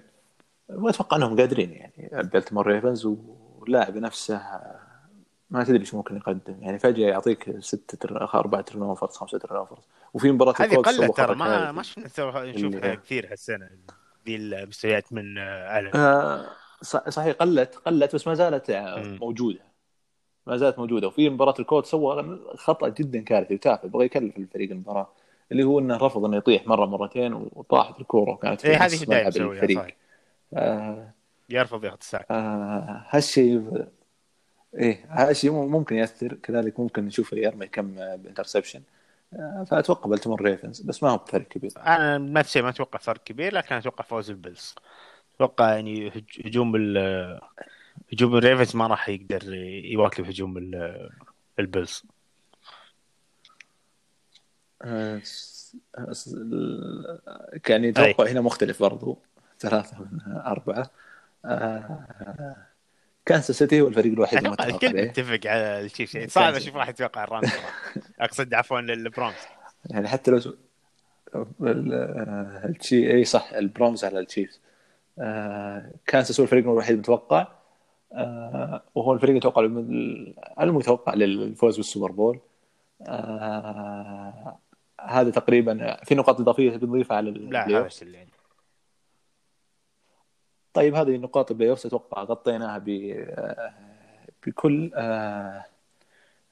واتوقع 0.69 1.17
إنهم 1.17 1.39
قادرين 1.39 1.71
يعني. 1.71 2.23
بلتمور 2.23 2.67
ريفنز 2.67 3.05
واللاعب 3.05 3.97
نفسه 3.97 4.41
ما 5.49 5.63
تدري 5.63 5.79
إيش 5.79 5.93
ممكن 5.93 6.15
يقدم. 6.17 6.55
يعني 6.61 6.79
فجأة 6.79 7.07
يعطيك 7.07 7.59
ست 7.59 7.95
تر... 7.95 8.33
أربع 8.33 8.61
turnovers 8.61 9.15
خمسة 9.15 9.37
turnovers 9.37 9.83
وفي 10.13 10.31
مباراة 10.31 10.53
هذه 10.59 10.75
قلت 10.75 11.17
ترى 11.17 11.35
ما. 11.35 11.71
ما 11.71 11.83
نشوفها 11.97 12.95
كثير 12.95 13.31
هالسنة 13.31 13.69
ذي 14.25 14.35
المستويات 14.35 15.13
من 15.13 15.37
آه، 15.37 15.79
آلن. 15.79 15.91
آه، 15.95 16.45
صحيح 17.09 17.35
قلت 17.35 17.75
قلت 17.75 18.15
بس 18.15 18.27
ما 18.27 18.33
زالت. 18.33 18.71
موجودة. 19.21 19.59
ما 20.47 20.57
زالت 20.57 20.79
موجودة. 20.79 21.07
وفي 21.07 21.29
مباراة 21.29 21.55
الكولتس 21.59 21.85
سوى 21.85 22.39
خطأ 22.55 22.89
جدا 22.89 23.21
كارثي 23.21 23.53
وتافه 23.53 23.87
بغى 23.87 24.05
يكلف 24.05 24.37
الفريق 24.37 24.71
المباراة. 24.71 25.09
اللي 25.51 25.63
هو 25.63 25.79
إنه 25.79 25.97
رفض 25.97 26.25
إنه 26.25 26.37
يطيح 26.37 26.67
مرة 26.67 26.85
مرتين 26.85 27.33
وطاحت 27.33 27.99
الكورة 27.99 28.31
وكانت 28.31 28.65
إيه، 28.65 28.85
هذه 28.85 29.03
دائما 29.03 29.27
الفريق. 29.27 29.95
آه 30.53 31.11
يرفض 31.49 31.85
ياخذ 31.85 31.97
ال 32.01 32.05
sack. 32.05 32.25
آه 32.31 33.05
هالشيء 33.09 33.85
إيه 34.77 35.05
هالشيء 35.09 35.51
مم- 35.51 35.71
ممكن 35.71 35.95
يأثر. 35.95 36.33
كذلك 36.33 36.79
ممكن 36.79 37.05
نشوف 37.05 37.33
يرمي 37.33 37.67
كم 37.67 37.95
interception. 37.95 38.81
آه 39.33 39.65
فأتوقع 39.69 40.09
بلتمور 40.09 40.41
ريفنز 40.41 40.81
بس 40.81 41.03
ما 41.03 41.09
هو 41.09 41.17
بفرق 41.17 41.47
كبير. 41.47 41.71
أنا 41.77 42.17
نفسي 42.17 42.61
ما 42.61 42.69
أتوقع 42.69 42.99
فرق 42.99 43.23
كبير 43.23 43.53
لكن 43.53 43.75
أتوقع 43.75 44.03
فوز 44.03 44.29
البيلز. 44.29 44.75
أتوقع 45.35 45.73
يعني 45.73 46.07
هج- 46.09 46.41
هجوم 46.45 46.75
ال 46.75 46.97
هجوم 48.13 48.35
الريفنز 48.37 48.75
ما 48.75 48.87
راح 48.87 49.09
يقدر 49.09 49.53
يواكب 49.85 50.25
هجوم 50.25 50.57
ال- 50.57 51.09
البلز 51.59 52.03
آه، 54.81 55.19
س- 55.23 55.75
س- 56.11 56.27
ال- 56.27 57.19
يعني 57.69 57.91
توقع 57.91 58.31
هنا 58.31 58.41
مختلف 58.41 58.79
برضو. 58.79 59.17
ثلاثة 59.59 59.97
من 59.99 60.19
أربعة. 60.31 60.89
آه، 61.45 62.55
كانساس 63.25 63.57
سيتي 63.57 63.81
هو 63.81 63.87
الفريق 63.87 64.13
الوحيد 64.13 64.37
اللي 64.37 64.49
متفق 64.49 64.65
الكل 64.83 65.07
متفق 65.07 65.39
على 65.49 65.81
الشيء 65.81 66.07
يعني 66.13 66.27
صعب. 66.27 66.53
أشوف 66.53 66.75
راح 66.75 66.89
يتوقع 66.89 67.23
الرامز 67.23 67.49
أقصد 68.19 68.53
عفوا 68.53 68.79
البراونز 68.79 69.35
يعني 69.89 70.07
حتى 70.07 70.31
لو 70.31 70.37
آه، 71.35 71.45
التشي 72.65 73.11
أي 73.13 73.25
صح 73.25 73.53
البراونز 73.53 74.05
على 74.05 74.19
التشيفز. 74.19 74.59
كانساس 76.07 76.39
هو 76.39 76.43
الفريق 76.43 76.63
الوحيد 76.63 76.93
المتوقع. 76.93 77.47
آه، 78.13 78.81
وهو 78.95 79.13
الفريق 79.13 79.31
المتوقع 79.31 79.61
المتوقع 80.61 81.13
للفوز 81.13 81.77
بالسوبر 81.77 82.11
بول. 82.11 82.39
آه، 83.07 84.57
هذا 85.01 85.29
تقريبا 85.29 85.97
في 86.03 86.15
نقاط 86.15 86.39
إضافية 86.39 86.77
بنضيفها 86.77 87.17
على 87.17 87.31
لا. 87.31 87.85
الشيء 87.85 88.07
يعني. 88.07 88.29
طيب 90.73 90.95
هذه 90.95 91.17
نقاط 91.17 91.51
ال 91.51 91.69
playoff 91.69 91.85
أتوقع 91.85 92.23
غطيناها 92.23 92.77
ب 92.77 92.89
آه، 92.89 93.73
بكل 94.47 94.91
آه، 94.95 95.65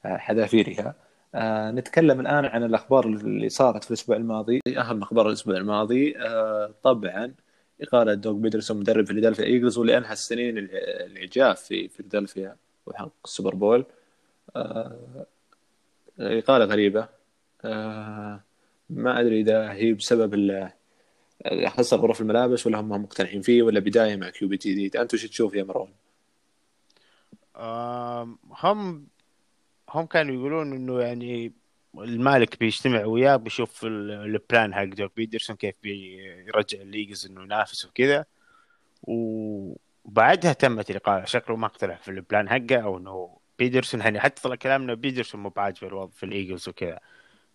آه، 0.04 0.16
حذافيرها. 0.16 0.94
آه، 1.34 1.70
نتكلم 1.70 2.20
الآن 2.20 2.44
عن 2.44 2.64
الأخبار 2.64 3.06
اللي 3.06 3.48
صارت 3.48 3.84
في 3.84 3.90
الأسبوع 3.90 4.16
الماضي. 4.16 4.60
أهم 4.78 5.02
أخبار 5.02 5.28
الأسبوع 5.28 5.56
الماضي 5.56 6.18
آه، 6.18 6.74
طبعا 6.82 7.34
اقاله 7.82 8.14
دوغ 8.14 8.32
بيدرسون 8.34 8.76
مدرب 8.80 9.06
فيلادلفيا. 9.06 9.44
ايجلز 9.44 9.78
واللي 9.78 9.98
انهى 9.98 10.12
السنين 10.12 10.58
الع- 10.58 10.70
العجاف 11.06 11.60
في 11.60 11.88
فيلادلفيا 11.88 12.56
وحقق 12.86 13.12
السوبر 13.24 13.54
بول 13.54 13.84
آه، 14.56 15.26
إقالة 16.18 16.64
غريبة. 16.64 17.08
آه، 17.64 18.40
ما 18.90 19.20
أدري 19.20 19.40
إذا 19.40 19.72
هي 19.72 19.92
بسبب 19.92 20.34
خسر 21.66 21.96
غرف 21.96 22.20
الملابس 22.20 22.66
ولا 22.66 22.80
هم 22.80 22.88
مقتنعين 22.88 23.42
فيه 23.42 23.62
ولا 23.62 23.80
بداية 23.80 24.16
مع 24.16 24.30
QB 24.30 24.56
جديد 24.56 24.96
انت 24.96 25.14
وش 25.14 25.26
تشوف 25.26 25.54
يا 25.54 25.64
مروان؟ 25.64 25.92
هم 28.62 29.06
هم 29.90 30.06
كانوا 30.06 30.34
يقولون 30.34 30.72
إنه 30.72 31.00
يعني 31.00 31.52
المالك 31.98 32.58
بيجتمع 32.58 33.04
وياه 33.04 33.36
بيشوف 33.36 33.84
ال- 33.84 34.10
ال 34.10 34.23
plan 34.23 34.74
حق 34.74 34.84
دوغ 34.84 35.16
بيدرسون 35.16 35.56
كيف 35.56 35.74
بيرجع 35.82 36.80
الإيجلز 36.80 37.26
إنه 37.26 37.42
ينافس 37.42 37.84
وكذا. 37.84 38.24
وبعدها 39.02 40.52
تمت 40.52 40.90
الاقاله 40.90 41.24
شكله 41.24 41.56
ما 41.56 41.66
اقتنع 41.66 41.94
في 41.94 42.08
ال 42.10 42.18
plan 42.18 42.48
حقه 42.48 42.76
أو 42.76 42.98
إنه 42.98 43.38
بيدرسون. 43.58 44.00
يعني 44.00 44.20
حتى 44.20 44.42
طلع 44.42 44.54
كلام 44.54 44.82
انه 44.82 44.94
بيدرسون 44.94 45.42
مو 45.42 45.48
بعاجبه 45.48 45.86
الوضع 45.88 46.10
في 46.12 46.26
الإيجلز 46.26 46.68
وكذا. 46.68 47.00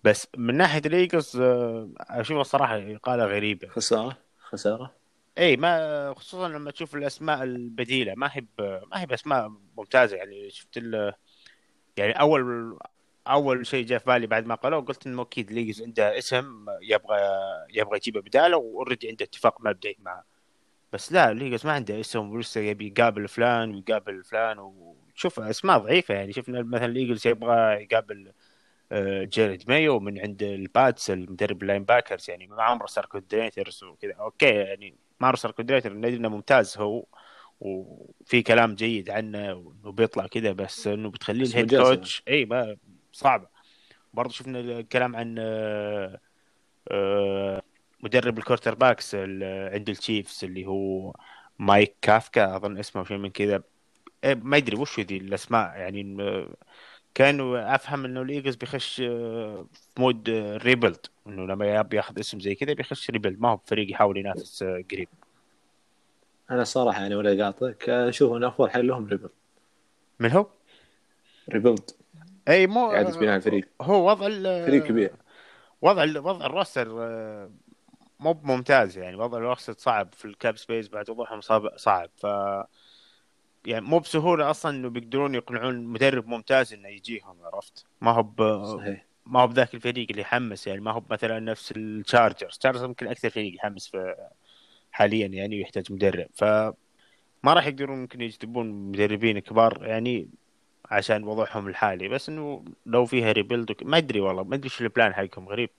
بس 0.03 0.27
من 0.38 0.57
ناحية 0.57 0.81
الإيجلز 0.85 1.38
آه، 1.41 1.89
اشوفها 1.99 2.43
صراحة 2.43 2.77
إقالة 2.77 3.25
غريبة. 3.25 3.67
خسارة؟ 3.67 4.17
خسارة؟ 4.39 4.93
إي 5.38 5.57
ما 5.57 6.13
خصوصا 6.17 6.49
لما 6.49 6.71
تشوف 6.71 6.95
الأسماء 6.95 7.43
البديلة. 7.43 8.13
ما 8.15 8.29
هي 8.33 8.45
ما 8.59 9.01
هي 9.01 9.05
بأسماء 9.05 9.51
ممتازة. 9.77 10.17
يعني 10.17 10.49
شفت 10.49 10.77
ال 10.77 11.13
يعني 11.97 12.11
أول 12.19 12.77
أول 13.28 13.67
شيء 13.67 13.86
جاء 13.86 13.99
في 13.99 14.05
بالي 14.05 14.28
بعد 14.28 14.45
ما 14.45 14.55
أقالوه 14.55 14.82
قلت 14.82 15.07
إنه 15.07 15.21
أكيد 15.21 15.51
الإيجلز 15.51 15.82
عنده 15.82 16.17
اسم 16.17 16.65
يبغى 16.82 17.19
يبغى 17.73 17.97
يجيبه 17.97 18.21
بداله 18.21 18.57
و 18.57 18.64
already 18.64 19.09
عنده 19.09 19.25
اتفاق 19.25 19.61
مبدئي 19.61 19.97
معه. 19.99 20.23
بس 20.93 21.11
لا 21.11 21.34
الإيجلز 21.34 21.65
ما 21.65 21.71
عنده 21.71 21.99
اسم 21.99 22.32
ولسه 22.32 22.61
يبي 22.61 22.88
يقابل 22.88 23.28
فلان 23.28 23.75
ويقابل 23.75 24.23
فلان 24.23 24.59
وشوف 24.59 25.39
أسماء 25.39 25.78
ضعيفة 25.78 26.13
يعني. 26.13 26.34
شفنا 26.34 26.63
مثلا 26.63 26.88
الإيجلز 26.88 27.28
يبغى 27.28 27.84
يقابل 27.84 28.32
آه، 28.91 29.23
جيرد 29.23 29.63
مايو 29.67 29.99
من 29.99 30.19
عند 30.19 30.43
الباتس 30.43 31.11
المدرب 31.11 31.61
ال 31.61 31.84
linebackers 31.84 32.30
يعني 32.30 32.47
مع 32.47 32.73
roster 32.73 33.05
coordinators 33.05 33.84
وكذا. 33.84 34.13
okay 34.13 34.45
يعني 34.45 34.95
مع 35.19 35.30
roster 35.30 35.51
coordinator 35.51 35.93
ندري 35.93 36.15
إنه 36.15 36.30
ممتاز 36.30 36.78
هو 36.78 37.05
وفي 37.59 38.41
كلام 38.41 38.75
جيد 38.75 39.09
عنه 39.09 39.53
وإنه 39.53 39.91
بيطلع 39.91 40.28
كذا 40.28 40.51
بس 40.51 40.88
إنه 40.88 41.09
بتخليه 41.09 41.45
ال 41.45 41.50
head. 41.50 41.75
coach 41.75 42.23
إي 42.28 42.45
ما 42.45 42.78
صعبة. 43.18 43.47
برضه 44.13 44.34
شفنا 44.34 44.59
الكلام 44.59 45.15
عن 45.15 45.36
آه، 45.39 46.20
آه، 46.91 47.61
مدرب 48.03 48.38
ال 48.38 48.75
quarterbacks 48.75 49.15
عند 49.15 49.89
التشيفز 49.89 50.43
اللي 50.43 50.65
هو 50.65 51.13
مايك 51.59 51.95
كافكا 52.01 52.55
أظن 52.55 52.78
اسمه 52.78 53.03
شيء 53.03 53.18
من 53.18 53.30
كذا. 53.30 53.63
إيه، 54.24 54.36
ما 54.36 54.57
ادري 54.57 54.78
وش 54.78 54.99
ذي 54.99 55.18
الأسماء 55.18 55.78
يعني 55.78 56.18
آه، 56.24 56.53
كانوا 57.15 57.76
أفهم 57.76 58.05
إنه 58.05 58.22
الإيجلز 58.22 58.55
بيخش 58.55 58.95
في 58.95 59.65
mode 59.99 60.30
rebuild. 60.63 61.05
إنه 61.28 61.45
لما 61.45 61.65
ياخذ 61.93 62.20
اسم 62.20 62.39
زي 62.39 62.55
كذا 62.55 62.74
بيخش 62.74 63.09
rebuild. 63.09 63.41
ما 63.41 63.49
هو 63.49 63.55
بفريق 63.55 63.91
يحاول 63.91 64.18
ينافس 64.18 64.63
قريب. 64.63 65.07
أنا 66.51 66.61
الصراحه 66.61 67.01
يعني 67.01 67.15
ولا 67.15 67.45
قاطعك 67.45 67.89
أشوف 67.89 68.38
ان 68.38 68.43
افضل 68.43 68.70
حل 68.70 68.88
لهم 68.88 69.07
rebuild. 69.07 69.32
من 70.20 70.32
هو؟ 70.32 70.47
rebuild. 71.49 71.91
إي 72.47 72.67
مو 72.67 72.91
اعاده 72.91 73.19
بناء 73.19 73.35
الفريق 73.35 73.67
هو 73.81 74.09
وضع 74.09 74.27
ال- 74.27 74.65
فريق 74.65 74.83
كبير. 74.83 75.11
وضع 75.81 76.03
ال- 76.03 76.17
وضع 76.17 76.45
ال 76.45 76.51
roster 76.51 76.88
آه، 76.99 77.51
مو 78.19 78.39
ممتاز 78.43 78.97
يعني. 78.97 79.15
وضع 79.15 79.37
ال 79.38 79.43
roster 79.43 79.73
صعب 79.77 80.13
في 80.13 80.25
ال 80.25 80.34
cap 80.34 80.57
space 80.57 80.88
بعد 80.87 81.09
وضعهم 81.09 81.41
صعب 81.41 81.77
صعب. 81.77 82.09
ف 82.17 82.23
يعني 83.65 83.85
مو 83.85 83.99
بسهولة 83.99 84.49
أصلا 84.49 84.75
إنه 84.77 84.89
بيقدرون 84.89 85.35
يقنعون 85.35 85.83
مدرب 85.83 86.27
ممتاز 86.27 86.73
إنه 86.73 86.87
يجيهم 86.87 87.37
عرفت؟ 87.43 87.85
ما 88.01 88.11
هو 88.11 88.23
ب... 88.23 88.63
صحيح. 88.77 89.05
ما 89.25 89.41
هو 89.41 89.47
بذاك 89.47 89.73
الفريق 89.75 90.07
اللي 90.09 90.21
يحمس 90.21 90.67
يعني. 90.67 90.81
ما 90.81 90.91
هو 90.91 91.03
مثلا 91.09 91.39
نفس 91.39 91.73
التشارجرز. 91.77 92.53
التشارجرز 92.53 92.83
يمكن 92.83 93.07
أكثر 93.07 93.29
فريق 93.29 93.55
يحمس 93.55 93.87
في 93.87 94.15
حاليا 94.91 95.27
يعني 95.27 95.57
ويحتاج 95.57 95.91
مدرب. 95.91 96.27
ف 96.33 96.43
ما 97.43 97.53
راح 97.53 97.67
يقدرون 97.67 97.99
يمكن 98.01 98.21
يجذبون 98.21 98.69
مدربين 98.91 99.39
كبار 99.39 99.85
يعني. 99.85 100.29
عشان 100.91 101.23
وضعهم 101.23 101.67
الحالي 101.67 102.07
بس 102.07 102.29
إنه 102.29 102.63
لو 102.85 103.05
فيها 103.05 103.31
rebuild. 103.32 103.75
ما 103.81 103.97
أدري 103.97 104.19
والله 104.19 104.43
ما 104.43 104.55
أدري 104.55 104.65
إيش 104.65 104.81
ال 104.82 104.88
plan 104.88 105.13
حقهم 105.13 105.49
غريب. 105.49 105.69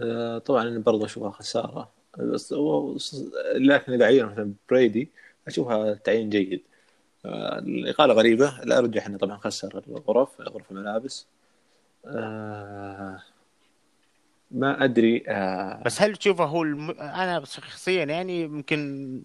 آه، 0.00 0.38
طبعا 0.38 0.62
أنا 0.62 0.78
برضه 0.78 1.04
اشوفها 1.04 1.30
خساره 1.30 1.90
بس 2.18 2.54
لكن 3.54 3.92
إذا 3.92 4.06
عينوا 4.06 4.30
مثلا 4.30 4.52
بريدي 4.70 5.08
أشوفها 5.46 5.94
تعيين 5.94 6.30
جيد. 6.30 6.62
آه، 7.24 7.58
الإقالة 7.58 8.14
غريبة 8.14 8.62
الارجح 8.62 9.06
إنه 9.06 9.18
طبعا 9.18 9.36
خسر 9.36 9.82
الغرف 9.88 10.40
غرف 10.40 10.70
الملابس. 10.70 11.26
آه، 12.06 13.22
ما 14.50 14.84
أدري 14.84 15.24
آه، 15.28 15.82
بس 15.84 16.02
هل 16.02 16.16
تشوفه 16.16 16.44
هو 16.44 16.62
الم... 16.62 16.90
أنا 16.90 17.44
شخصيا 17.44 18.04
يعني 18.04 18.42
يمكن 18.42 19.22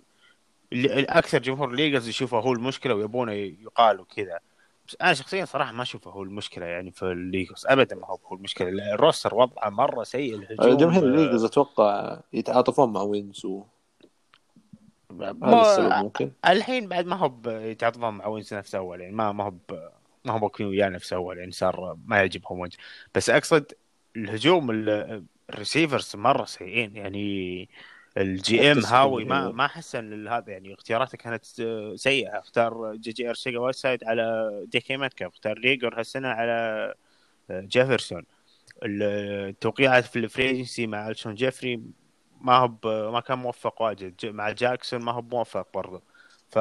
الأكثر 0.74 1.40
جمهور 1.40 1.72
الإيجلز 1.72 2.08
يشوفه 2.08 2.40
هو 2.40 2.54
المشكلة 2.54 2.94
ويبونه 2.96 3.32
يقال 3.32 4.00
وكذا 4.00 4.40
بس 4.88 4.98
أنا 5.02 5.14
شخصيا 5.14 5.46
صراحة 5.46 5.72
ما 5.72 5.82
أشوفه 5.84 6.12
هو 6.12 6.24
المشكلة 6.24 6.66
يعني 6.66 6.92
في 6.92 7.04
الإيجلز 7.04 7.66
ابدا 7.68 7.96
ما 7.96 8.08
هو 8.08 8.20
هو 8.26 8.36
المشكلة. 8.36 8.70
ال 8.94 9.00
roster 9.00 9.36
وضعه 9.36 9.70
مرة 9.70 10.04
سيء 10.04 10.36
الهجوم 10.36 10.78
جماهير 10.78 11.04
الإيجلز 11.04 11.44
أتوقع 11.44 12.20
يتعاطفون 12.34 12.94
مع 12.94 13.02
وينتز 13.02 13.46
و 13.46 13.64
هذا 15.44 16.02
ممكن. 16.02 16.32
الحين 16.48 16.88
بعد 16.88 17.06
ما 17.06 17.16
هو 17.16 17.34
يتعاطفون 17.50 18.10
مع 18.14 18.28
وينتز 18.28 18.54
نفس 18.54 18.76
أول 18.76 19.02
يعني 19.02 19.16
ما 19.16 19.32
ما 19.32 19.44
هو 19.44 19.54
ما 20.26 20.38
هم 20.38 20.44
واقفين 20.44 20.66
وياه 20.68 20.90
نفس 20.90 21.14
أول 21.14 21.38
يعني 21.38 21.52
صار 21.52 21.98
ما 22.06 22.18
يعجبهم 22.18 22.60
وينتز. 22.60 22.78
بس 23.16 23.30
أقصد 23.30 23.66
الهجوم 24.16 24.72
ال- 24.72 25.24
ال 25.50 25.56
receivers 25.56 26.16
مرة 26.16 26.46
سيئين 26.46 26.96
يعني. 26.96 27.70
ال 28.18 28.72
GM 28.72 28.86
هاوي 28.86 29.26
ما 29.26 29.44
معك. 29.44 29.54
ما 29.54 29.68
حسن 29.68 30.28
هذا 30.28 30.52
يعني 30.52 30.74
اختياراته 30.74 31.18
كانت 31.18 31.46
سيئة. 31.96 32.40
أختار 32.40 32.96
جي 32.96 33.12
جي 33.12 33.30
ارسيغا 33.30 33.60
وايتسايد 33.60 34.04
على 34.04 34.52
دي 34.68 34.83
كي 34.83 34.98
ميتكاف 34.98 35.32
أختار 35.32 35.60
ريغر 35.60 36.00
هالسنة 36.00 36.28
على 36.28 36.94
جيفرسون. 37.52 38.26
التوقيعات 38.84 40.06
في 40.06 40.20
ال 40.20 40.26
free 40.26 40.51
agency 40.51 40.88
مع 40.88 41.10
الشون 41.10 41.36
جيفري 41.36 41.82
ما 42.42 42.56
هو 42.56 42.68
ما 43.12 43.20
كان 43.20 43.38
موفق 43.38 43.82
واجد. 43.82 44.26
مع 44.26 44.50
جاكسون 44.50 45.02
ما 45.02 45.12
هو 45.12 45.22
موفق 45.22 45.68
برضه 45.74 46.02
ف 46.50 46.60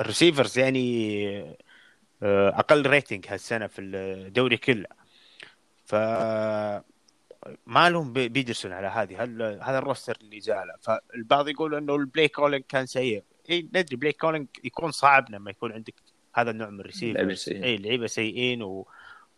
ال 0.00 0.06
receivers 0.06 0.58
يعني 0.58 1.56
آه، 2.22 2.48
أقل 2.48 2.86
rating 2.86 3.26
هالسنة 3.28 3.66
في 3.66 3.80
الدوري 3.80 4.56
كله. 4.56 4.86
ف 5.84 5.94
ما 7.66 7.90
لهم 7.90 8.12
بي- 8.12 8.28
بيدرسون 8.28 8.72
على 8.72 8.86
هذه 8.86 9.22
هل 9.22 9.42
هذا 9.42 9.78
ال 9.78 9.83
roster 9.83 10.16
اللي 10.20 10.38
جاء 10.38 10.64
له 10.64 10.74
فالبعض 10.80 11.48
يقول 11.48 11.74
إنه 11.74 11.96
ال 11.96 12.02
play 12.02 12.28
calling 12.28 12.64
كان 12.68 12.86
سيء. 12.86 13.22
إي 13.50 13.68
ندري 13.74 13.96
play 13.96 14.12
calling 14.12 14.46
يكون 14.64 14.90
صعب 14.90 15.30
لما 15.30 15.50
يكون 15.50 15.72
عندك 15.72 15.94
هذا 16.34 16.50
النوع 16.50 16.70
من 16.70 16.80
ال 16.80 16.86
receivers. 16.86 17.48
إي 17.48 17.76
لعيبة 17.76 18.06
سيئين 18.06 18.62
و... 18.62 18.88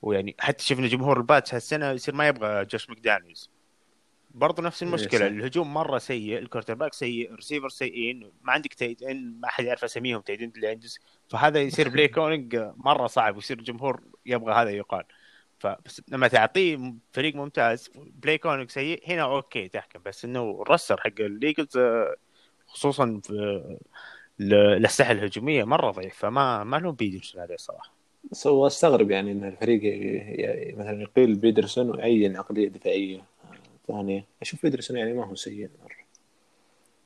ويعني 0.03 0.37
حتى 0.39 0.65
شفنا 0.65 0.87
جمهور 0.87 1.17
الباتس 1.17 1.55
هالسنة 1.55 1.91
يصير 1.91 2.15
ما 2.15 2.29
يبغى 2.29 2.65
جوش 2.65 2.89
ماكدانيلز 2.89 3.51
برضو 4.31 4.63
نفس 4.63 4.83
المشكلة 4.83 5.21
صح. 5.21 5.27
الهجوم 5.27 5.75
مرة 5.75 5.99
سيء 5.99 6.39
ال 6.39 6.75
quarterback 6.75 6.93
سيء 6.95 7.31
ال 7.31 7.34
receivers 7.34 7.69
سيئين 7.69 8.31
ما 8.43 8.53
عندك 8.53 8.75
tight 8.75 9.03
end 9.03 9.41
ما 9.41 9.49
حد 9.49 9.65
يعرف 9.65 9.85
أساميهم 9.85 10.21
tight 10.21 10.41
end 10.41 10.87
فهذا 11.29 11.61
يصير 11.61 11.89
play 11.89 12.09
calling 12.09 12.73
مرة 12.77 13.07
صعب 13.07 13.37
ويصير 13.37 13.59
الجمهور 13.59 14.03
يبغى 14.27 14.55
هذا 14.55 14.71
يقال. 14.71 15.05
فبس 15.59 16.03
لما 16.09 16.29
تعطيه 16.29 16.95
فريق 17.13 17.35
ممتاز 17.35 17.91
play 17.97 18.39
calling 18.39 18.71
سيء 18.71 19.03
هنا 19.07 19.23
okay 19.23 19.69
تحكم. 19.69 20.01
بس 20.07 20.25
إنه 20.25 20.63
ال 20.63 20.68
roster 20.68 21.01
حق 21.01 21.21
الإيجلز 21.21 21.77
آه، 21.77 22.17
خصوصا 22.67 23.21
في 23.25 23.77
الاسلحه 24.41 25.13
الهجومية 25.13 25.65
مرة 25.65 25.91
ضعيف 25.91 26.15
فما 26.15 26.65
ما 26.65 26.77
لهم 26.77 26.95
بيدرسون 26.95 27.41
عليه 27.41 27.57
صراحة. 27.57 27.93
بس 28.31 28.47
هو 28.47 28.67
استغرب 28.67 29.11
يعني 29.11 29.33
إن 29.33 29.45
الفريق 29.45 29.81
مثلا 30.79 31.03
يقيل 31.03 31.35
بيدرسون 31.35 31.91
ويعين 31.91 32.37
عقلية 32.37 32.69
دفاعية 32.69 33.19
آه، 33.19 33.23
ثانية. 33.89 34.25
أشوف 34.43 34.63
بيدرسون 34.63 34.97
يعني 34.97 35.13
ما 35.13 35.25
هو 35.27 35.35
سيء 35.35 35.71
مرة. 35.85 35.97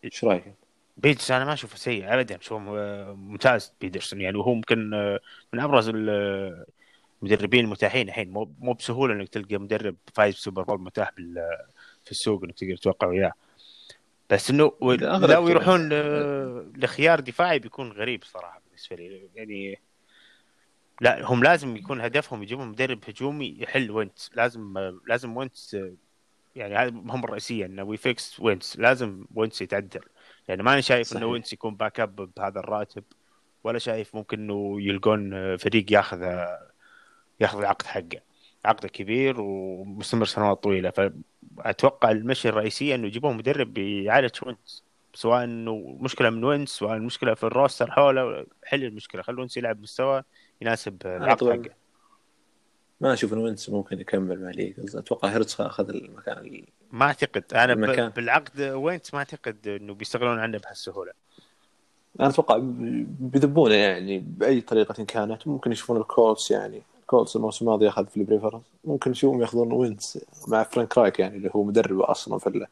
إيش 0.04 0.24
رأيك؟ 0.24 0.54
بيدرسون 0.96 1.36
أنا 1.36 1.44
ما 1.44 1.52
أشوفه 1.52 1.76
سيء 1.76 2.14
ابدا. 2.14 2.36
اشوفه 2.36 2.58
م- 2.58 3.30
ممتاز 3.30 3.72
بيدرسون 3.80 4.20
يعني. 4.20 4.36
وهو 4.38 4.54
ممكن 4.54 4.94
آه، 4.94 5.20
من 5.52 5.60
أبرز 5.60 5.88
المدربين 7.22 7.64
المتاحين 7.64 8.08
الحين. 8.08 8.30
مو 8.30 8.52
مو 8.60 8.72
بسهولة 8.72 9.14
إنك 9.14 9.28
تلقى 9.28 9.56
مدرب 9.58 9.96
فايز 10.14 10.34
Super 10.34 10.62
Bowl 10.62 10.80
متاح 10.80 11.10
بال- 11.16 11.58
في 12.04 12.10
السوق 12.10 12.44
إنك 12.44 12.54
تقدر 12.58 12.76
توقع 12.76 13.06
وياه. 13.06 13.32
بس 14.30 14.50
إنه 14.50 14.72
لو. 14.82 15.48
يروحون 15.48 15.88
ل- 15.88 16.72
لخيار 16.76 17.20
دفاعي 17.20 17.58
بيكون 17.58 17.92
غريب 17.92 18.24
صراحة 18.24 18.62
بالنسبة 18.66 18.96
لي. 18.96 19.28
يعني 19.34 19.78
لا 21.00 21.24
هم 21.26 21.42
لازم 21.42 21.76
يكون 21.76 22.00
هدفهم 22.00 22.42
يجيبون 22.42 22.68
مدرب 22.68 23.00
هجومي 23.08 23.56
يحل 23.58 23.90
وينتس 23.90 24.30
لازم 24.34 24.74
لازم 25.06 25.36
وينتس 25.36 25.76
يعني 26.56 26.74
هذا 26.76 26.88
هم 26.90 27.24
الرئيسيه 27.24 27.66
إنه 27.66 27.82
we 27.82 27.96
fix 27.96 28.40
وينتس 28.40 28.78
لازم 28.78 29.24
وينتس 29.34 29.62
يتعدل. 29.62 30.00
يعني 30.48 30.62
ماني 30.62 30.82
شايف 30.82 31.06
صحيح. 31.06 31.22
انه 31.22 31.30
وينتس 31.30 31.52
يكون 31.52 31.74
backup 31.76 32.16
بهذا 32.36 32.60
الراتب 32.60 33.04
ولا 33.64 33.78
شايف 33.78 34.14
ممكن 34.14 34.40
إنه 34.40 34.76
يلقون 34.80 35.56
فريق 35.56 35.92
ياخذ 35.92 36.18
ياخذ 37.40 37.58
العقد 37.58 37.86
حقه. 37.86 38.20
عقده 38.64 38.88
كبير 38.88 39.40
ومستمر 39.40 40.24
سنوات 40.24 40.62
طويلة. 40.62 40.92
فأتوقع 41.58 42.10
المشي 42.10 42.48
الرئيسيه 42.48 42.94
إنه 42.94 43.06
يجيبون 43.06 43.36
مدرب 43.36 43.78
يعالج 43.78 44.30
وينتس 44.46 44.82
سواء 45.14 45.44
إنه 45.44 45.96
مشكلة 46.00 46.30
من 46.30 46.44
وينتس 46.44 46.72
سواء 46.72 46.94
المشكلة 46.96 47.34
في 47.34 47.44
ال 47.44 47.51
roster 47.51 47.90
حوله 47.90 48.46
حل 48.64 48.84
المشكلة. 48.84 49.22
خلوا 49.22 49.38
وينتس 49.38 49.56
يلعب 49.56 49.80
مستوى 49.82 50.22
يناسب 50.60 50.96
العقد. 51.06 51.50
حقه. 51.50 51.74
ما 53.00 53.12
أشوف 53.12 53.32
ان 53.32 53.38
وينتس 53.38 53.70
ممكن 53.70 54.00
يكمل 54.00 54.42
مع 54.42 54.50
الإيجلز 54.50 54.96
أتوقع 54.96 55.28
هيرتز 55.28 55.56
أخذ 55.60 55.88
المكان 55.88 56.38
ال- 56.38 56.64
ما 56.92 57.04
أعتقد. 57.06 57.44
أنا 57.54 57.72
المكان. 57.72 58.08
ب... 58.08 58.14
بالعقد 58.14 58.60
وينتس 58.60 59.14
ما 59.14 59.18
أعتقد 59.18 59.68
إنه 59.68 59.94
بيستغنون 59.94 60.38
عنه 60.38 60.58
بهالسهولة. 60.58 61.12
أنا 62.20 62.28
أتوقع 62.28 62.58
بيذبونه 62.62 63.74
يعني 63.74 64.18
بأي 64.18 64.60
طريقة 64.60 65.04
كانت. 65.04 65.48
ممكن 65.48 65.72
يشوفون 65.72 65.96
الكولتس 65.96 66.50
يعني. 66.50 66.82
الكولتس 67.12 67.36
الموسم 67.36 67.64
الماضي 67.64 67.88
أخذ 67.88 68.06
فيليب 68.06 68.16
ريفرز. 68.16 68.62
ممكن 68.84 69.10
نشوفهم 69.10 69.40
يأخذون 69.40 69.72
وينتس 69.72 70.24
مع 70.48 70.62
فرانك 70.62 70.98
رايك 70.98 71.18
يعني 71.18 71.36
اللي 71.36 71.50
هو 71.56 71.62
مدربه 71.62 72.10
أصلا 72.10 72.38
في 72.38 72.66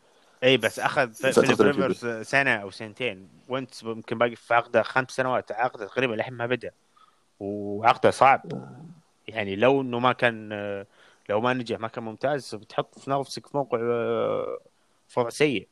إي 0.44 0.56
بس 0.56 0.78
أخذ 0.78 1.12
في- 1.12 1.32
فترة 1.32 1.42
فيليب 1.42 1.60
الجديد. 1.60 1.82
ريفرز 1.84 2.26
سنة 2.26 2.54
أو 2.56 2.70
سنتين. 2.70 3.28
وينتس 3.48 3.82
يمكن 3.82 4.18
باقي 4.18 4.36
في 4.36 4.54
عقده 4.54 4.82
خمس 4.82 5.10
سنوات. 5.10 5.52
عقده 5.52 5.86
تقريبا 5.86 6.14
لحين 6.14 6.34
ما 6.34 6.46
بدأ. 6.46 6.70
وعقده 7.40 8.10
صعب. 8.10 8.42
يعني 9.28 9.56
لو 9.56 9.80
إنه 9.80 9.98
ما 9.98 10.12
كان 10.12 10.48
لو 11.28 11.40
ما 11.40 11.52
نجح 11.52 11.80
ما 11.80 11.88
كان 11.88 12.04
ممتاز 12.04 12.54
بتحط 12.54 12.98
في 12.98 13.10
نفسك 13.10 13.46
في 13.46 13.56
موقع 13.56 13.78
آه، 13.82 14.58
وضع 15.16 15.28
سيء. 15.28 15.68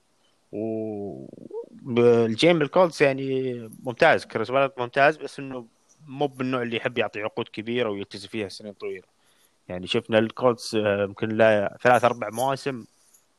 وال 0.52 1.57
GM 1.57 2.62
الكولتس 2.62 3.02
يعني 3.02 3.54
ممتاز. 3.84 4.24
كريس 4.24 4.50
ممتاز 4.50 5.16
بس 5.16 5.38
إنه 5.38 5.64
مو 6.08 6.26
بالنوع 6.26 6.62
اللي 6.62 6.76
يحب 6.76 6.98
يعطي 6.98 7.22
عقود 7.22 7.48
كبيرة 7.48 7.90
ويلتزم 7.90 8.28
فيها 8.28 8.48
سنين 8.48 8.72
طويلة. 8.72 9.06
يعني 9.68 9.86
شفنا 9.86 10.18
الكولتس 10.18 10.76
آه، 10.76 11.02
يمكن 11.02 11.28
له 11.28 11.68
ثلاث 11.82 12.04
أربع 12.04 12.28
مواسم 12.32 12.84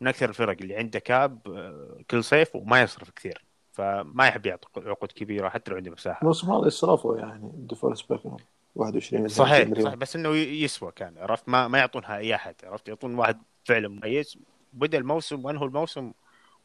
من 0.02 0.08
أكثر 0.08 0.30
الفرق 0.30 0.58
اللي 0.62 0.76
عنده 0.76 1.00
cap 1.00 1.40
آه، 1.48 1.98
كل 2.12 2.24
صيف 2.24 2.56
وما 2.56 2.82
يصرف 2.82 3.10
كثير. 3.10 3.44
فما 3.74 4.28
يحب 4.28 4.46
يعطي 4.46 4.68
عقود 4.78 5.12
كبيرة 5.12 5.50
حتى 5.50 5.72
لو 5.72 5.78
عنده 5.78 5.92
مساحة. 5.92 6.22
الموسم 6.22 6.48
الماضي 6.48 6.70
صرفوا 6.70 7.18
يعني 7.18 7.52
ديفورست 7.54 8.02
باكنر 8.02 8.42
21 8.76 9.22
مليون 9.22 9.38
صحيح 9.38 9.68
مليون. 9.68 9.86
صحيح 9.86 9.96
بس 9.96 10.16
إنه 10.16 10.36
يسوى 10.36 10.92
كان. 10.92 11.18
عرفت؟ 11.18 11.50
ما 11.50 11.68
ما 11.68 11.78
يعطونها 11.78 12.18
أي 12.18 12.36
أحد. 12.36 12.56
عرفت؟ 12.64 12.88
يعطون 12.88 13.16
واحد 13.16 13.38
فعلا 13.66 13.88
مميز. 13.88 14.38
بدأ 14.74 14.98
الموسم 14.98 15.46
وأنهوا 15.46 15.68
الموسم 15.68 16.12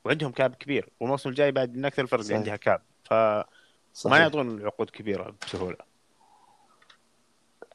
وعندهم 0.04 0.32
cap 0.32 0.54
كبير. 0.54 0.88
والموسم 1.00 1.28
الجاي 1.30 1.52
بعد 1.52 1.76
من 1.76 1.84
أكثر 1.84 2.02
الفرق 2.02 2.20
اللي. 2.20 2.34
عندها 2.34 2.56
cap. 2.56 2.82
فما 3.04 3.44
صحيح. 3.94 4.18
يعطون 4.18 4.64
عقود 4.66 4.90
كبيرة 4.90 5.34
بسهولة. 5.46 5.93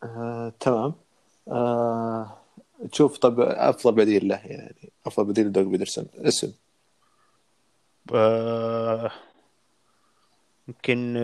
آه، 0.04 0.54
تمام. 0.60 0.94
آه، 1.48 2.38
تشوف 2.92 3.18
طب 3.18 3.40
أفضل 3.40 3.92
بديل 3.92 4.28
له 4.28 4.36
يعني 4.36 4.92
أفضل 5.06 5.26
بديل 5.26 5.48
لدوغ 5.48 5.64
بيدرسون. 5.64 6.06
اسم. 6.16 6.54
آه، 8.14 9.12
يمكن 10.68 11.16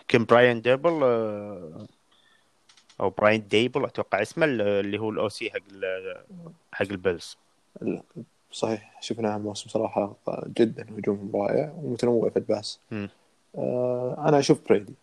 يمكن 0.00 0.24
براين 0.24 0.60
ديبل 0.62 1.00
آه، 1.02 1.86
أو 3.00 3.10
براين 3.10 3.48
ديبل 3.48 3.84
أتوقع 3.84 4.22
اسمه 4.22 4.46
اللي 4.46 4.98
هو 4.98 5.10
ال 5.10 5.28
OC 5.28 5.50
حق 5.50 5.60
حق 6.72 6.86
البيلز. 6.90 7.36
صحيح. 8.52 8.98
شفناه 9.00 9.38
موسم 9.38 9.70
صراحة 9.70 10.16
جدا 10.46 10.86
هجوم 10.98 11.30
رائع 11.34 11.72
ومتنوع 11.82 12.30
في 12.30 12.36
ال 12.36 12.43
pass. 12.43 12.80
آه، 13.58 14.24
أنا 14.28 14.38
أشوف 14.38 14.60
بريدي. 14.68 14.94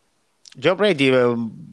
جو 0.58 0.76
بريدي 0.76 1.08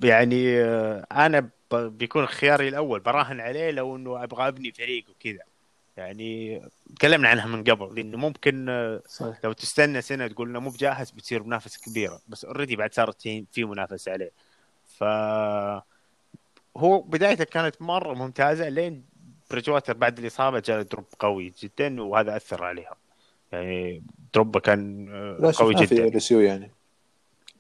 يعني 0.03 0.61
آه، 0.65 1.07
أنا 1.13 1.49
بيكون 1.73 2.27
خياري 2.27 2.69
الأول 2.69 3.01
براهن 3.01 3.41
عليه 3.41 3.71
لو 3.71 3.97
إنه 3.97 4.25
أبغى 4.25 4.49
أبني 4.49 4.73
فريق 4.73 5.05
وكذا. 5.11 5.43
يعني 5.97 6.63
تكلمنا 6.97 7.29
عنها 7.29 7.47
من 7.47 7.65
قبل 7.65 7.95
لأنه 7.95 8.17
ممكن 8.19 8.67
آه، 8.69 9.03
صحيح. 9.07 9.39
لو 9.45 9.53
تستنى 9.53 10.01
سنة 10.03 10.27
تقول 10.27 10.49
إنه 10.49 10.61
مو 10.61 10.71
بجاهز 10.71 11.11
بتصير 11.11 11.43
منافسة 11.43 11.81
كبيرة 11.87 12.21
بس 12.29 12.45
already 12.45 12.77
بعد 12.77 12.95
صارت 12.95 13.23
في- 13.23 13.45
في 13.53 13.65
منافسة 13.65 14.13
عليه. 14.13 14.31
ف 14.99 15.05
هو 16.77 17.01
بدايته 17.01 17.45
كانت 17.45 17.83
مرة 17.83 18.15
ممتازة 18.15 18.69
لين 18.69 19.05
بريجواتر 19.51 19.93
بعد 19.97 20.19
الإصابة 20.19 20.59
جاء 20.61 20.83
drop 20.83 21.05
قوي 21.19 21.53
جدا 21.63 22.03
وهذا 22.03 22.37
أثر 22.37 22.65
عليها. 22.65 22.97
يعني 23.53 24.03
ال 24.35 24.39
drop 24.39 24.57
ه 24.57 24.61
كان 24.61 25.09
آه، 25.43 25.53
قوي 25.57 25.77
في 25.87 25.95
جدا. 25.95 26.05
LSU 26.09 26.41
يعني. 26.41 26.71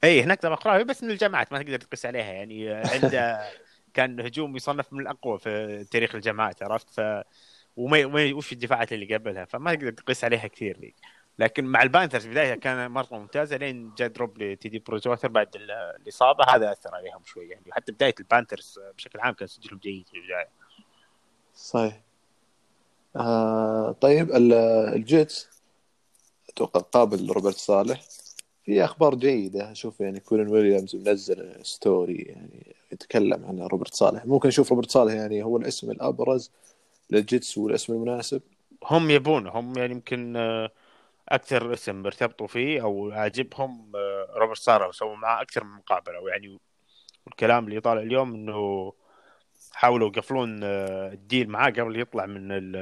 اي 0.04 0.22
هناك 0.22 0.46
قوي 0.46 0.84
بس 0.84 1.02
من 1.02 1.10
الجامعات 1.10 1.52
ما 1.52 1.62
تقدر 1.62 1.78
تقيس 1.80 2.06
عليها. 2.06 2.32
يعني 2.32 2.68
عنده 2.70 3.50
كان 3.94 4.20
هجوم 4.20 4.56
يصنف 4.56 4.92
من 4.92 5.00
الأقوى 5.00 5.38
في 5.38 5.84
تاريخ 5.90 6.14
الجامعات 6.14 6.62
عرفت؟ 6.62 6.90
ف 6.90 7.00
وما 7.76 8.32
وش 8.34 8.52
الدفاعات 8.52 8.92
اللي 8.92 9.14
قبلها 9.14 9.44
فما 9.44 9.74
تقدر 9.74 9.90
تقيس 9.92 10.24
عليها 10.24 10.46
كثير 10.46 10.78
ذيك 10.80 10.94
لكن 11.38 11.64
مع 11.64 11.82
البانثرز 11.82 12.26
بدايتها 12.26 12.56
كان 12.56 12.90
مرة 12.90 13.08
ممتازة 13.18 13.56
لين 13.56 13.94
جاء 13.98 14.08
drop 14.08 14.42
لتيدي 14.42 14.78
بروجواتر 14.78 15.28
بعد 15.28 15.56
ال- 15.56 15.70
الإصابة. 15.70 16.44
هذا 16.44 16.72
أثر 16.72 16.94
عليهم 16.94 17.24
شوي 17.24 17.48
يعني. 17.48 17.64
حتى 17.70 17.92
بداية 17.92 18.14
البانثرز 18.20 18.80
بشكل 18.96 19.20
عام 19.20 19.34
كان 19.34 19.48
سجلهم 19.48 19.78
جيد 19.78 20.06
في 20.08 20.16
البداية. 20.16 20.48
صحيح. 21.54 22.00
آه 23.16 23.92
طيب 24.00 24.30
ال- 24.30 24.52
الجيتس 24.94 25.48
أتوقع 26.48 26.80
قابل 26.80 27.30
روبرت 27.30 27.56
صالح. 27.56 28.00
في 28.64 28.84
أخبار 28.84 29.14
جيدة. 29.14 29.72
أشوف 29.72 30.00
يعني 30.00 30.20
كوينن 30.20 30.48
ويليامز 30.48 30.96
منزل 30.96 31.54
story 31.62 32.16
يعني 32.16 32.74
يتكلم 32.92 33.44
عن 33.44 33.60
روبرت 33.60 33.94
صالح. 33.94 34.26
ممكن 34.26 34.48
نشوف 34.48 34.70
روبرت 34.70 34.90
صالح 34.90 35.12
يعني 35.12 35.42
هو 35.42 35.56
الاسم 35.56 35.90
الأبرز 35.90 36.50
للجيتس 37.10 37.58
والاسم 37.58 37.92
المناسب. 37.92 38.42
هم 38.84 39.10
يبونه. 39.10 39.50
هم 39.50 39.78
يعني 39.78 39.92
يمكن 39.92 40.36
آه، 40.36 40.70
أكثر 41.28 41.72
اسم 41.72 42.06
ارتبطوا 42.06 42.46
فيه 42.46 42.82
أو 42.82 43.10
عاجبهم 43.10 43.92
آه، 43.96 44.38
روبرت 44.38 44.58
صالح 44.58 44.86
وسووا 44.86 45.16
معاه 45.16 45.42
أكثر 45.42 45.64
من 45.64 45.70
مقابلة. 45.70 46.20
ويعني 46.20 46.58
والكلام 47.26 47.64
اللي 47.64 47.80
طالع 47.80 48.02
اليوم 48.02 48.34
إنه 48.34 48.92
حاولوا 49.72 50.08
يقفلون 50.08 50.60
آه، 50.64 51.12
ال 51.12 51.20
deal 51.20 51.48
معاه 51.48 51.70
قبل 51.70 52.00
يطلع 52.00 52.26
من 52.26 52.72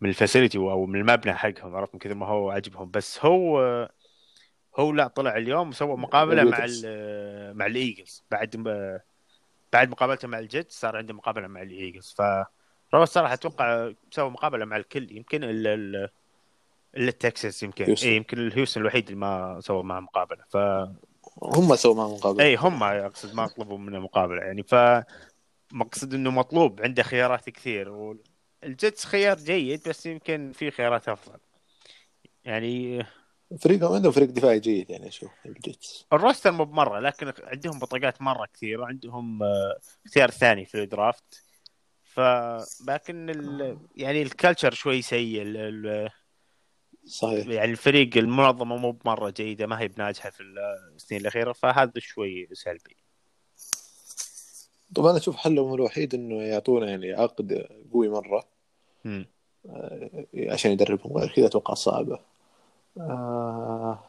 من 0.00 0.08
ال 0.08 0.14
facility 0.14 0.58
أو 0.58 0.86
من 0.86 1.00
المبنى 1.00 1.34
حقهم. 1.34 1.76
عرفت؟ 1.76 1.94
من 1.94 2.00
كثر 2.00 2.14
ما 2.14 2.26
هو 2.26 2.50
عاجبهم 2.50 2.90
بس 2.90 3.24
هو 3.24 3.88
هو 4.78 4.92
لا 4.92 5.06
طلع 5.06 5.36
اليوم 5.36 5.68
وسوى 5.68 5.96
مقابلة 5.96 6.34
مع 6.36 6.42
الويترز. 6.42 6.82
ال- 6.86 7.56
مع 7.56 7.66
الإيجلز. 7.66 8.24
بعد 8.30 8.56
بعد 9.72 9.90
مقابلته 9.90 10.28
مع 10.28 10.38
الجيتس 10.38 10.72
صار 10.72 10.96
عنده 10.96 11.14
مقابلة 11.14 11.46
مع 11.46 11.62
الإيجلز. 11.62 12.14
ف 12.18 12.22
روبرت 12.94 13.08
صراحة 13.08 13.34
أتوقع 13.34 13.92
سوى 14.10 14.30
مقابلة 14.30 14.64
مع 14.64 14.76
الكل. 14.76 15.16
يمكن 15.16 15.44
الا 15.44 15.74
ال- 15.74 16.08
الا 16.96 17.08
التكساس 17.08 17.62
يمكن. 17.62 17.84
اي 18.02 18.16
يمكن 18.16 18.38
الهيوستن 18.38 18.80
الوحيد 18.80 19.04
اللي 19.08 19.20
ما 19.20 19.60
سوى 19.60 19.82
معه 19.82 20.00
مقابلة. 20.00 20.44
ف 20.48 20.56
هم 21.42 21.76
سووا 21.76 21.94
معه 21.94 22.14
مقابلة. 22.14 22.44
اي 22.44 22.56
هم 22.56 22.82
أقصد 22.82 23.34
ما 23.34 23.46
طلبوا 23.46 23.78
منه 23.78 23.98
مقابلة 23.98 24.42
يعني. 24.42 24.62
ف 24.62 24.74
مقصد 25.72 26.14
إنه 26.14 26.30
مطلوب. 26.30 26.80
عنده 26.82 27.02
خيارات 27.02 27.50
كثير. 27.50 27.88
والجيتس 28.62 29.04
خيار 29.04 29.36
جيد 29.36 29.88
بس 29.88 30.06
يمكن 30.06 30.52
في 30.54 30.70
خيارات 30.70 31.08
أفضل. 31.08 31.38
يعني 32.44 33.06
فريقهم 33.56 33.94
عندهم 33.94 34.12
فريق 34.12 34.28
دفاعي 34.28 34.60
جيد 34.60 34.90
يعني 34.90 35.08
أشوف 35.08 35.30
الجيتس 35.46 36.06
الروستر 36.12 36.52
مو 36.52 36.64
بمرة 36.64 37.00
لكن 37.00 37.32
عندهم 37.42 37.78
بطاقات 37.78 38.22
مرة 38.22 38.46
كثير 38.54 38.80
وعندهم 38.80 39.42
آه، 39.42 39.78
اختيار 40.06 40.30
ثاني 40.30 40.64
في 40.64 40.82
الدرافت. 40.82 41.42
ف 42.02 42.20
لكن 42.88 43.30
ال... 43.30 43.78
يعني 43.96 44.22
الكلتشر 44.22 44.74
شوي 44.74 45.02
سيء 45.02 45.42
ال... 45.42 45.56
ال... 45.56 46.10
صحيح. 47.04 47.46
يعني 47.46 47.70
الفريق 47.70 48.16
المنظمة 48.16 48.76
مو 48.76 48.92
بمرة 48.92 49.30
جيدة 49.30 49.66
ما 49.66 49.80
هي 49.80 49.88
بناجحة 49.88 50.30
في 50.30 50.42
السنين 50.96 51.20
الأخيرة 51.20 51.52
فهذا 51.52 51.92
شوي 51.98 52.48
سلبي. 52.52 52.96
طبعا 54.94 55.10
أنا 55.10 55.18
أشوف 55.18 55.36
حلهم 55.36 55.74
الوحيد 55.74 56.14
إنه 56.14 56.42
يعطونا 56.42 56.90
يعني 56.90 57.12
عقد 57.12 57.66
قوي 57.92 58.08
مرة 58.08 58.48
مم. 59.04 59.26
عشان 60.34 60.70
يدربهم 60.70 61.16
غير 61.16 61.32
كذا 61.32 61.46
أتوقع 61.46 61.74
صعبة. 61.74 62.20
آه 63.00 64.04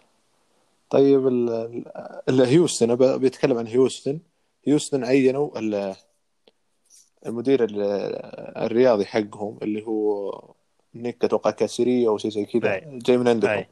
طيب 0.90 1.28
ال- 1.28 2.42
هيوستن 2.42 2.96
بيتكلم 3.18 3.58
عن 3.58 3.68
هيوستن 3.68 4.20
هيوستن 4.68 5.04
عينوا 5.04 5.60
ال- 5.60 5.96
المدير 7.26 7.64
ال- 7.64 7.82
الرياضي 8.58 9.06
حقهم 9.06 9.58
اللي 9.62 9.86
هو 9.88 10.32
نيك 10.96 11.24
أتوقع 11.24 11.52
كاسيريو 11.52 12.08
أو 12.08 12.18
شيء 12.18 12.32
زي 12.32 12.46
كذا. 12.46 12.82
جاي 12.86 13.18
من 13.18 13.28
عندكم 13.28 13.52
أي. 13.52 13.68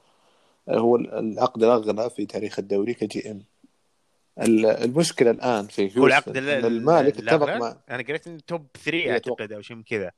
هو 0.70 0.96
العقد 0.96 1.64
الأغلى 1.64 2.10
في 2.10 2.26
تاريخ 2.26 2.60
الدوري 2.60 2.94
ك 2.94 3.32
GM 3.32 3.44
ال- 4.42 4.66
المشكلة 4.66 5.32
الآن 5.32 5.68
في 5.68 5.82
هيوستن 5.82 6.00
هو 6.00 6.08
العقد 6.08 6.38
إن 6.38 6.66
المالك 6.66 7.18
اتفق؟ 7.20 7.56
مع 7.56 7.78
أنا 7.90 8.04
قريت 8.04 8.28
top 8.30 8.68
3 8.84 8.94
إيه، 8.94 9.16
أتوقع. 9.16 9.42
أعتقد 9.44 9.54
أو 9.56 9.62
شيء 9.62 9.76
من 9.78 9.84
كذا 9.84 10.12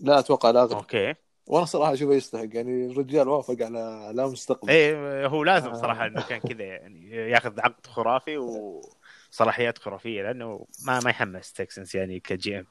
لا 0.00 0.18
أتوقع 0.18 0.50
الأغلى 0.50 0.74
أوكي 0.76 1.14
وأنا 1.50 1.64
صراحة 1.64 1.92
أشوفه 1.92 2.14
يستحق 2.14 2.48
يعني 2.52 2.86
الرجال 2.86 3.28
وافق 3.28 3.56
على 3.60 3.78
على 3.78 4.26
مستقبل. 4.26 4.70
إيه 4.70 5.26
هو 5.26 5.44
لازم 5.44 5.70
آه. 5.70 5.74
صراحة 5.74 6.06
إنه 6.06 6.22
كان 6.28 6.40
كذا 6.40 6.64
يعني 6.64 7.10
ياخذ 7.10 7.60
عقد 7.60 7.86
خرافي 7.86 8.38
وصلاحيات 8.38 9.78
خرافية 9.78 10.22
لأنه 10.22 10.66
ما 10.86 11.00
ما 11.00 11.10
يحمس 11.10 11.52
تكسنس 11.52 11.94
يعني 11.94 12.20
ك 12.20 12.58
GM 12.58 12.66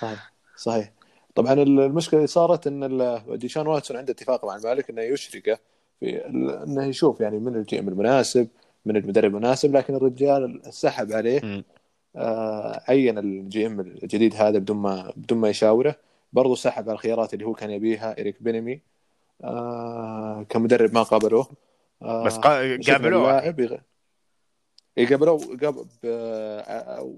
صحيح 0.00 0.32
صحيح. 0.56 0.92
طبعا 1.34 1.52
المشكلة 1.52 2.18
اللي 2.18 2.26
صارت 2.26 2.66
إن 2.66 3.22
ديشان 3.38 3.66
واتسون 3.66 3.96
عنده 3.96 4.12
اتفاق 4.12 4.44
مع 4.44 4.56
المالك 4.56 4.90
إنه 4.90 5.02
يشركه 5.02 5.58
في 6.00 6.26
إنه 6.26 6.84
يشوف 6.84 7.20
يعني 7.20 7.38
من 7.38 7.56
ال 7.56 7.78
GM 7.78 7.88
المناسب 7.88 8.48
من 8.86 8.96
المدرب 8.96 9.30
المناسب 9.30 9.76
لكن 9.76 9.94
الرجال 9.94 10.60
سحب 10.70 11.12
عليه. 11.12 11.64
آه 12.16 12.82
عين 12.88 13.18
ال 13.18 13.66
GM 13.66 13.80
الجديد 13.80 14.34
هذا 14.34 14.58
بدون 14.58 14.76
ما 14.76 15.12
بدون 15.16 15.38
ما 15.38 15.48
يشاوره. 15.48 16.09
برضو 16.32 16.54
سحب 16.54 16.88
على 16.88 16.94
الخيارات 16.94 17.34
اللي 17.34 17.44
هو 17.44 17.54
كان 17.54 17.70
يبيها 17.70 18.20
إريك 18.20 18.42
بينيمي 18.42 18.80
آه 19.44 20.46
كمدرب 20.48 20.94
ما 20.94 21.02
قابلوه. 21.02 21.48
آه 22.02 22.24
بس 22.24 22.36
قابلوه. 22.36 23.30
اللاعب 23.30 23.60
يغ... 23.60 23.76
إيه 24.98 25.08
قابلوه 25.08 25.38
قاب... 25.62 25.86
ب... 26.02 26.06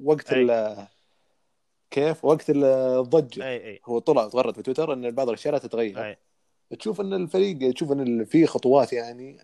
وقت 0.05 0.33
أي. 0.33 0.43
ال... 0.43 0.87
كيف؟ 1.91 2.25
وقت 2.25 2.45
الضجه 2.49 3.45
أي 3.45 3.67
أي. 3.67 3.81
هو 3.85 3.99
طلع 3.99 4.29
تغرد 4.29 4.55
في 4.55 4.63
تويتر 4.63 4.93
إن 4.93 5.11
بعض 5.11 5.29
الاشياء 5.29 5.55
لا 5.55 5.59
تتغير. 5.59 6.05
أي. 6.05 6.17
تشوف 6.79 7.01
إن 7.01 7.15
الفريق 7.15 7.73
تشوف 7.73 7.93
إن 7.93 8.25
في 8.25 8.47
خطوات 8.47 8.93
يعني 8.93 9.37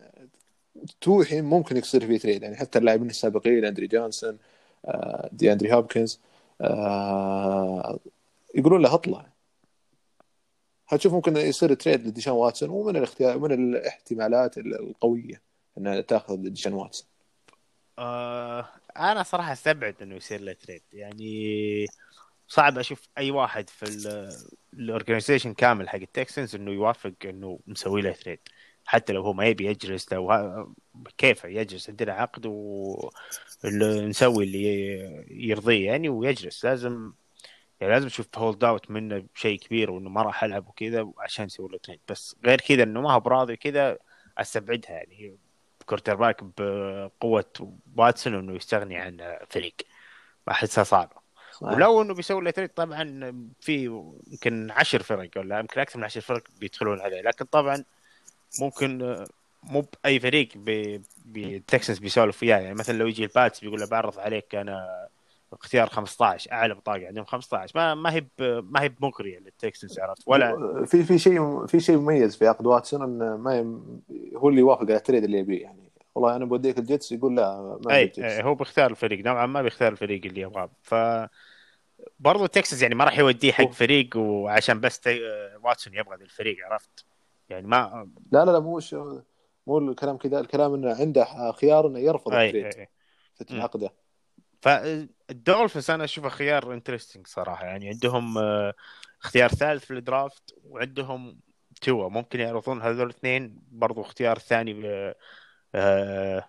توحي 1.00 1.40
ممكن 1.40 1.76
يصير 1.76 2.06
فيه 2.06 2.18
trade. 2.18 2.42
يعني 2.42 2.56
حتى 2.56 2.78
اللاعبين 2.78 3.10
السابقين 3.10 3.64
أندري 3.64 3.86
جونسون 3.86 4.38
آه، 4.84 5.28
دي 5.32 5.52
اندري 5.52 5.72
هوبكنز 5.72 6.20
آه، 6.60 7.98
يقولون 8.54 8.82
له 8.82 8.94
اطلع. 8.94 9.26
هتشوف 10.88 11.12
ممكن 11.12 11.36
يصير 11.36 11.74
trade 11.74 12.06
لديشان 12.06 12.32
واتسون 12.32 12.70
ومن 12.70 12.96
الاختيار 12.96 13.38
من 13.38 13.52
الاحتمالات 13.52 14.58
القوية 14.58 15.42
إنها 15.78 16.00
تاخذ 16.00 16.36
ديشان 16.36 16.72
واتسون. 16.72 17.08
آه 17.98 18.68
أنا 18.96 19.22
صراحة 19.22 19.52
أستبعد 19.52 19.94
إنه 20.02 20.14
يصير 20.14 20.40
له 20.40 20.52
trade 20.52 20.82
يعني 20.92 21.86
صعب 22.48 22.78
أشوف 22.78 23.08
أي 23.18 23.30
واحد 23.30 23.70
في 23.70 23.84
ال 24.74 24.80
organization 24.80 25.54
كامل 25.54 25.88
حق 25.88 25.98
التكسنز 25.98 26.54
إنه 26.54 26.70
يوافق 26.70 27.12
إنه 27.24 27.58
مسوي 27.66 28.02
له 28.02 28.12
trade 28.12 28.38
حتى 28.86 29.12
لو 29.12 29.22
هو 29.22 29.32
ما 29.32 29.46
يبي 29.46 29.66
يجلس 29.66 30.12
لو 30.12 30.74
كيف 31.18 31.44
يجلس؟ 31.44 31.90
عندنا 31.90 32.12
عقد 32.12 32.46
ونسوي 33.64 34.44
اللي 34.44 34.88
يرضيه 35.30 35.86
يعني 35.86 36.08
ويجلس. 36.08 36.64
لازم 36.64 37.12
يعني 37.80 37.92
لازم 37.92 38.06
أشوف 38.06 38.26
hold 38.36 38.64
out 38.64 38.90
منه 38.90 39.24
شيء 39.34 39.58
كبير 39.58 39.90
وإنه 39.90 40.08
ما 40.10 40.22
راح 40.22 40.44
ألعب 40.44 40.68
وكذا 40.68 41.08
عشان 41.18 41.44
يسوي 41.46 41.68
له 41.68 41.78
trade 41.78 42.00
بس 42.08 42.36
غير 42.44 42.60
كذا 42.60 42.82
إنه 42.82 43.00
ما 43.00 43.12
هو 43.12 43.20
براضي 43.20 43.56
كذا 43.56 43.98
أستبعدها 44.38 44.90
يعني. 44.90 45.36
quarterback 45.86 46.44
بقوة 46.58 47.78
واتسون 47.96 48.34
إنه 48.34 48.56
يستغني 48.56 48.96
عن 48.96 49.38
فريق. 49.50 49.74
أحسها 50.50 50.84
صعبة. 50.84 51.16
ولو 51.60 52.02
إنه 52.02 52.14
بيسوي 52.14 52.40
له 52.44 52.50
trade 52.50 52.68
طبعا 52.68 53.32
في 53.60 53.84
يمكن 54.32 54.70
عشر 54.70 55.02
فرق 55.02 55.30
ولا 55.36 55.58
يمكن 55.58 55.80
أكثر 55.80 55.98
من 55.98 56.04
عشر 56.04 56.20
فرق 56.20 56.42
بيدخلون 56.60 57.00
عليه. 57.00 57.20
لكن 57.20 57.44
طبعا 57.44 57.84
ممكن 58.60 59.24
مو 59.62 59.80
بأي 59.80 60.20
فريق 60.20 60.48
بي- 60.56 61.02
بي- 61.24 61.56
التكسنس 61.56 61.98
بيسولف 61.98 62.42
وياه. 62.42 62.58
يعني 62.58 62.74
مثلا 62.74 62.98
لو 62.98 63.06
يجي 63.06 63.22
الباتس 63.24 63.60
بيقول 63.60 63.80
له 63.80 63.86
بعرض 63.86 64.18
عليك 64.18 64.54
أنا 64.54 65.08
اختيار 65.52 65.88
15 65.88 66.52
أعلى 66.52 66.74
بطاقة 66.74 67.06
عندهم 67.06 67.24
15 67.24 67.72
ما 67.74 67.94
ما 67.94 68.12
هي 68.12 68.26
ما 68.40 68.82
هي 68.82 68.88
بمغريه 68.88 69.38
للتكسنس 69.38 69.98
عرفت؟ 69.98 70.22
ولا 70.26 70.84
في 70.86 71.04
في 71.04 71.18
شيء 71.18 71.66
في 71.66 71.80
شيء 71.80 71.96
مميز 71.96 72.36
في 72.36 72.46
عقد 72.48 72.66
واتسون 72.66 73.02
انه 73.02 73.36
ما. 73.36 73.80
هو 74.36 74.48
اللي 74.48 74.60
يوافق 74.60 74.82
على 74.82 74.96
ال 74.96 75.01
trade 75.01 75.24
اللي 75.24 75.38
يبيه 75.38 75.62
يعني. 75.62 75.92
والله 76.14 76.36
أنا 76.36 76.44
بوديك 76.44 76.78
الجيتس 76.78 77.12
يقول 77.12 77.36
لا 77.36 77.78
ما 77.84 77.94
أي 77.94 78.12
هو 78.18 78.54
بيختار 78.54 78.90
الفريق. 78.90 79.24
نوعا 79.24 79.46
ما 79.46 79.62
بيختار 79.62 79.92
الفريق 79.92 80.24
اللي 80.24 80.40
يبغاه. 80.40 80.70
ف 80.82 80.94
برضو 82.18 82.46
تكساس 82.46 82.82
يعني 82.82 82.94
ما 82.94 83.04
راح 83.04 83.18
يوديه 83.18 83.52
حق 83.52 83.70
فريق 83.70 84.16
وعشان 84.16 84.80
بس 84.80 85.00
تي... 85.00 85.20
واتسون 85.64 85.94
يبغى 85.94 86.16
ذا 86.16 86.24
الفريق 86.24 86.56
عرفت؟ 86.66 87.04
يعني 87.48 87.66
ما 87.66 88.08
لا 88.32 88.44
لا 88.44 88.50
لا 88.50 88.58
مو. 88.60 88.80
مو 89.66 89.78
الكلام 89.78 90.16
كذا. 90.16 90.40
الكلام 90.40 90.74
إنه 90.74 90.94
عنده 90.94 91.52
خيار 91.52 91.86
إنه 91.86 91.98
يرفض 91.98 92.34
ال 92.34 92.40
trade 92.40 92.70
في. 92.70 93.60
عقده 93.60 93.92
فالدولفينز 94.60 95.90
أنا 95.90 96.04
أشوفه 96.04 96.28
خيار 96.28 96.74
interesting 96.74 97.26
صراحة. 97.26 97.66
يعني 97.66 97.88
عندهم 97.88 98.38
آه، 98.38 98.74
اختيار 99.22 99.48
ثالث 99.48 99.84
في 99.84 99.90
ال 99.94 100.04
draft 100.04 100.54
وعندهم 100.64 101.40
توا 101.80 102.08
ممكن 102.08 102.40
يعرضون 102.40 102.82
هذول 102.82 103.02
الاثنين 103.02 103.58
برضو 103.70 104.00
اختيار 104.02 104.38
ثاني 104.38 104.82
آه، 104.88 105.14
آه، 105.74 106.48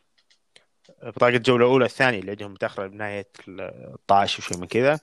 بطاقة 1.03 1.35
الجولة 1.35 1.65
الأولى 1.65 1.85
الثانية 1.85 2.19
اللي 2.19 2.31
عندهم 2.31 2.51
متأخرة 2.51 2.87
بنهاية 2.87 3.27
ال 3.47 3.61
12 4.05 4.39
وشيء 4.39 4.57
من 4.57 4.67
كذا. 4.67 4.99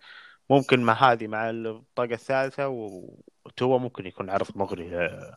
ممكن 0.50 0.80
مع 0.80 1.12
هذه 1.12 1.26
مع 1.26 1.50
البطاقة 1.50 2.14
الثالثة 2.14 2.68
وتوا 2.68 3.78
ممكن 3.78 4.06
يكون 4.06 4.30
عرض 4.30 4.46
مغري 4.54 4.96
آه، 4.96 5.36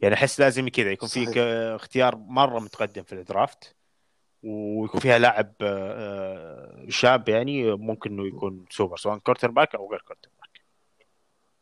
يعني 0.00 0.14
أحس 0.14 0.40
لازم 0.40 0.68
كذا 0.68 0.90
يكون. 0.90 1.08
آه، 1.36 1.76
اختيار 1.76 2.16
مرة 2.16 2.60
متقدم 2.60 3.02
في 3.02 3.12
ال 3.12 3.21
draft. 3.21 3.76
ويكون 4.42 5.00
فيها 5.00 5.18
لاعب 5.18 5.52
آه، 5.62 6.84
شاب 6.88 7.28
يعني 7.28 7.76
ممكن 7.76 8.10
إنه 8.10 8.26
يكون 8.26 8.64
سوبر 8.70 8.96
سواء 8.96 9.18
quarterback 9.18 9.74
أو 9.74 9.90
غير 9.90 10.00
quarterback. 10.00 10.60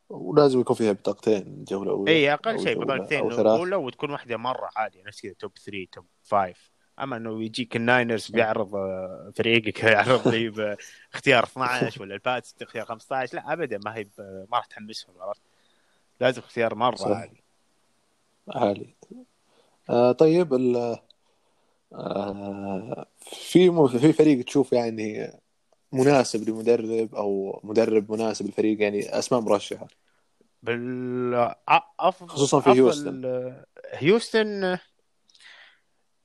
ولازم 0.08 0.60
يكون 0.60 0.76
فيها 0.76 0.92
بطاقتين 0.92 1.64
جولة 1.64 1.90
أولى 1.90 2.10
اي 2.12 2.32
أقل 2.34 2.60
شيء 2.60 2.80
بطاقتين 2.84 3.18
أو 3.18 3.30
ثلاث 3.30 3.60
ولو 3.60 3.90
تكون 3.90 4.10
واحدة 4.10 4.36
مرة 4.36 4.70
عاليه 4.76 5.02
نفس 5.04 5.20
كذا 5.20 5.32
top 5.32 5.52
3 5.58 5.86
top 5.92 6.06
5 6.30 6.54
أما 7.00 7.16
إنه 7.16 7.42
يجيك 7.42 7.76
الناينرز 7.76 8.30
بيعرض 8.30 8.74
آه، 8.74 9.32
فريقك 9.36 9.84
يعرض 9.84 10.28
لي 10.28 10.48
باختيار 10.48 11.44
12 11.44 12.02
ولا 12.02 12.14
الباتس 12.14 12.54
اختيار 12.62 12.84
15 12.86 13.36
لا 13.36 13.52
ابدا 13.52 13.78
ما 13.84 13.96
هي 13.96 14.06
ما 14.18 14.56
راح 14.56 14.66
تحمسهم 14.66 15.14
عرفت؟ 15.20 15.40
لازم 16.20 16.42
اختيار 16.42 16.74
مرة. 16.74 17.14
عالي 17.14 17.42
عالي. 18.48 18.94
آه 19.90 20.12
طيب 20.12 20.54
ال 20.54 20.76
آه 20.76 21.07
في 23.20 23.70
م- 23.70 23.88
في 23.88 24.12
فريق 24.12 24.44
تشوف 24.44 24.72
يعني 24.72 25.32
مناسب 25.92 26.48
لمدرب 26.48 27.14
أو 27.14 27.60
مدرب 27.64 28.12
مناسب 28.12 28.46
للفريق 28.46 28.82
يعني 28.82 29.18
أسماء 29.18 29.40
مرشحة. 29.40 29.88
بال 30.62 31.54
أفضل 32.00 32.28
خصوصاً 32.28 32.60
في 32.60 32.70
هيوستن. 32.70 33.54
هيوستن 33.92 34.78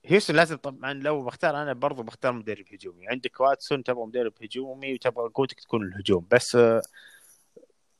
هيوستن 0.06 0.36
لازم 0.36 0.56
طبعا 0.56 0.94
لو 0.94 1.24
بختار 1.24 1.62
أنا 1.62 1.74
برضو 1.74 2.04
بختار 2.04 2.32
مدرب 2.32 2.66
هجومي. 2.74 3.08
عندك 3.08 3.40
واتسون 3.40 3.84
تبغى 3.84 4.06
مدرب 4.06 4.34
هجومي 4.44 4.94
وتبغى 4.94 5.30
قوتك 5.30 5.60
تكون 5.60 5.84
الهجوم 5.84 6.28
بس 6.32 6.56
آه، 6.56 6.82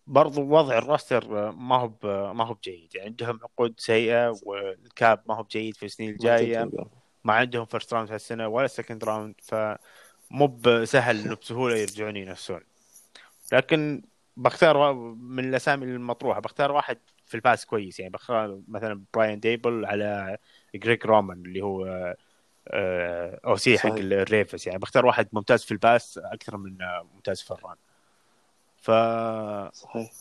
برضو 0.08 0.42
وضع 0.42 0.78
ال 0.78 0.88
roster 0.88 1.48
آه، 1.48 1.52
ما 1.52 1.76
هو 1.76 1.88
ب- 1.88 2.36
ما 2.36 2.44
هو 2.46 2.54
بجيد. 2.54 2.96
يعني 2.96 3.08
عندهم 3.10 3.40
عقود 3.44 3.74
سيئة 3.78 4.36
وال 4.44 4.75
cap 4.75 5.22
ما 5.26 5.36
هو 5.36 5.44
بجيد 5.44 5.76
في 5.76 5.86
السنين 5.86 6.10
الجاية. 6.10 6.70
ما 7.24 7.34
عندهم 7.34 7.66
first 7.66 7.94
round 7.94 8.12
هالسنة 8.12 8.48
ولا 8.48 8.68
second 8.68 9.04
round 9.04 9.36
فمو 9.42 10.48
بسهل 10.48 11.20
إنه 11.20 11.36
بسهولة 11.36 11.76
يرجعون 11.76 12.18
ينافسون. 12.18 12.62
لكن 13.52 14.02
بختار 14.38 14.94
من 15.14 15.50
الأسامي 15.50 15.86
المطروحة 15.86 16.40
بختار 16.40 16.72
واحد 16.72 16.98
في 17.26 17.36
ال 17.36 17.42
pass 17.42 17.66
كويس 17.66 18.00
يعني 18.00 18.12
بختار 18.12 18.60
مثلا 18.68 19.04
براين 19.14 19.40
ديبل 19.40 19.86
على 19.86 20.38
جريج 20.76 21.06
رومان 21.06 21.46
اللي 21.46 21.62
هو 21.62 22.16
آه، 22.68 23.40
OC 23.46 23.80
حق. 23.80 23.96
الريفنز 23.98 24.68
يعني 24.68 24.80
بختار 24.80 25.06
واحد 25.06 25.28
ممتاز 25.34 25.64
في 25.64 25.72
ال 25.72 25.81
pass 25.81 26.20
أكثر 26.24 26.58
من 26.58 26.82
آه، 26.82 27.08
ممتاز 27.16 27.42
في 27.42 27.52
ال 27.52 27.58
run 27.58 27.76
ف 28.78 28.92
صحيح. 29.76 30.12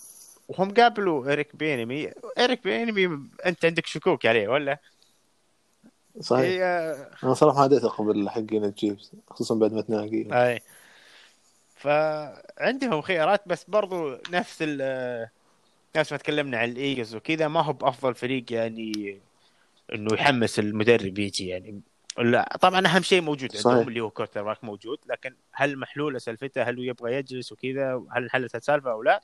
وهم 0.48 0.74
قابلوا 0.74 1.28
ايريك 1.28 1.56
بينيمي 1.56 2.12
ايريك 2.38 2.64
بينيمي 2.64 3.28
أنت 3.46 3.64
عندك 3.64 3.86
شكوك 3.86 4.26
عليه 4.26 4.48
ولا؟ 4.48 4.78
صحيح. 6.20 6.44
هي 6.44 6.64
أنا 7.24 7.34
صراحة 7.34 7.58
ما 7.58 7.64
عاديت 7.64 7.84
أقبل 7.84 8.28
حقين 8.28 8.64
الشيفس 8.64 9.12
خصوصا 9.30 9.54
بعد 9.54 9.72
مات 9.72 9.80
ناقي 9.80 10.26
أي. 10.32 10.60
فعندهم 11.76 13.02
خيارات 13.02 13.42
بس 13.46 13.64
برضو 13.64 14.16
نفس 14.30 14.58
ال 14.60 15.28
نفس 15.96 16.12
ما 16.12 16.18
تكلمنا 16.18 16.58
عن 16.58 16.68
ال 16.68 16.75
Eagles 16.75 17.14
وكذا 17.14 17.48
ما 17.48 17.60
هو 17.60 17.72
بأفضل 17.72 18.14
فريق 18.14 18.52
يعني 18.52 19.20
إنه 19.94 20.14
يحمس 20.14 20.58
المدرب 20.58 21.18
يجي 21.18 21.48
يعني. 21.48 21.80
لا 22.18 22.56
طبعا 22.60 22.86
أهم 22.86 23.02
شيء 23.02 23.20
موجود 23.20 23.52
صحيح. 23.52 23.66
عندهم 23.66 23.88
اللي 23.88 24.00
هو 24.00 24.10
quarterback 24.10 24.64
موجود 24.64 24.98
لكن 25.06 25.34
هل 25.52 25.78
محلولة 25.78 26.18
سالفته؟ 26.18 26.62
هل 26.62 26.76
هو 26.76 26.82
يبغى 26.82 27.14
يجلس 27.14 27.52
وكذا؟ 27.52 28.02
هل 28.10 28.22
انحلت 28.22 28.54
السالفة 28.54 28.90
أو 28.90 29.02
لا؟ 29.02 29.22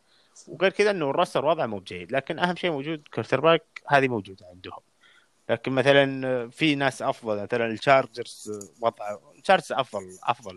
وغير 0.49 0.71
كذا 0.71 0.91
إنه 0.91 1.11
ال 1.11 1.16
roster 1.16 1.45
وضعه 1.45 1.67
مو 1.67 1.79
بجيد 1.79 2.13
لكن 2.13 2.39
أهم 2.39 2.57
شيء 2.57 2.71
موجود 2.71 3.03
quarterback 3.15 3.83
هذه 3.87 4.09
موجودة 4.09 4.47
عندهم. 4.47 4.81
لكن 5.51 5.73
مثلا 5.73 6.49
في 6.51 6.75
ناس 6.75 7.03
أفضل 7.03 7.43
مثلا 7.43 7.67
ال 7.67 7.76
Chargers 7.76 8.51
وضع 8.81 9.19
ال 9.39 9.43
Chargers 9.43 9.73
أفضل 9.73 10.19
أفضل 10.25 10.55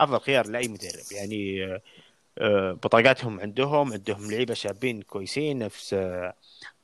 أفضل 0.00 0.20
خيار 0.20 0.46
لأي 0.46 0.68
مدرب. 0.68 1.12
يعني 1.12 1.64
آه، 2.38 2.72
بطاقاتهم 2.72 3.40
عندهم 3.40 3.92
عندهم 3.92 4.30
لعيبة 4.30 4.54
شابين 4.54 5.02
كويسين 5.02 5.58
نفس 5.58 5.94
آه، 5.94 6.34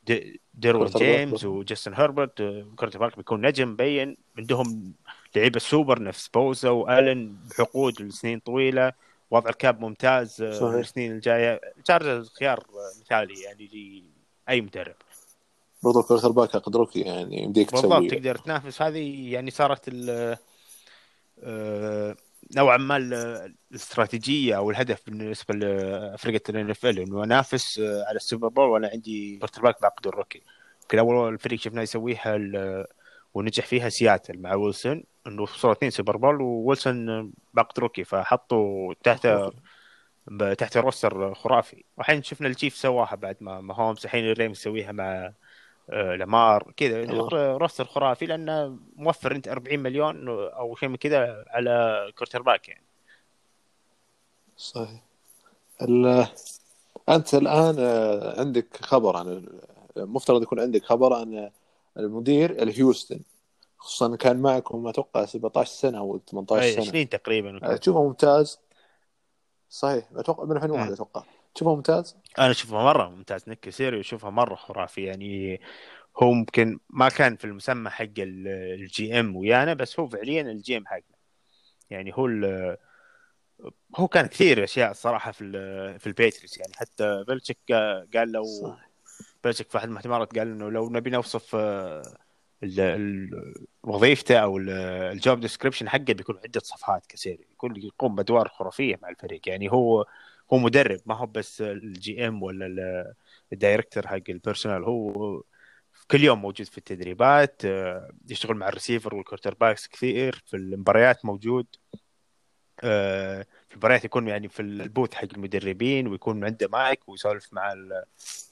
دي- 0.06 0.40
ديروين 0.54 0.86
جيمس. 0.86 1.44
وجاستن 1.44 1.94
هربرت 1.94 2.40
آه، 2.40 2.66
quarterback 2.76 3.16
بيكون 3.16 3.46
نجم 3.46 3.68
مبين 3.68 4.16
عندهم 4.38 4.92
لعيبة 5.36 5.58
سوبر 5.58 6.02
نفس 6.02 6.28
بوزا 6.28 6.68
وألن 6.70 7.36
بعقود 7.58 8.02
لسنين 8.02 8.38
طويلة. 8.40 8.92
وضع 9.30 9.50
ال 9.50 9.58
cap 9.58 9.80
ممتاز 9.80 10.34
صحيح. 10.42 10.74
السنين 10.74 11.12
الجاية. 11.12 11.60
ال 11.80 11.86
Chargers 11.86 12.28
خيار 12.28 12.66
مثالي 13.00 13.40
يعني 13.42 13.66
لأي 14.48 14.60
مدرب. 14.60 14.94
برضو 15.84 16.02
quarterback 16.02 16.54
عقد 16.54 16.76
rookie 16.76 17.00
يعني 17.00 17.42
يمديك 17.42 17.72
بالضبط 17.72 17.92
تسوي 17.92 18.08
تقدر 18.08 18.36
تنافس. 18.36 18.82
هذه 18.82 19.32
يعني 19.32 19.50
صارت 19.50 19.88
ال 19.88 20.36
آه، 21.42 22.16
نوعا 22.56 22.76
ما 22.76 22.96
ال- 22.96 23.54
الاستراتيجية 23.70 24.56
أو 24.56 24.70
الهدف 24.70 25.02
بالنسبة 25.06 25.54
لفرقة 25.54 26.40
ال 26.48 26.70
NFL 26.70 26.98
إنه 26.98 27.24
أنافس 27.24 27.78
آه، 27.78 28.04
على 28.08 28.16
ال 28.16 28.22
Super 28.22 28.48
Bowl. 28.48 28.68
وأنا 28.68 28.88
عندي 28.88 29.36
quarterback 29.38 29.82
بعقد 29.82 30.06
ال 30.06 30.11
rookie. 30.11 30.42
يمكن 30.82 30.98
أول 30.98 31.38
فريق 31.38 31.58
شفناه 31.60 31.82
يسويها 31.82 32.38
ونجح 33.34 33.66
فيها 33.66 33.88
سياتل 33.88 34.38
مع 34.38 34.54
ويلسون 34.54 35.04
إنه 35.26 35.42
وصلوا 35.42 35.72
اثنين 35.72 35.90
Super 35.90 36.16
Bowl 36.16 36.40
وويلسون 36.42 37.32
بعقد 37.54 37.78
rookie 37.78 38.04
فحطوا 38.04 38.94
تحت 39.02 39.28
تحت 40.58 40.76
roster 40.76 41.34
خرافي. 41.34 41.84
والحين 41.96 42.22
شفنا 42.22 42.48
ال 42.48 42.52
Chiefs 42.52 42.76
سواها 42.76 43.14
بعد 43.14 43.36
ماهومز 43.40 44.04
الحين 44.04 44.30
الريم 44.30 44.50
يسويها 44.50 44.92
مع 44.92 45.32
لامار 45.88 46.72
كذا. 46.76 47.04
roster 47.56 47.84
خرافي 47.84 48.26
لأنه 48.26 48.76
موفر 48.96 49.32
أنت 49.32 49.48
40 49.48 49.78
مليون 49.80 50.28
أو 50.28 50.74
شيء 50.76 50.88
من 50.88 50.96
كذا 50.96 51.44
على 51.48 52.12
quarterback 52.18 52.68
يعني 52.68 52.84
صحيح. 54.56 55.02
أنت 57.08 57.34
الآن 57.34 57.76
آه، 57.78 58.40
عندك 58.40 58.76
خبر 58.76 59.16
عن 59.16 59.28
ال- 59.28 59.60
المفترض 59.96 60.42
يكون 60.42 60.60
عندك 60.60 60.84
خبر 60.84 61.12
عن 61.12 61.50
المدير 61.96 62.50
الهيوستن 62.62 63.20
خصوصا 63.78 64.16
كان 64.16 64.36
معكم 64.42 64.86
أتوقع 64.86 65.24
17 65.24 65.70
سنة 65.70 65.98
أو 65.98 66.20
18 66.30 66.62
اي 66.62 66.72
سنة 66.72 66.82
20 66.82 67.08
تقريبا 67.08 67.60
آه،. 67.72 67.76
تشوفه 67.76 68.02
ممتاز 68.04 68.58
صحيح 69.70 70.04
أتوقع 70.16 70.44
من 70.44 70.56
2001 70.56 70.86
مم. 70.88 70.92
أتوقع 70.92 71.22
تشوفه 71.54 71.74
ممتاز؟ 71.74 72.16
أنا 72.38 72.50
اشوفها 72.50 72.84
مرة 72.84 73.08
ممتاز 73.08 73.48
نيك 73.48 73.70
كاسيريو 73.70 74.00
أشوفها 74.00 74.30
مرة 74.30 74.54
خرافي. 74.54 75.04
يعني 75.04 75.60
هو 76.22 76.32
ممكن 76.32 76.78
ما 76.90 77.08
كان 77.08 77.36
في 77.36 77.44
المسمى 77.44 77.90
حق 77.90 78.04
ال 78.18 79.20
GM 79.20 79.36
ويانا 79.36 79.74
بس 79.74 80.00
هو 80.00 80.08
فعليا 80.08 80.42
ال 80.42 80.76
GM 80.76 80.86
حقنا. 80.86 81.14
يعني 81.90 82.12
هو 82.14 82.28
هو 83.96 84.08
كان 84.08 84.26
كثير 84.26 84.64
أشياء 84.64 84.90
الصراحة 84.90 85.32
في 85.32 85.44
في 85.98 86.06
ال 86.06 86.12
Patriots 86.12 86.58
يعني 86.58 86.72
حتى 86.76 87.24
بلتشيك 87.28 87.58
قال 88.14 88.32
لو 88.32 88.44
صح. 88.44 88.88
بلتشيك 89.44 89.70
في 89.70 89.78
أحد 89.78 89.88
المؤتمرات 89.88 90.38
قال 90.38 90.48
إنه 90.48 90.70
لو 90.70 90.90
نبي 90.90 91.10
نوصف 91.10 91.54
آه، 91.54 92.02
وظيفته 93.82 94.36
أو 94.36 94.58
ال- 94.58 94.70
ال 95.12 95.19
job 95.19 95.40
description 95.40 95.88
حقه 95.88 96.12
بيكون 96.12 96.38
عدة 96.44 96.60
صفحات 96.60 97.06
كثير 97.06 97.40
يكون 97.52 97.76
يقوم 97.76 98.14
بأدوار 98.14 98.48
خرافية 98.48 98.98
مع 99.02 99.08
الفريق. 99.08 99.48
يعني 99.48 99.72
هو 99.72 100.06
هو 100.54 100.58
مدرب 100.58 101.00
ما 101.06 101.14
هو 101.14 101.26
بس 101.26 101.60
ال 101.60 102.28
GM 102.28 102.42
ولا 102.42 102.66
ال- 102.66 103.14
ال 103.52 103.58
director 103.58 104.06
حق 104.06 104.20
ال 104.28 104.34
personnel 104.34 104.84
هو 104.84 105.42
كل 106.10 106.24
يوم 106.24 106.42
موجود 106.42 106.66
في 106.66 106.78
التدريبات 106.78 107.62
آه، 107.64 108.10
يشتغل 108.28 108.56
مع 108.56 108.68
ال 108.68 108.72
receiver 108.72 109.06
وال 109.06 109.14
quarterbacks 109.14 109.88
كثير 109.88 110.42
في 110.46 110.56
المباريات 110.56 111.24
موجود 111.24 111.66
آه، 112.84 113.42
في 113.68 113.72
المباريات 113.72 114.04
يكون 114.04 114.28
يعني 114.28 114.48
في 114.48 114.62
ال 114.62 114.71
booth 114.71 115.14
حق 115.14 115.28
المدربين 115.34 116.06
ويكون 116.08 116.44
عنده 116.44 116.68
مايك 116.68 117.08
ويسولف 117.08 117.52
مع 117.52 117.74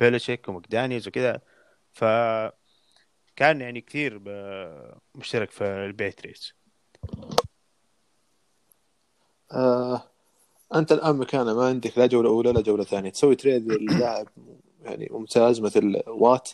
بيليتشيك 0.01 0.49
ومكدانيز 0.48 1.09
وكذا. 1.09 1.40
ف 1.92 2.05
كان 3.36 3.61
يعني 3.61 3.80
كثير 3.80 4.18
ب- 4.18 4.94
مشترك 5.14 5.50
في 5.50 5.64
ال 5.64 5.74
Patriots 5.74 6.55
آه 9.53 10.11
أنت 10.75 10.93
الآن 10.93 11.16
مكانه 11.16 11.55
ما 11.55 11.66
عندك 11.66 11.99
لا 11.99 12.07
جولة 12.07 12.31
أولى 12.31 12.53
لا 12.53 12.61
جولة 12.61 12.85
ثانية. 12.85 13.11
تسوي 13.11 13.37
تريد 13.37 13.73
للاعب 13.73 14.29
يعني 14.83 15.09
ممتاز 15.11 15.61
مثل 15.61 16.03
وات؟ 16.07 16.51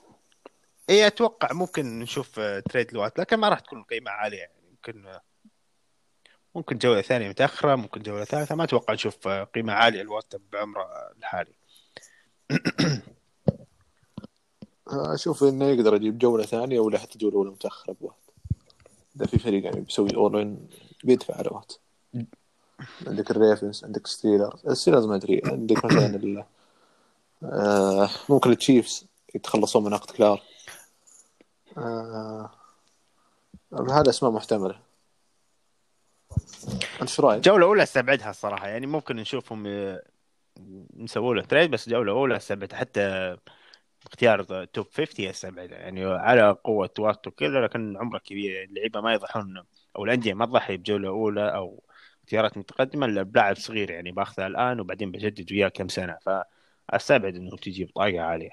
اي 0.91 1.07
أتوقع 1.07 1.53
ممكن 1.53 1.99
نشوف 1.99 2.39
آه، 2.39 2.61
تريد 2.61 2.93
لوات 2.93 3.19
لكن 3.19 3.37
ما 3.37 3.49
راح 3.49 3.61
تكون 3.61 3.83
قيمة 3.83 4.11
عالية. 4.11 4.39
يعني 4.39 4.53
ممكن 4.71 5.07
آه، 5.07 5.21
ممكن 6.55 6.79
جولة 6.79 7.03
ثانية 7.03 7.29
متأخرة 7.29 7.75
ممكن 7.75 8.03
جولة 8.03 8.25
ثالثة 8.25 8.55
ما 8.55 8.65
أتوقع 8.65 8.95
نشوف 8.95 9.29
آه، 9.29 9.45
قيمة 9.45 9.73
عالية 9.73 10.03
لوات 10.03 10.35
بعمره 10.53 10.89
الحالي. 11.19 11.53
آه، 14.93 15.15
أشوف 15.15 15.45
إنه 15.45 15.65
يقدر 15.65 15.95
يجيب 15.95 16.19
جولة 16.19 16.45
ثانية 16.45 16.81
ولا 16.81 16.99
حتى 16.99 17.19
جولة 17.19 17.37
أولى 17.37 17.51
متأخرة 17.51 17.97
بوات. 18.01 18.15
إذا 19.17 19.27
في 19.27 19.39
فريق 19.39 19.65
يعني 19.65 19.81
بيسوي 19.81 20.15
اول 20.17 20.57
بيدفع 21.05 21.35
على 21.35 21.49
وات. 21.53 21.73
عندك 23.07 23.31
ال 23.31 23.38
Ravens 23.38 23.85
عندك 23.85 24.07
Steelers 24.07 24.67
ال 24.67 24.71
Steelers 24.71 25.07
ما 25.07 25.15
أدري 25.15 25.43
عندك 25.45 25.85
مثلا. 25.85 26.45
آه 27.43 28.11
ممكن 28.29 28.51
ال 28.51 28.59
Chiefs 28.59 29.07
يتخلصون 29.35 29.85
من 29.85 29.95
عقد 29.95 30.11
كلارك 30.11 30.43
آه 31.79 32.51
هذا 33.73 34.11
اسماء 34.11 34.33
محتمله 34.33 34.81
انت 36.73 37.03
إيش 37.03 37.21
رأيك؟ 37.21 37.45
جولة 37.45 37.67
أولى 37.67 37.83
أستبعدها 37.83 38.31
الصراحة 38.31 38.69
يعني 38.69 38.87
ممكن 38.87 39.17
نشوفهم 39.17 39.67
نسوي 40.97 41.35
له 41.35 41.43
trade 41.43 41.71
بس 41.71 41.89
جولة 41.89 42.13
أولى 42.13 42.37
استبعد 42.37 42.73
حتى 42.73 43.37
اختيار 44.07 44.65
top 44.65 44.87
50 44.93 45.27
استبعدها 45.27 45.79
يعني 45.79 46.05
على 46.05 46.51
قوة 46.65 46.91
وات 46.99 47.27
وكذا 47.27 47.61
لكن 47.61 47.97
عمره 47.97 48.19
كبير 48.19 48.65
اللعيبة 48.65 49.01
ما 49.01 49.13
يضحون 49.13 49.65
أو 49.97 50.05
الأندية 50.05 50.35
ما 50.35 50.47
تضحي 50.47 50.77
بجولة 50.77 51.09
أولى 51.09 51.55
أو 51.55 51.83
اختيارات 52.29 52.59
متقدمة 52.59 53.07
الا 53.07 53.23
بلاعب 53.23 53.57
صغير 53.57 53.91
يعني 53.91 54.13
باخذه 54.13 54.47
الآن 54.47 54.81
وبعدين 54.81 55.13
بجدد 55.13 55.53
وياه 55.53 55.69
كم 55.69 55.89
سنة 55.89 56.17
فأستبعد 56.91 57.37
إنه 57.37 57.57
تجي 57.57 57.85
بطاقة 57.85 58.21
عالية 58.21 58.51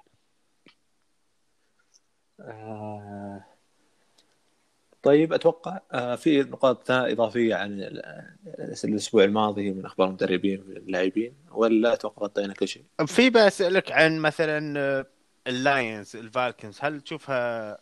آه 2.39 3.45
طيب 5.03 5.33
أتوقع 5.33 5.79
آه 5.91 6.15
في 6.15 6.39
نقاط 6.43 6.91
إضافية 6.91 7.55
عن 7.55 7.79
ال- 7.81 8.35
الأسبوع 8.83 9.23
الماضي 9.23 9.71
من 9.71 9.85
أخبار 9.85 10.07
المدربين 10.07 10.61
واللاعبين 10.61 11.33
ولا 11.51 11.93
أتوقع 11.93 12.23
غطينا 12.23 12.53
كل 12.53 12.67
شيء؟ 12.67 12.83
في 13.05 13.29
بسألك 13.29 13.91
عن 13.91 14.19
مثلا 14.19 14.79
آه، 14.79 15.05
اللاينز 15.47 16.15
الفالكنز 16.15 16.77
هل 16.81 17.01
تشوفها 17.01 17.77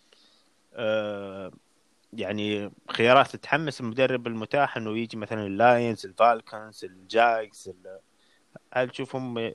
آه، 0.74 1.52
يعني 2.18 2.72
خيارات 2.92 3.36
تحمس 3.36 3.82
المدرب 3.82 4.28
المتاح 4.28 4.78
إنه 4.78 4.98
يجي 4.98 5.18
مثلا 5.18 5.46
ال 5.48 5.57
Lions 5.57 6.06
ال 6.06 6.16
Falcons 6.16 6.86
ال 6.86 7.02
Jags 7.02 7.68
ال- 7.68 8.00
هل 8.74 8.90
تشوفهم 8.90 9.54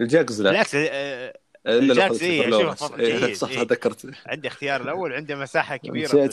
ال 0.00 0.08
Jags 0.08 0.42
لا 0.42 0.50
بالعكس 0.50 0.74
آه، 0.74 1.34
ال 1.66 1.77
Jags 1.77 2.22
إيه، 2.22 2.40
أشوفه 2.40 2.50
لورنس. 2.50 2.84
فرق 2.84 2.98
إيه، 2.98 3.34
صح 3.34 3.48
إيه. 3.48 3.62
ذكرت 3.62 4.06
عنده 4.26 4.48
اختيار 4.48 4.82
الأول 4.82 5.12
عنده 5.12 5.36
مساحة 5.36 5.76
كبيرة. 5.76 6.24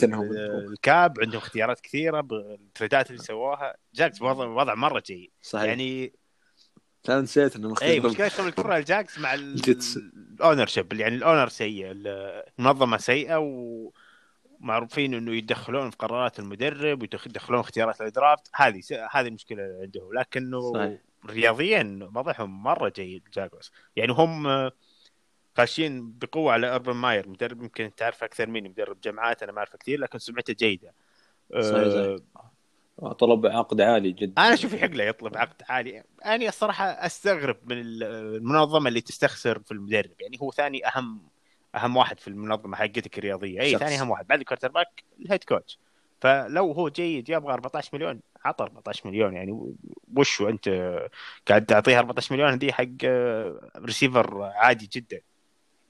ال 0.72 0.84
cap 0.84 1.20
عندهم 1.20 1.38
اختيارات 1.38 1.80
كثيرة 1.80 2.20
بالتريدات 2.20 3.10
اللي 3.10 3.22
سواها 3.22 3.76
Jags 3.94 4.22
وضع 4.22 4.46
وضع 4.46 4.74
مرة 4.74 5.02
جيد 5.06 5.30
صحيح 5.42 5.64
يعني 5.64 6.12
أنا 7.08 7.20
نسيت 7.20 7.56
انه 7.56 7.74
اي 7.82 8.00
مختلف 8.00 8.22
مشكلة 8.22 8.48
الكرة 8.48 8.76
ال 8.76 8.84
Jags 8.84 9.18
مع. 9.18 9.34
ال 10.40 10.66
ownership 10.66 10.92
يعني 10.92 11.14
ال 11.16 11.21
owner 11.21 11.48
سيء 11.48 11.86
المنظمه 11.90 12.96
سيئة 12.96 13.36
ومعروفين 14.62 15.14
انه 15.14 15.34
يتدخلون 15.34 15.90
في 15.90 15.96
قرارات 15.96 16.38
المدرب 16.38 17.02
ويدخلون 17.02 17.60
اختيارات 17.60 18.00
الدرافت 18.00 18.50
هذه 18.54 18.80
هذه 19.12 19.28
المشكلة 19.28 19.64
اللي 19.64 19.82
عندهم 19.82 20.14
لكنه 20.14 20.72
صحيح. 20.72 21.00
رياضيا 21.30 22.10
وضعهم 22.14 22.62
مرة 22.62 22.92
جيد 22.96 23.22
جاكوس. 23.34 23.72
يعني 23.96 24.12
هم 24.12 24.70
خاشين 25.56 26.12
بقوة 26.18 26.52
على 26.52 26.74
أربن 26.74 26.92
ماير. 26.92 27.28
مدرب 27.28 27.62
يمكن 27.62 27.90
تعرف 27.96 28.24
أكثر 28.24 28.48
مني 28.48 28.68
مدرب 28.68 29.00
جامعات 29.00 29.42
أنا 29.42 29.52
ما 29.52 29.58
أعرفه 29.58 29.78
كثير 29.78 30.00
لكن 30.00 30.18
سمعته 30.18 30.52
جيدة. 30.52 30.94
صحيح، 31.60 32.18
أه،. 33.02 33.12
طلب 33.12 33.46
عقد 33.46 33.80
عالي 33.80 34.12
جدا. 34.12 34.42
أنا 34.42 34.54
أشوف 34.54 34.72
يحق 34.72 34.90
له 34.90 35.04
يطلب 35.04 35.36
عقد 35.36 35.62
عالي. 35.68 36.04
أنا 36.24 36.48
الصراحة 36.48 36.84
أستغرب 36.84 37.56
من 37.64 37.76
المنظمة 37.80 38.88
اللي 38.88 39.00
تستخسر 39.00 39.58
في 39.58 39.72
المدرب. 39.72 40.20
يعني 40.20 40.38
هو 40.42 40.50
ثاني 40.50 40.86
أهم 40.86 41.31
أهم 41.74 41.96
واحد 41.96 42.20
في 42.20 42.28
المنظمة 42.28 42.76
حقتك 42.76 43.18
الرياضية. 43.18 43.60
إي. 43.60 43.78
ثاني 43.78 44.00
أهم 44.00 44.10
واحد. 44.10 44.26
بعد 44.26 44.38
ال 44.40 44.42
quarterback 44.42 44.68
ال 44.68 45.04
head 45.20 45.44
coach. 45.44 45.78
فلو 46.20 46.72
هو 46.72 46.88
جيد 46.88 47.28
يبغى 47.28 47.52
14 47.52 47.90
مليون 47.92 48.20
عطى 48.44 48.64
14 48.64 49.08
مليون. 49.08 49.34
يعني 49.34 49.74
وشو 50.16 50.48
أنت 50.48 50.68
قاعد 51.48 51.66
تعطيه 51.66 51.98
14 51.98 52.34
مليون؟ 52.34 52.58
دي 52.58 52.72
حق 52.72 52.84
آه، 53.04 53.70
ريسيفر 53.76 54.42
عادي 54.42 54.88
جدا. 54.92 55.20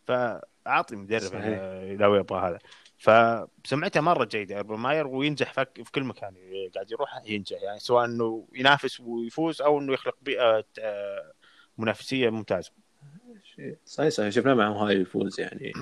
فأعطي 0.06 0.96
مدرب. 0.96 1.30
آه، 1.34 1.92
لو 1.94 2.14
يبغى 2.14 2.40
هذا. 2.48 2.58
فسمعته 2.98 4.00
مرة 4.00 4.24
جيدة 4.24 4.58
اربن 4.58 4.76
ماير 4.76 5.06
وينجح 5.06 5.52
فك- 5.52 5.82
في 5.84 5.92
كل 5.92 6.04
مكان. 6.04 6.34
قاعد 6.74 6.90
يروح 6.90 7.22
ينجح. 7.26 7.62
يعني 7.62 7.78
سواء 7.78 8.04
إنه 8.04 8.48
ينافس 8.54 9.00
ويفوز 9.00 9.62
أو 9.62 9.78
إنه 9.78 9.92
يخلق 9.92 10.16
بيئة 10.22 10.64
آه، 10.78 11.32
منافسية 11.78 12.30
ممتازة. 12.30 12.72
صحيح 13.86 14.08
صحيح. 14.08 14.28
شفناه 14.30 14.54
مع 14.54 14.68
أوهايو 14.68 14.96
يفوز 14.96 15.40
يعني. 15.40 15.72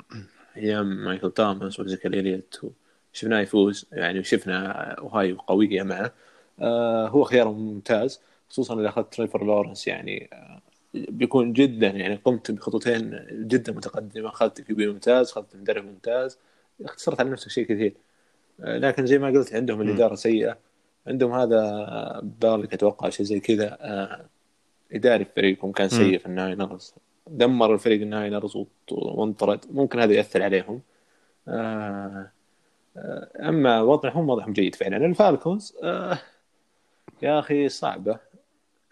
أيام 0.57 1.05
مايكل 1.05 1.31
توماس 1.31 1.81
وزيكيل 1.81 2.15
إليوت 2.15 2.73
شفناه 3.13 3.41
يفوز 3.41 3.87
يعني 3.93 4.19
وشفنا 4.19 4.97
أوهايو 5.01 5.33
قوية 5.33 5.83
معه. 5.83 6.13
آه 6.61 7.09
هو 7.09 7.25
خيار 7.25 7.49
ممتاز 7.53 8.21
خصوصا 8.49 8.81
إذا 8.81 8.89
أخذت 8.89 9.15
تريفر 9.15 9.45
لورنس 9.45 9.89
يعني. 9.89 10.29
آه 10.33 10.61
بيكون 10.95 11.53
جدا 11.53 11.87
يعني 11.87 12.15
قمت 12.15 12.51
بخطوتين 12.51 13.27
جدا 13.31 13.73
متقدمة. 13.73 14.29
أخذت 14.29 14.61
QB 14.61 14.87
ممتاز 14.87 15.31
أخذت 15.31 15.57
مدرب 15.57 15.85
ممتاز. 15.85 16.39
اختصرت 16.85 17.21
على 17.21 17.31
نفسك 17.31 17.51
شيء 17.51 17.65
كثير. 17.67 17.95
آه 18.61 18.79
لكن 18.79 19.07
زي 19.07 19.19
ما 19.19 19.29
قلت 19.29 19.55
عندهم 19.55 19.81
الإدارة 19.81 20.15
سيئة. 20.15 20.59
عندهم 21.07 21.33
هذا 21.33 22.21
بالكي 22.41 22.75
أتوقع 22.75 23.09
شيء 23.09 23.27
زي 23.27 23.41
كذا. 23.41 23.79
آه 23.81 24.27
إداري 24.93 25.25
فريقهم 25.37 25.73
كان 25.73 25.89
سيء 25.89 26.19
في 26.19 26.27
ال 26.27 26.37
Niners 26.37 26.95
دمر 27.31 27.75
الفريق 27.75 28.01
ال 28.01 28.09
Niners 28.09 28.59
وانطرد 28.91 29.65
ممكن 29.71 30.01
هذا 30.01 30.13
ياثر 30.13 30.43
عليهم. 30.43 30.81
آه 31.49 32.31
آه 32.97 33.29
أما 33.49 33.81
وضعهم 33.81 34.31
وضعهم 34.31 34.53
جيد 34.53 34.75
فعلا. 34.75 34.97
ال 34.97 35.07
Falcons 35.07 35.77
آه 35.83 36.19
يا 37.23 37.39
أخي 37.39 37.69
صعبة. 37.69 38.19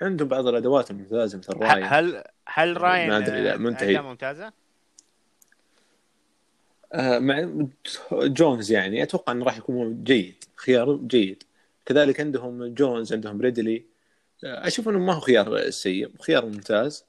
عندهم 0.02 0.28
بعض 0.28 0.46
الأدوات 0.46 0.90
الممتازة 0.90 1.38
مثل 1.38 1.56
راين. 1.56 1.84
هل 1.84 2.24
هل 2.46 2.80
راين 2.80 3.08
ما 3.08 3.16
أدري، 3.16 3.44
لا، 3.44 3.56
منتهي. 3.56 4.02
ممتازة؟ 4.02 4.52
آه 6.92 7.18
مع 7.18 7.48
جونز 8.12 8.72
يعني 8.72 9.02
أتوقع 9.02 9.32
إنه 9.32 9.44
راح 9.44 9.58
يكون 9.58 10.04
جيد 10.04 10.44
خيار 10.56 10.96
جيد. 10.96 11.42
كذلك 11.86 12.20
عندهم 12.20 12.74
جونز 12.74 13.12
عندهم 13.12 13.40
ريدلي. 13.40 13.84
أشوف 14.44 14.88
إنه 14.88 14.98
ما 14.98 15.12
هو 15.12 15.20
خيار 15.20 15.70
سيء 15.70 16.10
خيار 16.20 16.46
ممتاز. 16.46 17.04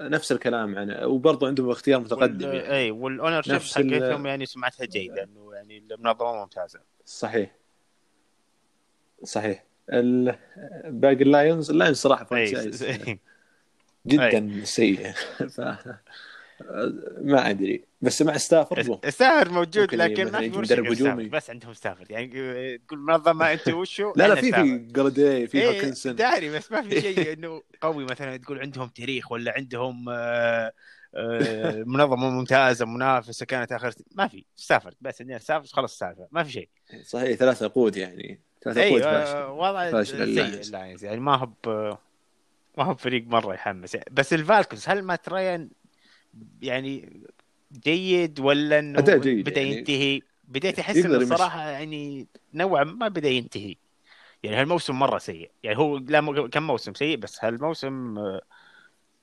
نفس 0.00 0.32
الكلام 0.32 0.78
عن 0.78 1.04
وبرضه 1.04 1.46
عندهم 1.46 1.70
اختيار 1.70 2.00
متقدم 2.00 2.48
وال... 2.48 2.54
يعني. 2.54 2.70
إي 2.76 2.90
وال 2.90 3.42
ownership 3.42 3.60
حقتهم 3.60 4.26
يعني 4.26 4.46
سمعتها 4.46 4.84
جيدة 4.86 5.22
إنه 5.22 5.54
يعني 5.54 5.78
المنظمه 5.78 6.40
ممتازة. 6.40 6.80
صحيح. 7.04 7.56
صحيح. 9.24 9.64
ال- 9.92 10.38
باقي 10.84 11.22
ال 11.22 11.30
Lions 11.30 11.70
ال 11.70 11.74
Lions 11.74 11.96
صراحة 11.96 12.22
إي 12.22 12.26
franchise 12.26 12.82
إي. 12.82 13.18
جدا 14.06 14.64
سيء. 14.64 15.10
ف 15.56 15.60
ما 17.20 17.50
أدري. 17.50 17.84
بس 18.02 18.22
مع 18.22 18.36
ستافورد 18.36 19.08
ستافورد 19.08 19.50
موجود 19.50 19.94
لكن 19.94 20.32
ما 20.32 20.40
في 20.40 20.48
مدرب. 20.48 21.30
بس 21.30 21.50
عندهم 21.50 21.72
ستافورد 21.72 22.10
يعني 22.10 22.78
تقول 22.78 22.98
منظمة 22.98 23.52
أنت 23.52 23.68
وشو؟ 23.68 24.12
لا 24.16 24.28
لا 24.28 24.34
في. 24.34 24.52
في 24.52 24.78
جرادي 24.78 25.46
في 25.46 25.58
إيه 25.58 25.78
هوكنسون. 25.78 26.16
داري 26.16 26.50
بس 26.50 26.72
ما 26.72 26.82
في 26.82 27.00
شيء 27.00 27.32
إنه 27.32 27.62
قوي 27.80 28.04
مثلا 28.04 28.36
تقول 28.36 28.60
عندهم 28.60 28.88
تاريخ 28.88 29.32
ولا 29.32 29.52
عندهم 29.56 30.08
آه، 30.08 30.72
آه، 31.14 31.84
منظمة 31.86 32.30
ممتازة 32.30 32.86
منافسة 32.86 33.46
كانت 33.46 33.72
آخر. 33.72 33.92
ما 34.14 34.28
في. 34.28 34.44
ستافورد 34.56 34.94
بس 35.00 35.20
عندنا 35.20 35.38
ستافورد 35.38 35.68
خلص 35.68 35.92
السالفه 35.92 36.28
ما 36.32 36.42
في 36.42 36.52
شيء. 36.52 36.68
صحيح 37.02 37.38
ثلاث 37.38 37.62
عقود 37.62 37.96
يعني. 37.96 38.40
ثلاث 38.64 38.78
عقود 38.78 39.02
اي 39.02 39.02
فاشل 39.02 39.36
آه، 39.36 39.52
وضع 39.52 40.02
سيء 40.02 40.74
يعني 41.02 41.20
ما 41.20 41.36
هو 41.36 41.48
ما 42.78 42.84
هو 42.84 42.94
فريق 42.94 43.26
مرة 43.26 43.54
يحمس. 43.54 43.96
بس 44.10 44.32
الفالكونز 44.32 44.88
هل 44.88 45.02
مات 45.02 45.28
رايان 45.28 45.70
يعني 46.62 47.22
جيد 47.84 48.40
ولا 48.40 48.78
إنه 48.78 49.00
جيد 49.00 49.48
بدأ 49.48 49.60
يعني. 49.60 49.76
ينتهي؟ 49.76 50.22
بديت 50.48 50.78
أحس 50.78 50.96
إنه. 50.96 51.16
الصراحه 51.16 51.68
يعني 51.68 52.26
نوعا 52.54 52.84
ما 52.84 53.08
بدأ 53.08 53.28
ينتهي. 53.28 53.76
يعني 54.42 54.56
هالموسم 54.56 54.98
مرة 54.98 55.18
سيء. 55.18 55.50
يعني 55.62 55.78
هو 55.78 55.98
لا 55.98 56.20
مو- 56.20 56.48
كم 56.48 56.62
موسم 56.62 56.94
سيء 56.94 57.16
بس 57.16 57.44
هالموسم 57.44 58.18
آه، 58.18 58.40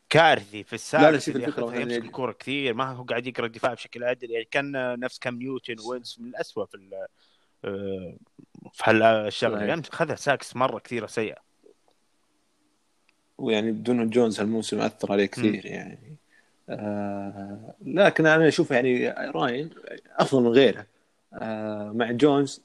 كارثي 0.10 0.64
في 0.64 0.74
السابق 0.74 1.04
لا 1.04 1.10
اللي 1.10 1.46
الفكرة 1.46 1.76
يمسك 1.76 2.02
الكوره 2.06 2.32
كثير. 2.32 2.74
ما 2.74 2.92
هو 2.92 3.04
قاعد 3.04 3.28
يقرأ 3.28 3.46
الدفاع 3.46 3.74
بشكل 3.74 4.04
عادل. 4.04 4.32
يعني 4.32 4.48
كان 4.52 5.00
نفس 5.00 5.20
كام 5.20 5.36
نيوتن 5.36 5.76
وينتز 5.80 6.20
من 6.20 6.28
الاسوء 6.28 6.66
في 6.66 7.08
آه، 7.66 8.16
في 8.74 8.84
هالشغلة. 8.92 9.64
يعني 9.64 9.82
أخذها 9.94 10.16
sacks 10.16 10.56
مرة 10.56 10.80
كثيرة 10.80 11.06
سيئة. 11.08 11.38
ويعني 13.38 13.72
بدون 13.72 14.10
جونز 14.10 14.40
هالموسم 14.40 14.80
أثر 14.80 15.12
عليه 15.12 15.26
كثير 15.26 15.66
يعني. 15.66 16.18
آه 16.70 17.74
لكن 17.86 18.26
أنا 18.26 18.48
أشوف 18.48 18.72
يعني 18.72 19.10
راين 19.10 19.70
أفضل 20.18 20.42
من 20.44 20.48
غيره. 20.50 20.86
آه 21.34 21.92
مع 21.92 22.12
جونز 22.12 22.62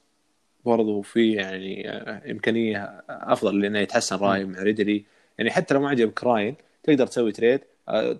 برضو 0.65 1.01
في 1.01 1.33
يعني 1.33 1.89
آه 1.89 2.31
إمكانية 2.31 3.03
أفضل 3.09 3.61
لأنه 3.61 3.79
يتحسن 3.79 4.15
راين 4.17 4.51
مع 4.51 4.59
ريدلي. 4.63 5.05
يعني 5.37 5.51
حتى 5.51 5.73
لو 5.73 5.79
ما 5.79 5.89
عجبك 5.89 6.23
راين 6.23 6.55
تقدر 6.83 7.07
تسوي 7.07 7.31
trade 7.31 7.61
آه 7.89 8.19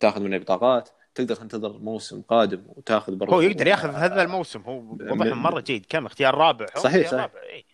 تاخذ 0.00 0.22
منه 0.22 0.38
بطاقات 0.38 0.88
تقدر 1.14 1.34
تنتظر 1.34 1.78
موسم 1.78 2.22
قادم 2.22 2.62
وتاخذ 2.76 3.14
برضو 3.16 3.32
هو 3.34 3.40
يقدر 3.40 3.66
ياخذ 3.66 3.90
هذا 3.90 4.22
الموسم. 4.22 4.60
هو 4.60 4.78
واضح 4.90 5.12
من- 5.26 5.32
مرة 5.32 5.60
جيد 5.60 5.86
كم 5.88 6.06
اختيار 6.06 6.34
رابع. 6.34 6.66
هو 6.76 6.80
صحيح، 6.80 7.04
اختيار 7.04 7.20
صحيح. 7.28 7.34
رابع 7.34 7.52
إي. 7.52 7.64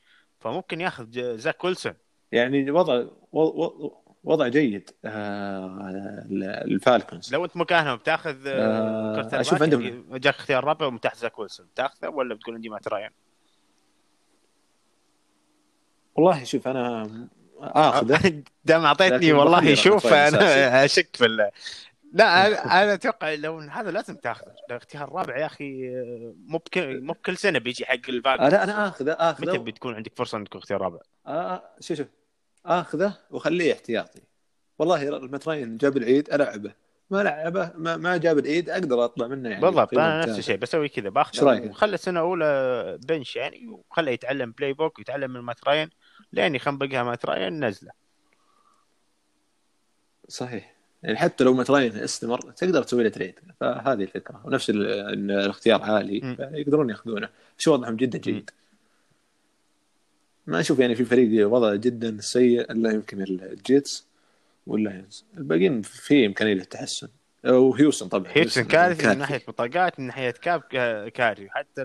فممكن 0.41 0.81
ياخذ 0.81 1.37
زاك 1.37 1.65
ويلسون. 1.65 1.93
يعني 2.33 2.71
وضع 2.71 3.05
وضع, 4.25 4.49
جيد 4.49 4.91
آه 5.05 6.27
الفالكونز. 6.65 7.33
لو 7.35 7.45
انت 7.45 7.57
مكانهم 7.57 7.97
بتاخذ 7.97 8.37
آه، 8.47 9.23
باكر، 9.23 9.63
عندهم- 9.63 10.17
جاك 10.17 10.35
اختيار 10.35 10.65
رابع 10.65 10.87
ومتاح 10.87 11.15
زاك 11.15 11.39
ويلسون. 11.39 11.67
تاخذه 11.75 12.09
ولا 12.09 12.35
بتقول 12.35 12.55
عندي 12.55 12.69
مات 12.69 12.89
رايان؟ 12.89 13.11
والله 16.15 16.45
شوف 16.45 16.69
أنا 16.69 17.09
آخذه. 17.61 18.43
دام 18.65 18.85
أعطيتني 18.85 19.33
والله 19.33 19.75
شوف. 19.75 20.07
أنا 20.07 20.85
أشك 20.85 21.17
في 21.17 21.27
ال- 21.27 21.51
لا 22.13 22.47
أنا 22.83 22.95
أتوقع 22.95 23.35
لو 23.35 23.59
هذا 23.59 23.91
لازم 23.91 24.15
تاخذه. 24.17 24.55
الاختيار 24.71 25.09
الرابع 25.09 25.39
يا 25.39 25.47
أخي 25.47 25.89
مو 26.47 26.61
مو 26.77 27.13
بكل 27.13 27.37
سنة 27.37 27.59
بيجي 27.59 27.85
حق 27.87 27.95
الفالكونز. 28.09 28.55
أنا 28.55 28.65
أنا 28.65 28.89
آخذه 28.89 29.13
متى 29.13 29.23
اخذه 29.23 29.57
بتكون 29.59 29.95
عندك 29.95 30.13
فرصة 30.17 30.39
انك 30.39 30.49
تكون 30.49 30.61
اختيار 30.61 30.81
رابع؟ 30.81 30.99
آه 31.27 31.63
شوف 31.81 31.99
شوف. 31.99 32.07
آخذه 32.67 33.19
واخليه 33.31 33.73
احتياطي. 33.73 34.21
والله 34.79 35.09
مات 35.09 35.36
راين 35.36 35.77
جاب 35.77 35.97
العيد 35.97 36.33
ألعبه. 36.33 36.73
ما 37.11 37.23
لعبه 37.23 37.73
ما, 37.77 37.97
ما 37.97 38.17
جاب 38.17 38.39
العيد 38.39 38.71
أقدر 38.71 39.05
أطلع 39.05 39.27
منه 39.27 39.49
يعني 39.49 39.63
بالضبط 39.63 39.95
أنا 39.95 40.27
نفس. 40.27 40.39
الشيء 40.39 40.57
بسوي 40.57 40.89
كذا 40.89 41.09
رأيك؟ 41.43 41.71
وخلى 41.71 41.95
السنة 41.95 42.21
الأولى 42.21 42.99
bench 43.09 43.37
يعني 43.37 43.67
وخليه 43.69 44.13
يتعلم 44.13 44.51
playbook 44.51 44.99
ويتعلم 44.99 45.33
من 45.33 45.45
راين 45.67 45.91
لين 46.33 46.55
يخنبقها 46.55 47.03
مات 47.03 47.27
راين 47.27 47.65
نزله. 47.65 47.91
صحيح. 50.29 50.75
يعني 51.03 51.17
حتى 51.17 51.45
لو 51.45 51.55
مات 51.55 51.72
راين 51.72 51.97
استمر 51.97 52.41
تقدر 52.41 52.83
تسوي 52.83 53.03
له 53.03 53.09
trade 53.09 53.35
فهذه 53.61 54.03
الفكرة. 54.03 54.41
ونفس 54.45 54.71
الاختيار 54.71 55.83
عالي. 55.83 56.37
يقدرون 56.39 56.91
يأخذونه. 56.91 57.29
شو 57.59 57.73
وضعهم؟ 57.73 57.97
جدا 57.97 58.19
جيد. 58.19 58.51
ما 60.47 60.61
أشوف 60.61 60.79
يعني 60.79 60.95
في 60.95 61.05
فريق 61.05 61.49
وضعه 61.49 61.75
جدا 61.75 62.17
سيء 62.21 62.61
إلا 62.73 62.91
يمكن 62.93 63.23
الجيتس 63.23 64.07
واللاينز 64.67 65.25
الباقيين 65.39 65.83
في 65.83 66.27
إمكانية 66.27 66.55
للتحسن. 66.55 67.09
وهيوستن 67.45 68.09
طبعا. 68.09 68.33
هيوستن 68.35 68.65
كارثي 68.65 68.95
من 68.95 69.03
كارثي. 69.03 69.19
ناحية 69.19 69.43
بطاقات 69.49 70.01
من 70.01 70.07
ناحية 70.07 70.31
cap 70.31 70.61
كا- 70.61 71.09
كارثي. 71.09 71.49
حتى 71.51 71.85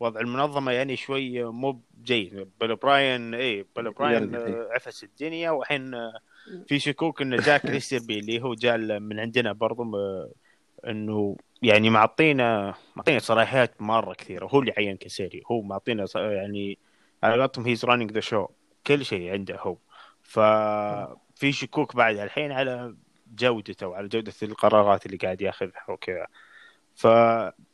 وضع 0.00 0.20
المنظمة 0.20 0.72
يعني 0.72 0.96
شوي 0.96 1.44
مو 1.44 1.80
جيد. 2.04 2.48
بيل 2.60 2.76
أوبراين 2.76 3.34
اي 3.34 3.66
بيل 3.76 3.90
أوبراين 3.92 4.34
إيه. 4.34 4.68
عفس 4.70 5.04
الدنيا. 5.04 5.50
والحين 5.50 5.90
في 6.66 6.78
شكوك 6.78 7.22
إن 7.22 7.36
جاك 7.36 7.64
إيستربي 7.80 8.18
اللي 8.18 8.42
هو 8.42 8.54
جاء 8.54 8.78
من 8.78 9.20
عندنا 9.20 9.52
برضو 9.52 9.84
إنه 10.86 11.36
يعني 11.62 11.90
معطينا 11.90 12.74
معطينا 12.96 13.18
صلاحيات 13.18 13.82
مرة 13.82 14.14
كثيرة. 14.14 14.46
هو 14.46 14.60
اللي 14.60 14.72
عين 14.78 14.96
كاسيريو. 14.96 15.42
هو 15.50 15.62
معطينا 15.62 16.04
يعني 16.14 16.78
على 17.24 17.40
قولتهم 17.42 17.66
he's 17.66 17.84
running 17.84 18.12
the 18.12 18.20
show 18.20 18.46
كل 18.86 19.04
شيء 19.04 19.32
عنده 19.32 19.56
هو. 19.60 19.76
ففي 20.22 21.52
شكوك 21.52 21.96
بعد 21.96 22.16
الحين 22.18 22.52
على 22.52 22.96
جودته 23.34 23.86
وعلى 23.86 24.08
جودة 24.08 24.32
القرارات 24.42 25.06
اللي 25.06 25.16
قاعد 25.16 25.40
ياخذها 25.40 25.84
وكذا. 25.88 26.26
ف 26.94 27.06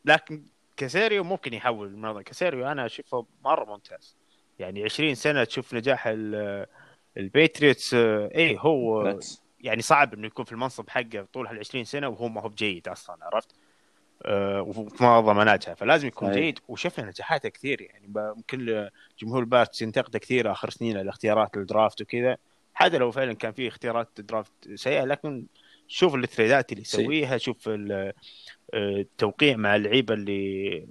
لكن 0.05 0.45
كاسيريو 0.77 1.25
ممكن 1.25 1.55
يحول 1.55 1.87
المنظمه 1.89 2.23
كاسيريو 2.23 2.67
أنا 2.67 2.87
أشوفه 2.87 3.27
مرة 3.45 3.65
ممتاز. 3.65 4.17
يعني 4.59 4.85
20 4.85 5.15
سنة 5.15 5.45
تشوف 5.45 5.75
نجاح 5.75 6.07
ال- 6.07 6.67
الباتريوتس 7.17 7.95
إيه 7.95 8.59
هو. 8.59 9.03
يعني 9.61 9.83
صعب 9.83 10.15
إنه 10.15 10.27
يكون 10.27 10.45
في 10.45 10.53
المنصب 10.53 10.91
حقه 10.91 11.27
طول 11.33 11.47
هال 11.47 11.59
20 11.59 11.85
سنة 11.85 12.09
وهو 12.09 12.29
ما 12.29 12.41
هو 12.41 12.49
بجيد 12.49 12.89
أصلا 12.89 13.17
عرفت؟ 13.23 13.55
آه، 14.23 14.63
وفي 14.63 15.05
منظمه 15.05 15.45
ناجحه 15.45 15.75
فلازم 15.75 16.09
يكون 16.09 16.29
صحيح. 16.29 16.41
جيد 16.41 16.59
وشفنا 16.69 17.07
نجاحاته 17.07 17.49
كثير 17.49 17.81
يعني 17.81 18.07
ممكن 18.15 18.89
جمهور 19.19 19.41
الباتس 19.41 19.83
ينتقده 19.83 20.19
كثير 20.19 20.53
آخر 20.53 20.71
سنين 20.71 20.97
على 20.97 21.11
اختيارات 21.11 21.57
ال 21.57 21.64
draft 21.64 22.03
وكذا 22.03 22.37
حتى 22.75 22.99
لو 22.99 23.11
فعلا 23.11 23.33
كان 23.33 23.53
في 23.53 23.69
اختيارات 23.69 24.21
draft 24.21 24.53
سيئة 24.75 25.05
لكن 25.05 25.47
شوف 25.89 26.15
التريدات 26.15 26.73
اللي. 26.73 26.83
يسويها 26.83 27.39
شوف 27.39 27.69
آه، 27.69 28.15
التوقيع 28.75 29.57
مع 29.57 29.77
اللعيبة 29.77 30.15
اللي 30.15 30.87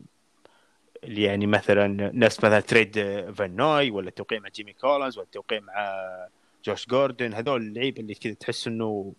اللي 1.04 1.24
يعني 1.24 1.48
مثلا 1.48 2.12
نفس 2.14 2.38
مثلا 2.44 2.60
trade 2.60 2.94
فان 3.32 3.56
نوي 3.56 3.92
ولا 3.92 4.10
التوقيع 4.10 4.40
مع 4.40 4.50
جيمي 4.50 4.74
كولنز 4.74 5.18
ولا 5.18 5.26
التوقيع 5.26 5.60
مع 5.60 5.96
جوش 6.66 6.88
جوردن 6.88 7.34
هذول 7.34 7.62
اللعيبة 7.62 8.02
اللي 8.02 8.14
كذا 8.14 8.34
تحس 8.34 8.68
إنه 8.68 9.14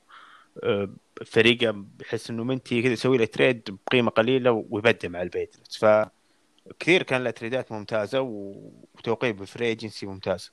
فريقه 1.27 1.85
بحس 1.99 2.31
إنه 2.31 2.45
منتي 2.45 2.83
كذا 2.83 2.93
يسوي 2.93 3.19
له 3.19 3.25
trade 3.25 3.79
بقيمة 3.87 4.11
قليلة 4.11 4.65
ويبدع 4.71 5.09
مع 5.09 5.23
الباتس 5.23 5.77
فكثير 5.77 7.03
كان 7.03 7.25
له 7.25 7.31
تريدات 7.31 7.73
ممتازة 7.73 8.21
وتوقيع 8.21 9.31
ب 9.31 9.38
free 9.38 9.67
agency 9.67 10.07
ممتاز. 10.07 10.53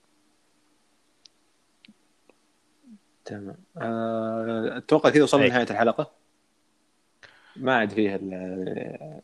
تمام. 3.26 3.58
آه، 3.78 4.78
أتوقع 4.78 5.10
كذا 5.10 5.24
وصلنا. 5.24 5.46
لنهاية 5.46 5.68
الحلقة. 5.72 6.12
ما 7.56 7.76
عاد 7.76 7.90
فيها 7.90 8.20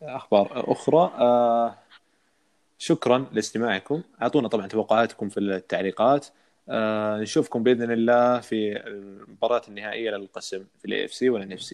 أخبار 0.02 0.72
أخرى. 0.72 1.12
آه، 1.20 1.76
شكرا 2.78 3.28
لاستماعكم. 3.32 4.02
أعطونا 4.22 4.48
طبعا 4.48 4.68
توقعاتكم 4.68 5.30
في 5.30 5.40
التعليقات. 5.40 6.28
نشوفكم 7.22 7.64
بإذن 7.64 7.92
الله 7.92 8.40
في 8.40 8.88
المباراة 8.88 9.62
النهائية 9.68 10.12
للقسم 10.12 10.66
في 10.80 10.86
ال 10.86 11.06
AFC 11.06 11.14
وال 11.14 11.30
N 11.30 11.52
FC 11.52 11.72